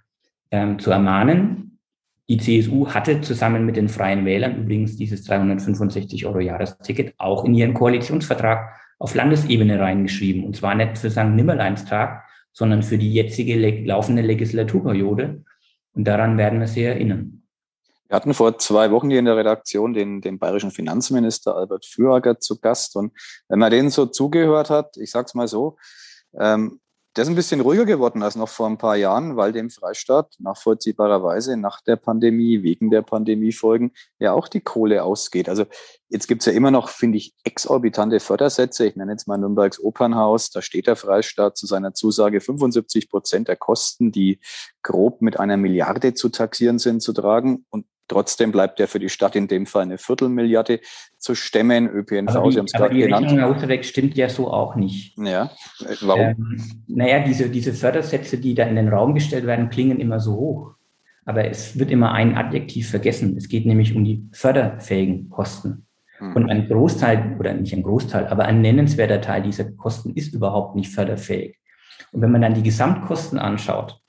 ähm, 0.51 0.79
zu 0.79 0.91
ermahnen. 0.91 1.68
Die 2.29 2.37
CSU 2.37 2.87
hatte 2.87 3.21
zusammen 3.21 3.65
mit 3.65 3.75
den 3.75 3.89
Freien 3.89 4.23
Wählern 4.23 4.55
übrigens 4.55 4.95
dieses 4.95 5.23
365 5.23 6.27
Euro 6.27 6.39
Jahresticket 6.39 7.15
auch 7.17 7.43
in 7.43 7.55
ihren 7.55 7.73
Koalitionsvertrag 7.73 8.75
auf 8.99 9.15
Landesebene 9.15 9.79
reingeschrieben. 9.79 10.45
Und 10.45 10.55
zwar 10.55 10.75
nicht 10.75 10.99
für 10.99 11.09
St. 11.09 11.23
Nimmerleinstag, 11.23 12.23
sondern 12.53 12.83
für 12.83 12.99
die 12.99 13.11
jetzige 13.11 13.57
laufende 13.83 14.21
Legislaturperiode. 14.21 15.43
Und 15.93 16.03
daran 16.03 16.37
werden 16.37 16.59
wir 16.59 16.67
Sie 16.67 16.83
erinnern. 16.83 17.41
Wir 18.07 18.15
hatten 18.15 18.35
vor 18.35 18.59
zwei 18.59 18.91
Wochen 18.91 19.09
hier 19.09 19.19
in 19.19 19.25
der 19.25 19.37
Redaktion 19.37 19.93
den, 19.93 20.21
den 20.21 20.37
bayerischen 20.37 20.71
Finanzminister 20.71 21.55
Albert 21.55 21.85
Fürager 21.85 22.39
zu 22.39 22.59
Gast. 22.59 22.95
Und 22.95 23.11
wenn 23.47 23.59
man 23.59 23.71
denen 23.71 23.89
so 23.89 24.05
zugehört 24.05 24.69
hat, 24.69 24.97
ich 24.97 25.09
sag's 25.09 25.33
mal 25.33 25.47
so, 25.47 25.77
ähm, 26.39 26.79
der 27.15 27.23
ist 27.23 27.29
ein 27.29 27.35
bisschen 27.35 27.61
ruhiger 27.61 27.85
geworden 27.85 28.21
als 28.21 28.35
noch 28.35 28.49
vor 28.49 28.67
ein 28.67 28.77
paar 28.77 28.95
Jahren, 28.95 29.35
weil 29.35 29.51
dem 29.51 29.69
Freistaat 29.69 30.35
nachvollziehbarerweise 30.39 31.57
nach 31.57 31.81
der 31.81 31.95
Pandemie, 31.95 32.61
wegen 32.61 32.91
der 32.91 33.01
Pandemiefolgen, 33.01 33.91
ja 34.19 34.33
auch 34.33 34.47
die 34.47 34.61
Kohle 34.61 35.03
ausgeht. 35.03 35.49
Also 35.49 35.65
jetzt 36.09 36.27
gibt's 36.27 36.45
ja 36.45 36.53
immer 36.53 36.69
noch, 36.69 36.89
finde 36.89 37.17
ich, 37.17 37.33
exorbitante 37.43 38.19
Fördersätze. 38.19 38.85
Ich 38.85 38.95
nenne 38.95 39.11
jetzt 39.11 39.27
mal 39.27 39.37
Nürnbergs 39.37 39.79
Opernhaus. 39.79 40.51
Da 40.51 40.61
steht 40.61 40.85
der 40.85 40.95
Freistaat 40.95 41.57
zu 41.57 41.65
seiner 41.65 41.93
Zusage, 41.93 42.41
75 42.41 43.09
Prozent 43.09 43.47
der 43.47 43.55
Kosten, 43.55 44.11
die 44.11 44.39
grob 44.83 45.21
mit 45.21 45.39
einer 45.39 45.57
Milliarde 45.57 46.13
zu 46.13 46.29
taxieren 46.29 46.77
sind, 46.77 47.01
zu 47.01 47.11
tragen. 47.11 47.65
Und 47.69 47.85
Trotzdem 48.09 48.51
bleibt 48.51 48.79
ja 48.79 48.87
für 48.87 48.97
die 48.97 49.07
Stadt 49.07 49.35
in 49.35 49.47
dem 49.47 49.67
Fall 49.67 49.83
eine 49.83 49.99
Viertelmilliarde 49.99 50.81
zu 51.19 51.35
stemmen. 51.35 51.87
ÖPNV, 51.87 52.35
aber 52.35 52.47
die, 52.47 52.53
Sie 52.53 52.59
haben 52.59 52.65
es 52.65 52.71
gerade 52.73 52.97
genannt. 52.97 53.29
Die 53.29 53.35
Rechnung, 53.37 53.69
Herr 53.69 53.83
stimmt 53.83 54.17
ja 54.17 54.27
so 54.27 54.51
auch 54.51 54.75
nicht. 54.75 55.15
Ja, 55.17 55.51
warum? 56.01 56.19
Ähm, 56.19 56.83
naja, 56.87 57.19
diese, 57.19 57.49
diese 57.49 57.71
Fördersätze, 57.71 58.39
die 58.39 58.55
da 58.55 58.63
in 58.63 58.75
den 58.75 58.89
Raum 58.89 59.13
gestellt 59.13 59.45
werden, 59.45 59.69
klingen 59.69 59.99
immer 59.99 60.19
so 60.19 60.33
hoch. 60.33 60.71
Aber 61.23 61.45
es 61.45 61.77
wird 61.77 61.91
immer 61.91 62.11
ein 62.11 62.35
Adjektiv 62.35 62.89
vergessen. 62.89 63.37
Es 63.37 63.47
geht 63.47 63.67
nämlich 63.67 63.95
um 63.95 64.03
die 64.03 64.27
förderfähigen 64.31 65.29
Kosten. 65.29 65.85
Hm. 66.17 66.35
Und 66.35 66.49
ein 66.49 66.67
Großteil, 66.67 67.37
oder 67.39 67.53
nicht 67.53 67.73
ein 67.73 67.83
Großteil, 67.83 68.25
aber 68.25 68.45
ein 68.45 68.61
nennenswerter 68.61 69.21
Teil 69.21 69.43
dieser 69.43 69.65
Kosten 69.65 70.15
ist 70.15 70.33
überhaupt 70.33 70.75
nicht 70.75 70.91
förderfähig. 70.91 71.59
Und 72.11 72.23
wenn 72.23 72.31
man 72.31 72.41
dann 72.41 72.55
die 72.55 72.63
Gesamtkosten 72.63 73.37
anschaut, 73.37 74.01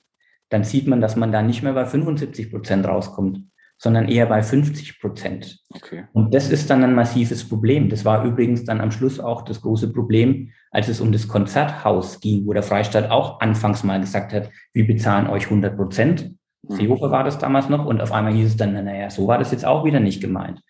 dann 0.49 0.63
sieht 0.63 0.87
man, 0.87 1.01
dass 1.01 1.15
man 1.15 1.31
da 1.31 1.43
nicht 1.43 1.61
mehr 1.61 1.73
bei 1.73 1.85
75 1.85 2.49
Prozent 2.49 2.87
rauskommt, 2.87 3.41
sondern 3.81 4.07
eher 4.07 4.27
bei 4.27 4.43
50 4.43 4.99
Prozent. 4.99 5.57
Okay. 5.73 6.03
Und 6.13 6.35
das 6.35 6.51
ist 6.51 6.69
dann 6.69 6.83
ein 6.83 6.93
massives 6.93 7.49
Problem. 7.49 7.89
Das 7.89 8.05
war 8.05 8.23
übrigens 8.23 8.63
dann 8.63 8.79
am 8.79 8.91
Schluss 8.91 9.19
auch 9.19 9.41
das 9.41 9.61
große 9.61 9.91
Problem, 9.91 10.51
als 10.69 10.87
es 10.87 11.01
um 11.01 11.11
das 11.11 11.27
Konzerthaus 11.27 12.19
ging, 12.19 12.45
wo 12.45 12.53
der 12.53 12.61
Freistaat 12.61 13.09
auch 13.09 13.39
anfangs 13.39 13.83
mal 13.83 13.99
gesagt 13.99 14.33
hat, 14.33 14.51
wir 14.71 14.85
bezahlen 14.85 15.25
euch 15.25 15.45
100 15.45 15.75
Prozent. 15.75 16.35
Mhm. 16.61 16.75
Seehofer 16.75 17.09
war 17.09 17.23
das 17.23 17.39
damals 17.39 17.69
noch 17.69 17.87
und 17.87 18.01
auf 18.01 18.11
einmal 18.11 18.33
hieß 18.33 18.49
es 18.49 18.55
dann, 18.55 18.73
naja, 18.73 19.09
so 19.09 19.25
war 19.25 19.39
das 19.39 19.51
jetzt 19.51 19.65
auch 19.65 19.83
wieder 19.83 19.99
nicht 19.99 20.21
gemeint. 20.21 20.61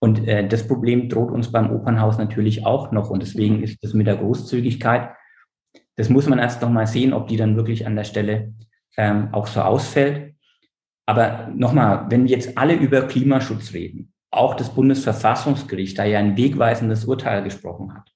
Und 0.00 0.26
äh, 0.26 0.46
das 0.48 0.66
Problem 0.66 1.08
droht 1.08 1.30
uns 1.30 1.52
beim 1.52 1.70
Opernhaus 1.70 2.18
natürlich 2.18 2.66
auch 2.66 2.90
noch 2.90 3.08
und 3.08 3.22
deswegen 3.22 3.62
ist 3.62 3.84
das 3.84 3.94
mit 3.94 4.08
der 4.08 4.16
Großzügigkeit, 4.16 5.10
das 5.94 6.08
muss 6.08 6.28
man 6.28 6.40
erst 6.40 6.60
noch 6.60 6.70
mal 6.70 6.88
sehen, 6.88 7.12
ob 7.12 7.28
die 7.28 7.36
dann 7.36 7.54
wirklich 7.54 7.86
an 7.86 7.94
der 7.94 8.04
Stelle 8.04 8.52
ähm, 8.96 9.28
auch 9.30 9.46
so 9.46 9.60
ausfällt. 9.60 10.27
Aber 11.08 11.48
nochmal, 11.54 12.04
wenn 12.10 12.26
jetzt 12.26 12.58
alle 12.58 12.74
über 12.74 13.00
Klimaschutz 13.00 13.72
reden, 13.72 14.12
auch 14.30 14.54
das 14.54 14.74
Bundesverfassungsgericht 14.74 15.98
da 15.98 16.04
ja 16.04 16.18
ein 16.18 16.36
wegweisendes 16.36 17.06
Urteil 17.06 17.42
gesprochen 17.42 17.94
hat, 17.94 18.12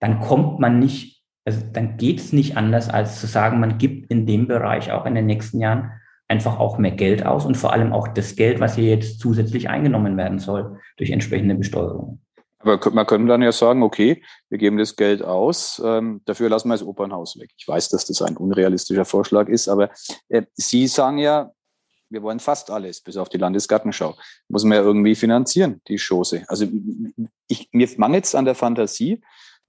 dann 0.00 0.18
kommt 0.18 0.58
man 0.58 0.80
nicht, 0.80 1.22
also 1.44 1.60
dann 1.72 1.98
geht 1.98 2.18
es 2.18 2.32
nicht 2.32 2.56
anders, 2.56 2.88
als 2.88 3.20
zu 3.20 3.28
sagen, 3.28 3.60
man 3.60 3.78
gibt 3.78 4.10
in 4.10 4.26
dem 4.26 4.48
Bereich 4.48 4.90
auch 4.90 5.06
in 5.06 5.14
den 5.14 5.26
nächsten 5.26 5.60
Jahren 5.60 5.92
einfach 6.26 6.58
auch 6.58 6.78
mehr 6.78 6.90
Geld 6.90 7.24
aus 7.24 7.46
und 7.46 7.56
vor 7.56 7.72
allem 7.72 7.92
auch 7.92 8.08
das 8.08 8.34
Geld, 8.34 8.58
was 8.58 8.74
hier 8.74 8.90
jetzt 8.90 9.20
zusätzlich 9.20 9.68
eingenommen 9.68 10.16
werden 10.16 10.40
soll 10.40 10.80
durch 10.96 11.10
entsprechende 11.12 11.54
Besteuerung. 11.54 12.20
Aber 12.58 12.80
man 12.90 13.06
könnte 13.06 13.28
dann 13.28 13.42
ja 13.42 13.52
sagen, 13.52 13.84
okay, 13.84 14.20
wir 14.48 14.58
geben 14.58 14.78
das 14.78 14.96
Geld 14.96 15.22
aus, 15.22 15.80
ähm, 15.84 16.22
dafür 16.24 16.48
lassen 16.48 16.66
wir 16.70 16.74
das 16.74 16.82
Opernhaus 16.82 17.38
weg. 17.38 17.50
Ich 17.56 17.68
weiß, 17.68 17.90
dass 17.90 18.04
das 18.06 18.20
ein 18.22 18.36
unrealistischer 18.36 19.04
Vorschlag 19.04 19.48
ist, 19.48 19.68
aber 19.68 19.90
äh, 20.28 20.42
Sie 20.54 20.88
sagen 20.88 21.18
ja, 21.18 21.52
wir 22.08 22.22
wollen 22.22 22.40
fast 22.40 22.70
alles, 22.70 23.00
bis 23.00 23.16
auf 23.16 23.28
die 23.28 23.38
Landesgartenschau. 23.38 24.16
Muss 24.48 24.64
man 24.64 24.78
ja 24.78 24.84
irgendwie 24.84 25.14
finanzieren, 25.14 25.80
die 25.88 25.98
Chose. 25.98 26.44
Also 26.48 26.66
ich, 27.48 27.68
mir 27.72 27.88
mangelt 27.96 28.24
es 28.24 28.34
an 28.34 28.44
der 28.44 28.54
Fantasie, 28.54 29.20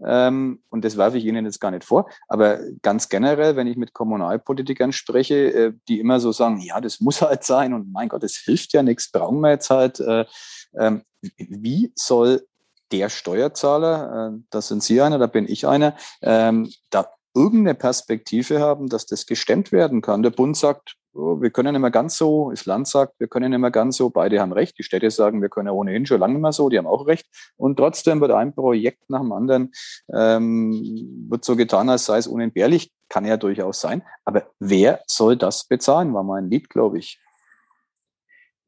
ähm, 0.06 0.62
und 0.70 0.86
das 0.86 0.96
werfe 0.98 1.18
ich 1.18 1.26
Ihnen 1.26 1.46
jetzt 1.46 1.60
gar 1.60 1.72
nicht 1.72 1.84
vor, 1.84 2.08
aber 2.28 2.60
ganz 2.84 3.10
generell, 3.10 3.56
wenn 3.56 3.68
ich 3.68 3.78
mit 3.78 3.94
Kommunalpolitikern 3.94 4.94
spreche, 4.94 5.54
äh, 5.54 5.74
die 5.88 6.00
immer 6.00 6.20
so 6.20 6.32
sagen, 6.32 6.60
ja, 6.60 6.80
das 6.80 7.00
muss 7.00 7.22
halt 7.22 7.44
sein 7.44 7.74
und 7.74 7.92
mein 7.92 8.10
Gott, 8.10 8.24
das 8.24 8.36
hilft 8.36 8.74
ja 8.74 8.84
nichts, 8.84 9.12
brauchen 9.12 9.40
wir 9.40 9.52
jetzt 9.52 9.70
halt. 9.70 10.00
Äh, 10.00 10.26
äh, 10.74 11.00
wie 11.38 11.92
soll 11.96 12.46
der 12.92 13.10
Steuerzahler, 13.10 14.34
äh, 14.34 14.40
das 14.52 14.68
sind 14.68 14.84
Sie 14.84 15.02
einer, 15.02 15.18
da 15.18 15.28
bin 15.28 15.48
ich 15.50 15.66
einer, 15.66 15.96
ähm, 16.22 16.72
da 16.92 17.10
irgendeine 17.34 17.76
Perspektive 17.76 18.60
haben, 18.60 18.90
dass 18.90 19.06
das 19.06 19.26
gestemmt 19.26 19.72
werden 19.72 20.02
kann. 20.02 20.24
Der 20.24 20.32
Bund 20.32 20.58
sagt, 20.58 20.96
wir 21.18 21.50
können 21.50 21.74
nicht 21.74 21.82
mehr 21.82 21.92
ganz 21.92 22.18
so, 22.18 22.52
das 22.52 22.66
Land 22.66 22.88
sagt, 22.88 23.20
wir 23.20 23.28
können 23.28 23.50
nicht 23.50 23.60
mehr 23.60 23.72
ganz 23.72 23.98
so, 23.98 24.10
beide 24.10 24.40
haben 24.40 24.54
recht, 24.54 24.78
die 24.78 24.84
Städte 24.84 25.10
sagen, 25.10 25.42
wir 25.42 25.50
können 25.50 25.68
ja 25.68 25.74
ohnehin 25.74 26.06
schon 26.06 26.20
lange 26.20 26.34
nicht 26.34 26.42
mehr 26.42 26.52
so, 26.52 26.70
die 26.70 26.78
haben 26.78 26.88
auch 26.88 27.08
recht. 27.08 27.26
Und 27.58 27.78
trotzdem 27.78 28.22
wird 28.22 28.32
ein 28.32 28.54
Projekt 28.54 29.10
nach 29.10 29.22
dem 29.22 29.32
anderen, 29.32 29.72
ähm, 30.14 31.26
wird 31.30 31.44
so 31.44 31.56
getan, 31.56 31.90
als 31.90 32.06
sei 32.06 32.20
es 32.20 32.28
unentbehrlich, 32.28 32.92
kann 33.10 33.26
ja 33.26 33.38
durchaus 33.38 33.82
sein. 33.82 34.04
Aber 34.26 34.48
wer 34.60 35.02
soll 35.08 35.38
das 35.38 35.68
bezahlen, 35.68 36.14
war 36.14 36.24
mein 36.24 36.50
Lied, 36.50 36.70
glaube 36.70 37.00
ich. 37.00 37.20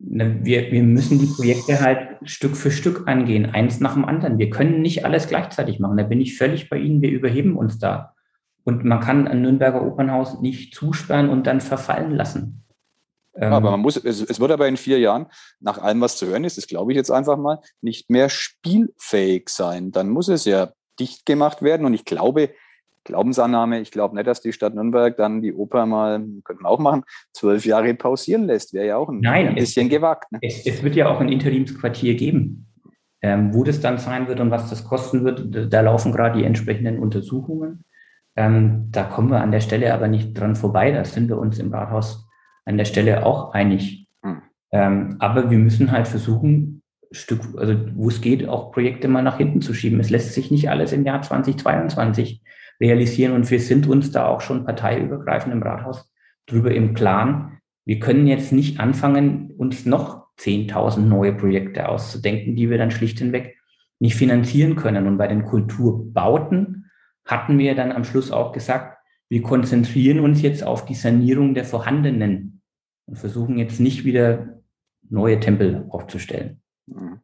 Wir, 0.02 0.72
wir 0.72 0.84
müssen 0.84 1.20
die 1.20 1.26
Projekte 1.26 1.82
halt 1.82 2.18
Stück 2.24 2.56
für 2.56 2.72
Stück 2.72 3.08
angehen, 3.08 3.48
eins 3.48 3.82
nach 3.82 3.96
dem 3.96 4.06
anderen. 4.06 4.40
Wir 4.40 4.50
können 4.50 4.82
nicht 4.82 5.04
alles 5.04 5.28
gleichzeitig 5.28 5.80
machen. 5.80 5.98
Da 5.98 6.04
bin 6.04 6.22
ich 6.22 6.38
völlig 6.38 6.70
bei 6.70 6.78
Ihnen. 6.78 7.02
Wir 7.02 7.12
überheben 7.12 7.58
uns 7.58 7.80
da. 7.80 8.16
Und 8.64 8.84
man 8.84 9.00
kann 9.00 9.28
ein 9.28 9.42
Nürnberger 9.42 9.82
Opernhaus 9.82 10.42
nicht 10.42 10.76
zusperren 10.76 11.30
und 11.30 11.48
dann 11.48 11.62
verfallen 11.62 12.16
lassen. 12.16 12.66
Ja, 13.40 13.52
aber 13.52 13.72
man 13.72 13.80
muss, 13.80 13.96
es, 13.96 14.22
es, 14.22 14.40
wird 14.40 14.52
aber 14.52 14.68
in 14.68 14.76
vier 14.76 15.00
Jahren, 15.00 15.28
nach 15.60 15.78
allem, 15.78 16.02
was 16.02 16.18
zu 16.18 16.28
hören 16.28 16.44
ist, 16.44 16.58
das 16.58 16.68
glaube 16.68 16.92
ich 16.92 16.98
jetzt 16.98 17.12
einfach 17.12 17.38
mal, 17.38 17.60
nicht 17.82 18.10
mehr 18.10 18.28
spielfähig 18.28 19.50
sein. 19.50 19.92
Dann 19.92 20.10
muss 20.10 20.28
es 20.28 20.46
ja 20.46 20.74
dicht 21.00 21.26
gemacht 21.26 21.62
werden. 21.62 21.86
Und 21.86 21.94
ich 21.94 22.04
glaube, 22.06 22.50
Glaubensannahme, 23.06 23.80
ich 23.80 23.92
glaube 23.92 24.16
nicht, 24.16 24.28
dass 24.28 24.42
die 24.42 24.52
Stadt 24.52 24.76
Nürnberg 24.76 25.16
dann 25.16 25.42
die 25.42 25.54
Oper 25.54 25.86
mal, 25.86 26.20
könnten 26.44 26.64
wir 26.64 26.70
auch 26.70 26.80
machen, 26.80 27.04
zwölf 27.32 27.66
Jahre 27.66 27.94
pausieren 27.94 28.46
lässt. 28.46 28.74
Wäre 28.74 28.88
ja 28.88 28.98
auch 28.98 29.10
ein, 29.10 29.20
Nein, 29.22 29.48
ein 29.48 29.56
bisschen 29.56 29.88
es, 29.88 29.94
gewagt. 29.94 30.32
Ne? 30.32 30.40
Es, 30.42 30.66
es, 30.66 30.84
wird 30.84 30.96
ja 30.96 31.10
auch 31.10 31.20
ein 31.20 31.30
Interimsquartier 31.30 32.16
geben. 32.16 32.66
Ähm, 33.22 33.54
wo 33.54 33.66
das 33.66 33.82
dann 33.82 33.98
sein 33.98 34.30
wird 34.30 34.40
und 34.40 34.50
was 34.50 34.70
das 34.70 34.86
kosten 34.86 35.26
wird, 35.26 35.74
da 35.74 35.82
laufen 35.82 36.14
gerade 36.14 36.40
die 36.40 36.46
entsprechenden 36.46 37.00
Untersuchungen. 37.00 37.84
Ähm, 38.36 38.88
da 38.92 39.04
kommen 39.04 39.30
wir 39.32 39.42
an 39.42 39.52
der 39.52 39.60
Stelle 39.60 39.94
aber 39.94 40.08
nicht 40.08 40.38
dran 40.40 40.56
vorbei. 40.56 40.92
Da 40.92 41.04
sind 41.06 41.30
wir 41.30 41.38
uns 41.38 41.60
im 41.60 41.74
Rathaus 41.74 42.28
an 42.66 42.78
der 42.78 42.86
Stelle 42.86 43.26
auch 43.26 43.54
einig. 43.54 44.08
Mhm. 44.24 44.42
Ähm, 44.72 45.16
aber 45.20 45.50
wir 45.50 45.58
müssen 45.58 45.92
halt 45.92 46.08
versuchen, 46.08 46.82
Stück, 47.12 47.42
also 47.58 47.76
wo 47.96 48.10
es 48.10 48.22
geht, 48.22 48.48
auch 48.48 48.72
Projekte 48.72 49.08
mal 49.08 49.24
nach 49.24 49.38
hinten 49.38 49.62
zu 49.62 49.74
schieben. 49.74 50.00
Es 50.00 50.10
lässt 50.10 50.34
sich 50.34 50.52
nicht 50.52 50.70
alles 50.70 50.94
im 50.94 51.06
Jahr 51.06 51.22
2022 51.22 52.44
realisieren 52.80 53.34
und 53.34 53.50
wir 53.50 53.60
sind 53.60 53.88
uns 53.88 54.12
da 54.12 54.28
auch 54.28 54.42
schon 54.42 54.64
parteiübergreifend 54.64 55.54
im 55.54 55.64
Rathaus 55.64 56.10
drüber 56.46 56.72
im 56.72 56.94
Klaren. 56.94 57.58
Wir 57.86 58.00
können 58.00 58.28
jetzt 58.28 58.52
nicht 58.52 58.80
anfangen, 58.80 59.52
uns 59.58 59.86
noch 59.86 60.28
10.000 60.40 61.00
neue 61.00 61.34
Projekte 61.34 61.90
auszudenken, 61.90 62.56
die 62.56 62.70
wir 62.70 62.78
dann 62.78 62.92
schlicht 62.92 63.20
hinweg 63.20 63.58
nicht 64.00 64.16
finanzieren 64.16 64.76
können. 64.76 65.08
Und 65.08 65.18
bei 65.18 65.28
den 65.28 65.44
Kulturbauten 65.44 66.79
hatten 67.30 67.60
wir 67.60 67.76
dann 67.76 67.92
am 67.92 68.04
Schluss 68.04 68.32
auch 68.32 68.52
gesagt, 68.52 68.98
wir 69.30 69.44
konzentrieren 69.44 70.20
uns 70.20 70.42
jetzt 70.42 70.64
auf 70.64 70.86
die 70.86 70.96
Sanierung 70.96 71.54
der 71.54 71.64
vorhandenen 71.64 72.62
und 73.06 73.18
versuchen 73.18 73.60
jetzt 73.60 73.80
nicht 73.80 74.04
wieder 74.04 74.62
neue 75.08 75.40
Tempel 75.40 75.86
aufzustellen. 75.90 76.62
Mhm. 76.88 77.20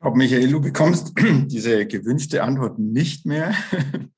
Ob 0.00 0.16
Michael, 0.16 0.50
du 0.50 0.60
bekommst 0.60 1.12
diese 1.46 1.86
gewünschte 1.86 2.42
Antwort 2.42 2.80
nicht 2.80 3.24
mehr. 3.24 3.54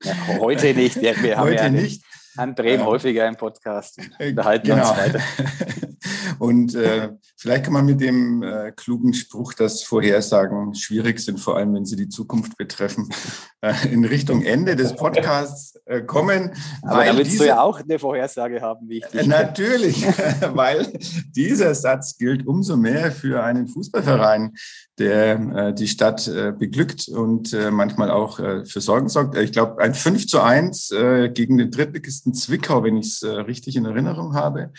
Ja, 0.03 0.13
heute 0.39 0.73
nicht. 0.73 0.95
Ja, 0.95 1.13
wir 1.21 1.37
haben 1.37 1.49
heute 1.49 1.63
ja 1.63 1.69
nicht. 1.69 2.03
Herrn 2.35 2.55
Brehm 2.55 2.81
äh, 2.81 2.83
häufiger 2.83 3.27
im 3.27 3.35
Podcast. 3.35 3.97
Wir 4.17 4.43
halten 4.43 4.67
genau. 4.67 4.89
uns 4.89 4.97
weiter. 4.97 5.19
Und 6.39 6.75
äh, 6.75 7.09
vielleicht 7.37 7.65
kann 7.65 7.73
man 7.73 7.85
mit 7.85 8.01
dem 8.01 8.43
äh, 8.43 8.71
klugen 8.75 9.13
Spruch, 9.13 9.53
dass 9.53 9.83
Vorhersagen 9.83 10.75
schwierig 10.75 11.19
sind, 11.19 11.39
vor 11.39 11.57
allem 11.57 11.73
wenn 11.73 11.85
sie 11.85 11.95
die 11.95 12.09
Zukunft 12.09 12.57
betreffen, 12.57 13.09
äh, 13.61 13.73
in 13.91 14.05
Richtung 14.05 14.43
Ende 14.43 14.75
des 14.75 14.95
Podcasts 14.95 15.79
äh, 15.85 16.01
kommen. 16.01 16.51
Aber 16.81 17.05
da 17.05 17.17
willst 17.17 17.33
diese, 17.33 17.43
du 17.43 17.49
ja 17.49 17.61
auch 17.61 17.79
eine 17.79 17.99
Vorhersage 17.99 18.61
haben, 18.61 18.89
wie 18.89 18.97
ich 18.99 19.05
dich 19.05 19.25
Natürlich, 19.25 20.05
weil 20.53 20.91
dieser 21.35 21.73
Satz 21.75 22.17
gilt 22.17 22.45
umso 22.45 22.77
mehr 22.77 23.11
für 23.11 23.43
einen 23.43 23.67
Fußballverein, 23.67 24.53
der 24.97 25.39
äh, 25.55 25.73
die 25.73 25.87
Stadt 25.87 26.27
äh, 26.27 26.51
beglückt 26.51 27.07
und 27.07 27.53
äh, 27.53 27.71
manchmal 27.71 28.11
auch 28.11 28.39
äh, 28.39 28.65
für 28.65 28.81
Sorgen 28.81 29.09
sorgt. 29.09 29.37
Ich 29.37 29.51
glaube, 29.51 29.81
ein 29.81 29.93
5 29.93 30.27
zu 30.27 30.41
1 30.41 30.91
äh, 30.91 31.29
gegen 31.29 31.57
den 31.57 31.71
Drittligisten 31.71 32.24
Zwickau, 32.33 32.83
wenn 32.83 32.97
ich 32.97 33.07
es 33.07 33.21
äh, 33.23 33.29
richtig 33.29 33.75
in 33.75 33.85
Erinnerung 33.85 34.33
habe, 34.33 34.71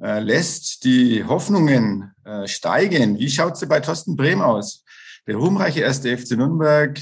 äh, 0.00 0.20
lässt 0.20 0.84
die 0.84 1.24
Hoffnungen 1.24 2.12
äh, 2.24 2.46
steigen. 2.46 3.18
Wie 3.18 3.30
schaut 3.30 3.54
es 3.54 3.68
bei 3.68 3.80
Thorsten 3.80 4.16
Brehm 4.16 4.40
aus? 4.40 4.84
Der 5.26 5.36
ruhmreiche 5.36 5.80
erste 5.80 6.16
FC 6.16 6.32
Nürnberg 6.32 6.98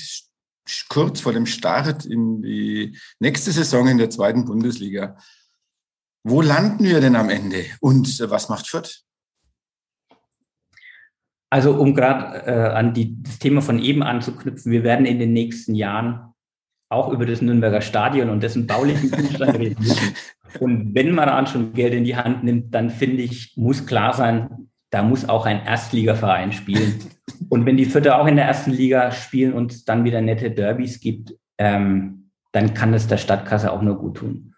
kurz 0.88 1.20
vor 1.20 1.32
dem 1.32 1.47
Start 1.47 2.05
in 2.05 2.43
die 2.43 2.97
nächste 3.18 3.51
Saison 3.51 3.88
in 3.88 3.99
der 3.99 4.11
zweiten 4.11 4.45
Bundesliga. 4.45 5.16
Wo 6.22 6.43
landen 6.43 6.84
wir 6.84 7.01
denn 7.01 7.16
am 7.16 7.30
Ende? 7.30 7.64
Und 7.80 8.20
was 8.28 8.49
macht 8.49 8.68
Fürth? 8.68 9.03
Also 11.51 11.74
um 11.74 11.95
gerade 11.95 12.47
äh, 12.47 12.70
an 12.74 12.95
die, 12.95 13.20
das 13.22 13.38
Thema 13.41 13.61
von 13.61 13.80
eben 13.80 14.03
anzuknüpfen, 14.03 14.70
wir 14.70 14.84
werden 14.84 15.07
in 15.07 15.18
den 15.18 15.32
nächsten 15.32 15.74
Jahren 15.74 16.30
auch 16.91 17.11
über 17.12 17.24
das 17.24 17.41
Nürnberger 17.41 17.80
Stadion 17.80 18.28
und 18.28 18.43
dessen 18.43 18.66
baulichen 18.66 19.11
Zustand 19.28 19.59
reden 19.59 19.82
müssen. 19.82 20.14
Und 20.59 20.95
wenn 20.95 21.14
man 21.14 21.28
dann 21.28 21.47
schon 21.47 21.72
Geld 21.72 21.95
in 21.95 22.05
die 22.05 22.16
Hand 22.16 22.45
nimmt, 22.45 22.74
dann 22.74 22.91
finde 22.91 23.22
ich, 23.22 23.55
muss 23.57 23.86
klar 23.86 24.12
sein, 24.12 24.68
da 24.91 25.03
muss 25.03 25.28
auch 25.28 25.47
ein 25.47 25.64
Erstligaverein 25.64 26.53
spielen. 26.53 26.99
Und 27.49 27.64
wenn 27.64 27.76
die 27.76 27.86
Vierte 27.86 28.16
auch 28.16 28.26
in 28.26 28.36
der 28.36 28.47
ersten 28.47 28.72
Liga 28.72 29.12
spielen 29.12 29.53
und 29.53 29.72
es 29.72 29.84
dann 29.84 30.05
wieder 30.05 30.20
nette 30.20 30.51
Derbys 30.51 31.01
gibt, 31.01 31.34
ähm, 31.59 32.30
dann 32.53 32.74
kann 32.74 32.93
das 32.93 33.07
der 33.07 33.18
Stadtkasse 33.18 33.72
auch 33.72 33.82
nur 33.82 33.97
gut 33.97 34.16
tun. 34.16 34.55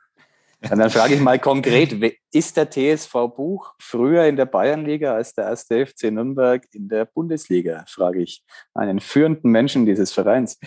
Und 0.63 0.79
dann 0.79 0.91
frage 0.91 1.15
ich 1.15 1.21
mal 1.21 1.39
konkret, 1.41 1.97
ist 2.33 2.57
der 2.57 2.71
TSV 2.71 3.13
Buch 3.35 3.75
früher 3.81 4.25
in 4.27 4.37
der 4.37 4.47
Bayernliga 4.47 5.15
als 5.15 5.35
der 5.35 5.47
erste 5.47 5.85
FC 5.85 6.05
Nürnberg 6.05 6.65
in 6.73 6.89
der 6.89 7.05
Bundesliga? 7.05 7.85
Frage 7.89 8.23
ich 8.23 8.45
einen 8.73 9.01
führenden 9.01 9.51
Menschen 9.51 9.87
dieses 9.87 10.13
Vereins. 10.13 10.59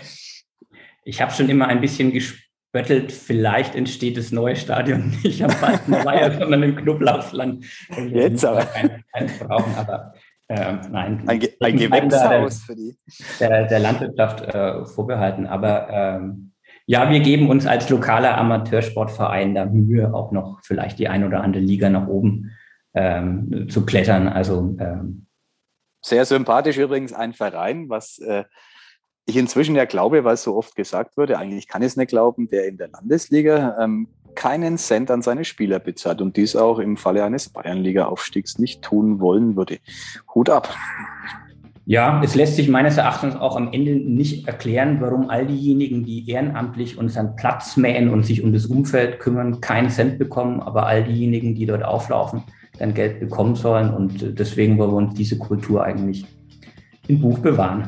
Ich 1.06 1.22
habe 1.22 1.32
schon 1.32 1.50
immer 1.50 1.68
ein 1.68 1.82
bisschen 1.82 2.12
gespöttelt, 2.12 3.12
vielleicht 3.12 3.76
entsteht 3.76 4.18
das 4.18 4.32
neue 4.32 4.56
Stadion 4.56 5.14
nicht 5.24 5.42
am 5.44 5.52
Weiher, 5.52 6.32
sondern 6.40 6.64
im 6.64 6.76
Knoblauchsland. 6.76 7.64
Jetzt 8.10 8.44
aber. 8.44 8.66
Kein, 8.66 9.04
keins 9.14 9.40
brauchen, 9.40 9.74
aber 9.76 10.14
ähm, 10.50 10.80
nein. 10.92 11.24
Ein, 11.28 11.40
Ge 11.40 11.54
ein 11.60 11.78
Gewächshaus 11.78 12.64
für 12.64 12.76
die. 12.76 12.98
Der, 13.40 13.66
der 13.68 13.80
Landwirtschaft 13.80 14.42
äh, 14.42 14.86
vorbehalten. 14.86 15.48
Aber 15.48 15.90
ähm, 15.90 16.52
ja, 16.88 17.10
wir 17.10 17.20
geben 17.20 17.50
uns 17.50 17.66
als 17.66 17.90
lokaler 17.90 18.38
Amateursportverein 18.38 19.56
da 19.56 19.66
Mühe, 19.66 20.14
auch 20.14 20.32
noch 20.32 20.60
vielleicht 20.64 21.00
die 21.00 21.08
ein 21.08 21.24
oder 21.24 21.42
andere 21.42 21.64
Liga 21.64 21.90
nach 21.90 22.08
oben 22.08 22.52
ähm, 22.94 23.68
zu 23.70 23.86
klettern. 23.86 24.28
Also 24.28 24.76
ähm, 24.80 25.28
sehr 26.04 26.26
sympathisch 26.26 26.78
übrigens 26.78 27.14
ein 27.14 27.34
Verein, 27.34 27.90
was 27.90 28.20
äh, 28.20 28.44
ich 29.26 29.38
inzwischen 29.38 29.76
ja 29.76 29.86
glaube, 29.86 30.24
weil 30.24 30.36
es 30.36 30.44
so 30.44 30.56
oft 30.56 30.76
gesagt 30.76 31.18
wurde, 31.18 31.38
eigentlich 31.38 31.68
kann 31.68 31.82
ich 31.82 31.88
es 31.88 31.98
nicht 31.98 32.10
glauben, 32.10 32.50
der 32.50 32.68
in 32.68 32.78
der 32.78 32.90
Landesliga 32.90 33.78
ähm, 33.80 34.08
keinen 34.36 34.78
Cent 34.78 35.10
an 35.10 35.22
seine 35.22 35.46
Spieler 35.46 35.80
bezahlt 35.80 36.22
und 36.22 36.38
dies 36.38 36.56
auch 36.56 36.80
im 36.80 36.98
Falle 36.98 37.24
eines 37.24 37.50
Bayernliga-Aufstiegs 37.50 38.60
nicht 38.60 38.82
tun 38.82 39.20
wollen 39.20 39.56
würde. 39.56 39.80
Hut 40.34 40.50
ab. 40.50 40.76
Ja, 41.88 42.22
es 42.24 42.34
lässt 42.36 42.56
sich 42.56 42.68
meines 42.68 42.98
Erachtens 42.98 43.36
auch 43.36 43.56
am 43.56 43.72
Ende 43.72 43.96
nicht 43.96 44.48
erklären, 44.48 44.98
warum 45.02 45.30
all 45.30 45.46
diejenigen, 45.46 46.04
die 46.04 46.30
ehrenamtlich 46.30 46.98
unseren 46.98 47.36
Platz 47.36 47.78
mähen 47.78 48.10
und 48.10 48.26
sich 48.26 48.44
um 48.44 48.52
das 48.54 48.66
Umfeld 48.66 49.20
kümmern, 49.20 49.62
keinen 49.62 49.92
Cent 49.92 50.18
bekommen, 50.18 50.62
aber 50.62 50.88
all 50.88 51.04
diejenigen, 51.04 51.54
die 51.54 51.68
dort 51.68 51.84
auflaufen, 51.84 52.44
dann 52.80 52.96
Geld 52.96 53.20
bekommen 53.20 53.56
sollen. 53.56 53.94
Und 53.94 54.40
deswegen 54.40 54.80
wollen 54.80 54.92
wir 54.92 54.98
uns 54.98 55.14
diese 55.14 55.38
Kultur 55.38 55.84
eigentlich 55.84 56.26
im 57.08 57.22
Buch 57.22 57.38
bewahren. 57.38 57.88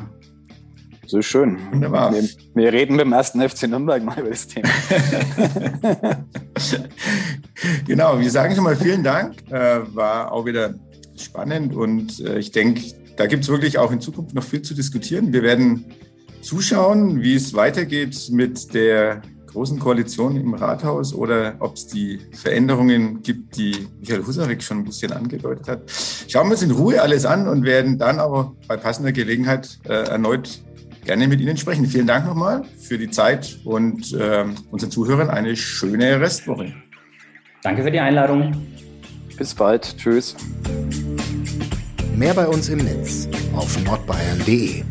So 1.08 1.22
schön. 1.22 1.58
Wunderbar. 1.72 2.14
Wir, 2.14 2.28
wir, 2.54 2.74
reden 2.74 2.98
mit 2.98 3.06
dem 3.06 3.14
ersten 3.14 3.40
FC 3.40 3.70
Nürnberg 3.70 4.04
mal 4.04 4.20
über 4.20 4.30
das 4.30 4.46
Thema. 4.46 4.68
genau, 7.88 8.20
wir 8.20 8.30
sagen 8.30 8.54
schon 8.54 8.66
mal 8.66 8.76
vielen 8.76 9.04
Dank. 9.04 9.36
Äh, 9.50 9.96
war 9.96 10.34
auch 10.34 10.46
wieder 10.46 10.76
spannend 11.16 11.74
und 11.74 12.20
äh, 12.20 12.40
ich 12.40 12.52
denke, 12.52 12.82
da 13.16 13.26
gibt 13.26 13.44
es 13.44 13.50
wirklich 13.50 13.78
auch 13.78 13.94
in 13.94 14.02
Zukunft 14.02 14.36
noch 14.36 14.44
viel 14.44 14.62
zu 14.62 14.74
diskutieren. 14.74 15.32
Wir 15.32 15.44
werden 15.44 15.86
zuschauen, 16.42 17.22
wie 17.22 17.36
es 17.36 17.54
weitergeht 17.54 18.28
mit 18.32 18.74
der 18.74 19.22
großen 19.48 19.80
Koalition 19.80 20.36
im 20.36 20.54
Rathaus 20.56 21.14
oder 21.14 21.56
ob 21.60 21.76
es 21.76 21.88
die 21.88 22.20
Veränderungen 22.34 23.22
gibt, 23.22 23.56
die 23.56 23.88
Michael 24.02 24.28
Husarek 24.28 24.62
schon 24.62 24.80
ein 24.80 24.84
bisschen 24.84 25.14
angedeutet 25.14 25.70
hat. 25.70 25.82
Schauen 26.28 26.48
wir 26.48 26.52
uns 26.52 26.64
in 26.64 26.72
Ruhe 26.72 27.02
alles 27.02 27.26
an 27.26 27.48
und 27.48 27.64
werden 27.64 27.98
dann 27.98 28.20
aber 28.20 28.56
bei 28.68 28.76
passender 28.76 29.14
Gelegenheit 29.14 29.80
äh, 29.86 30.10
erneut 30.10 30.62
gerne 31.08 31.28
mit 31.28 31.42
Ihnen 31.42 31.58
sprechen. 31.58 31.86
Vielen 31.88 32.06
Dank 32.06 32.26
nochmal 32.26 32.64
für 32.78 32.98
die 32.98 33.10
Zeit 33.10 33.60
und 33.64 34.14
äh, 34.14 34.46
unseren 34.70 34.92
Zuhörern 34.92 35.30
eine 35.30 35.56
schöne 35.56 36.20
Restwoche. 36.22 36.74
Danke 37.64 37.84
für 37.84 37.92
die 37.92 38.00
Einladung. 38.00 38.56
Bis 39.38 39.56
bald. 39.56 39.98
Tschüss. 39.98 40.36
Mehr 42.16 42.34
bei 42.34 42.48
uns 42.48 42.70
im 42.70 42.80
Netz 42.80 43.28
auf 43.56 43.84
nordbayern.de. 43.84 44.84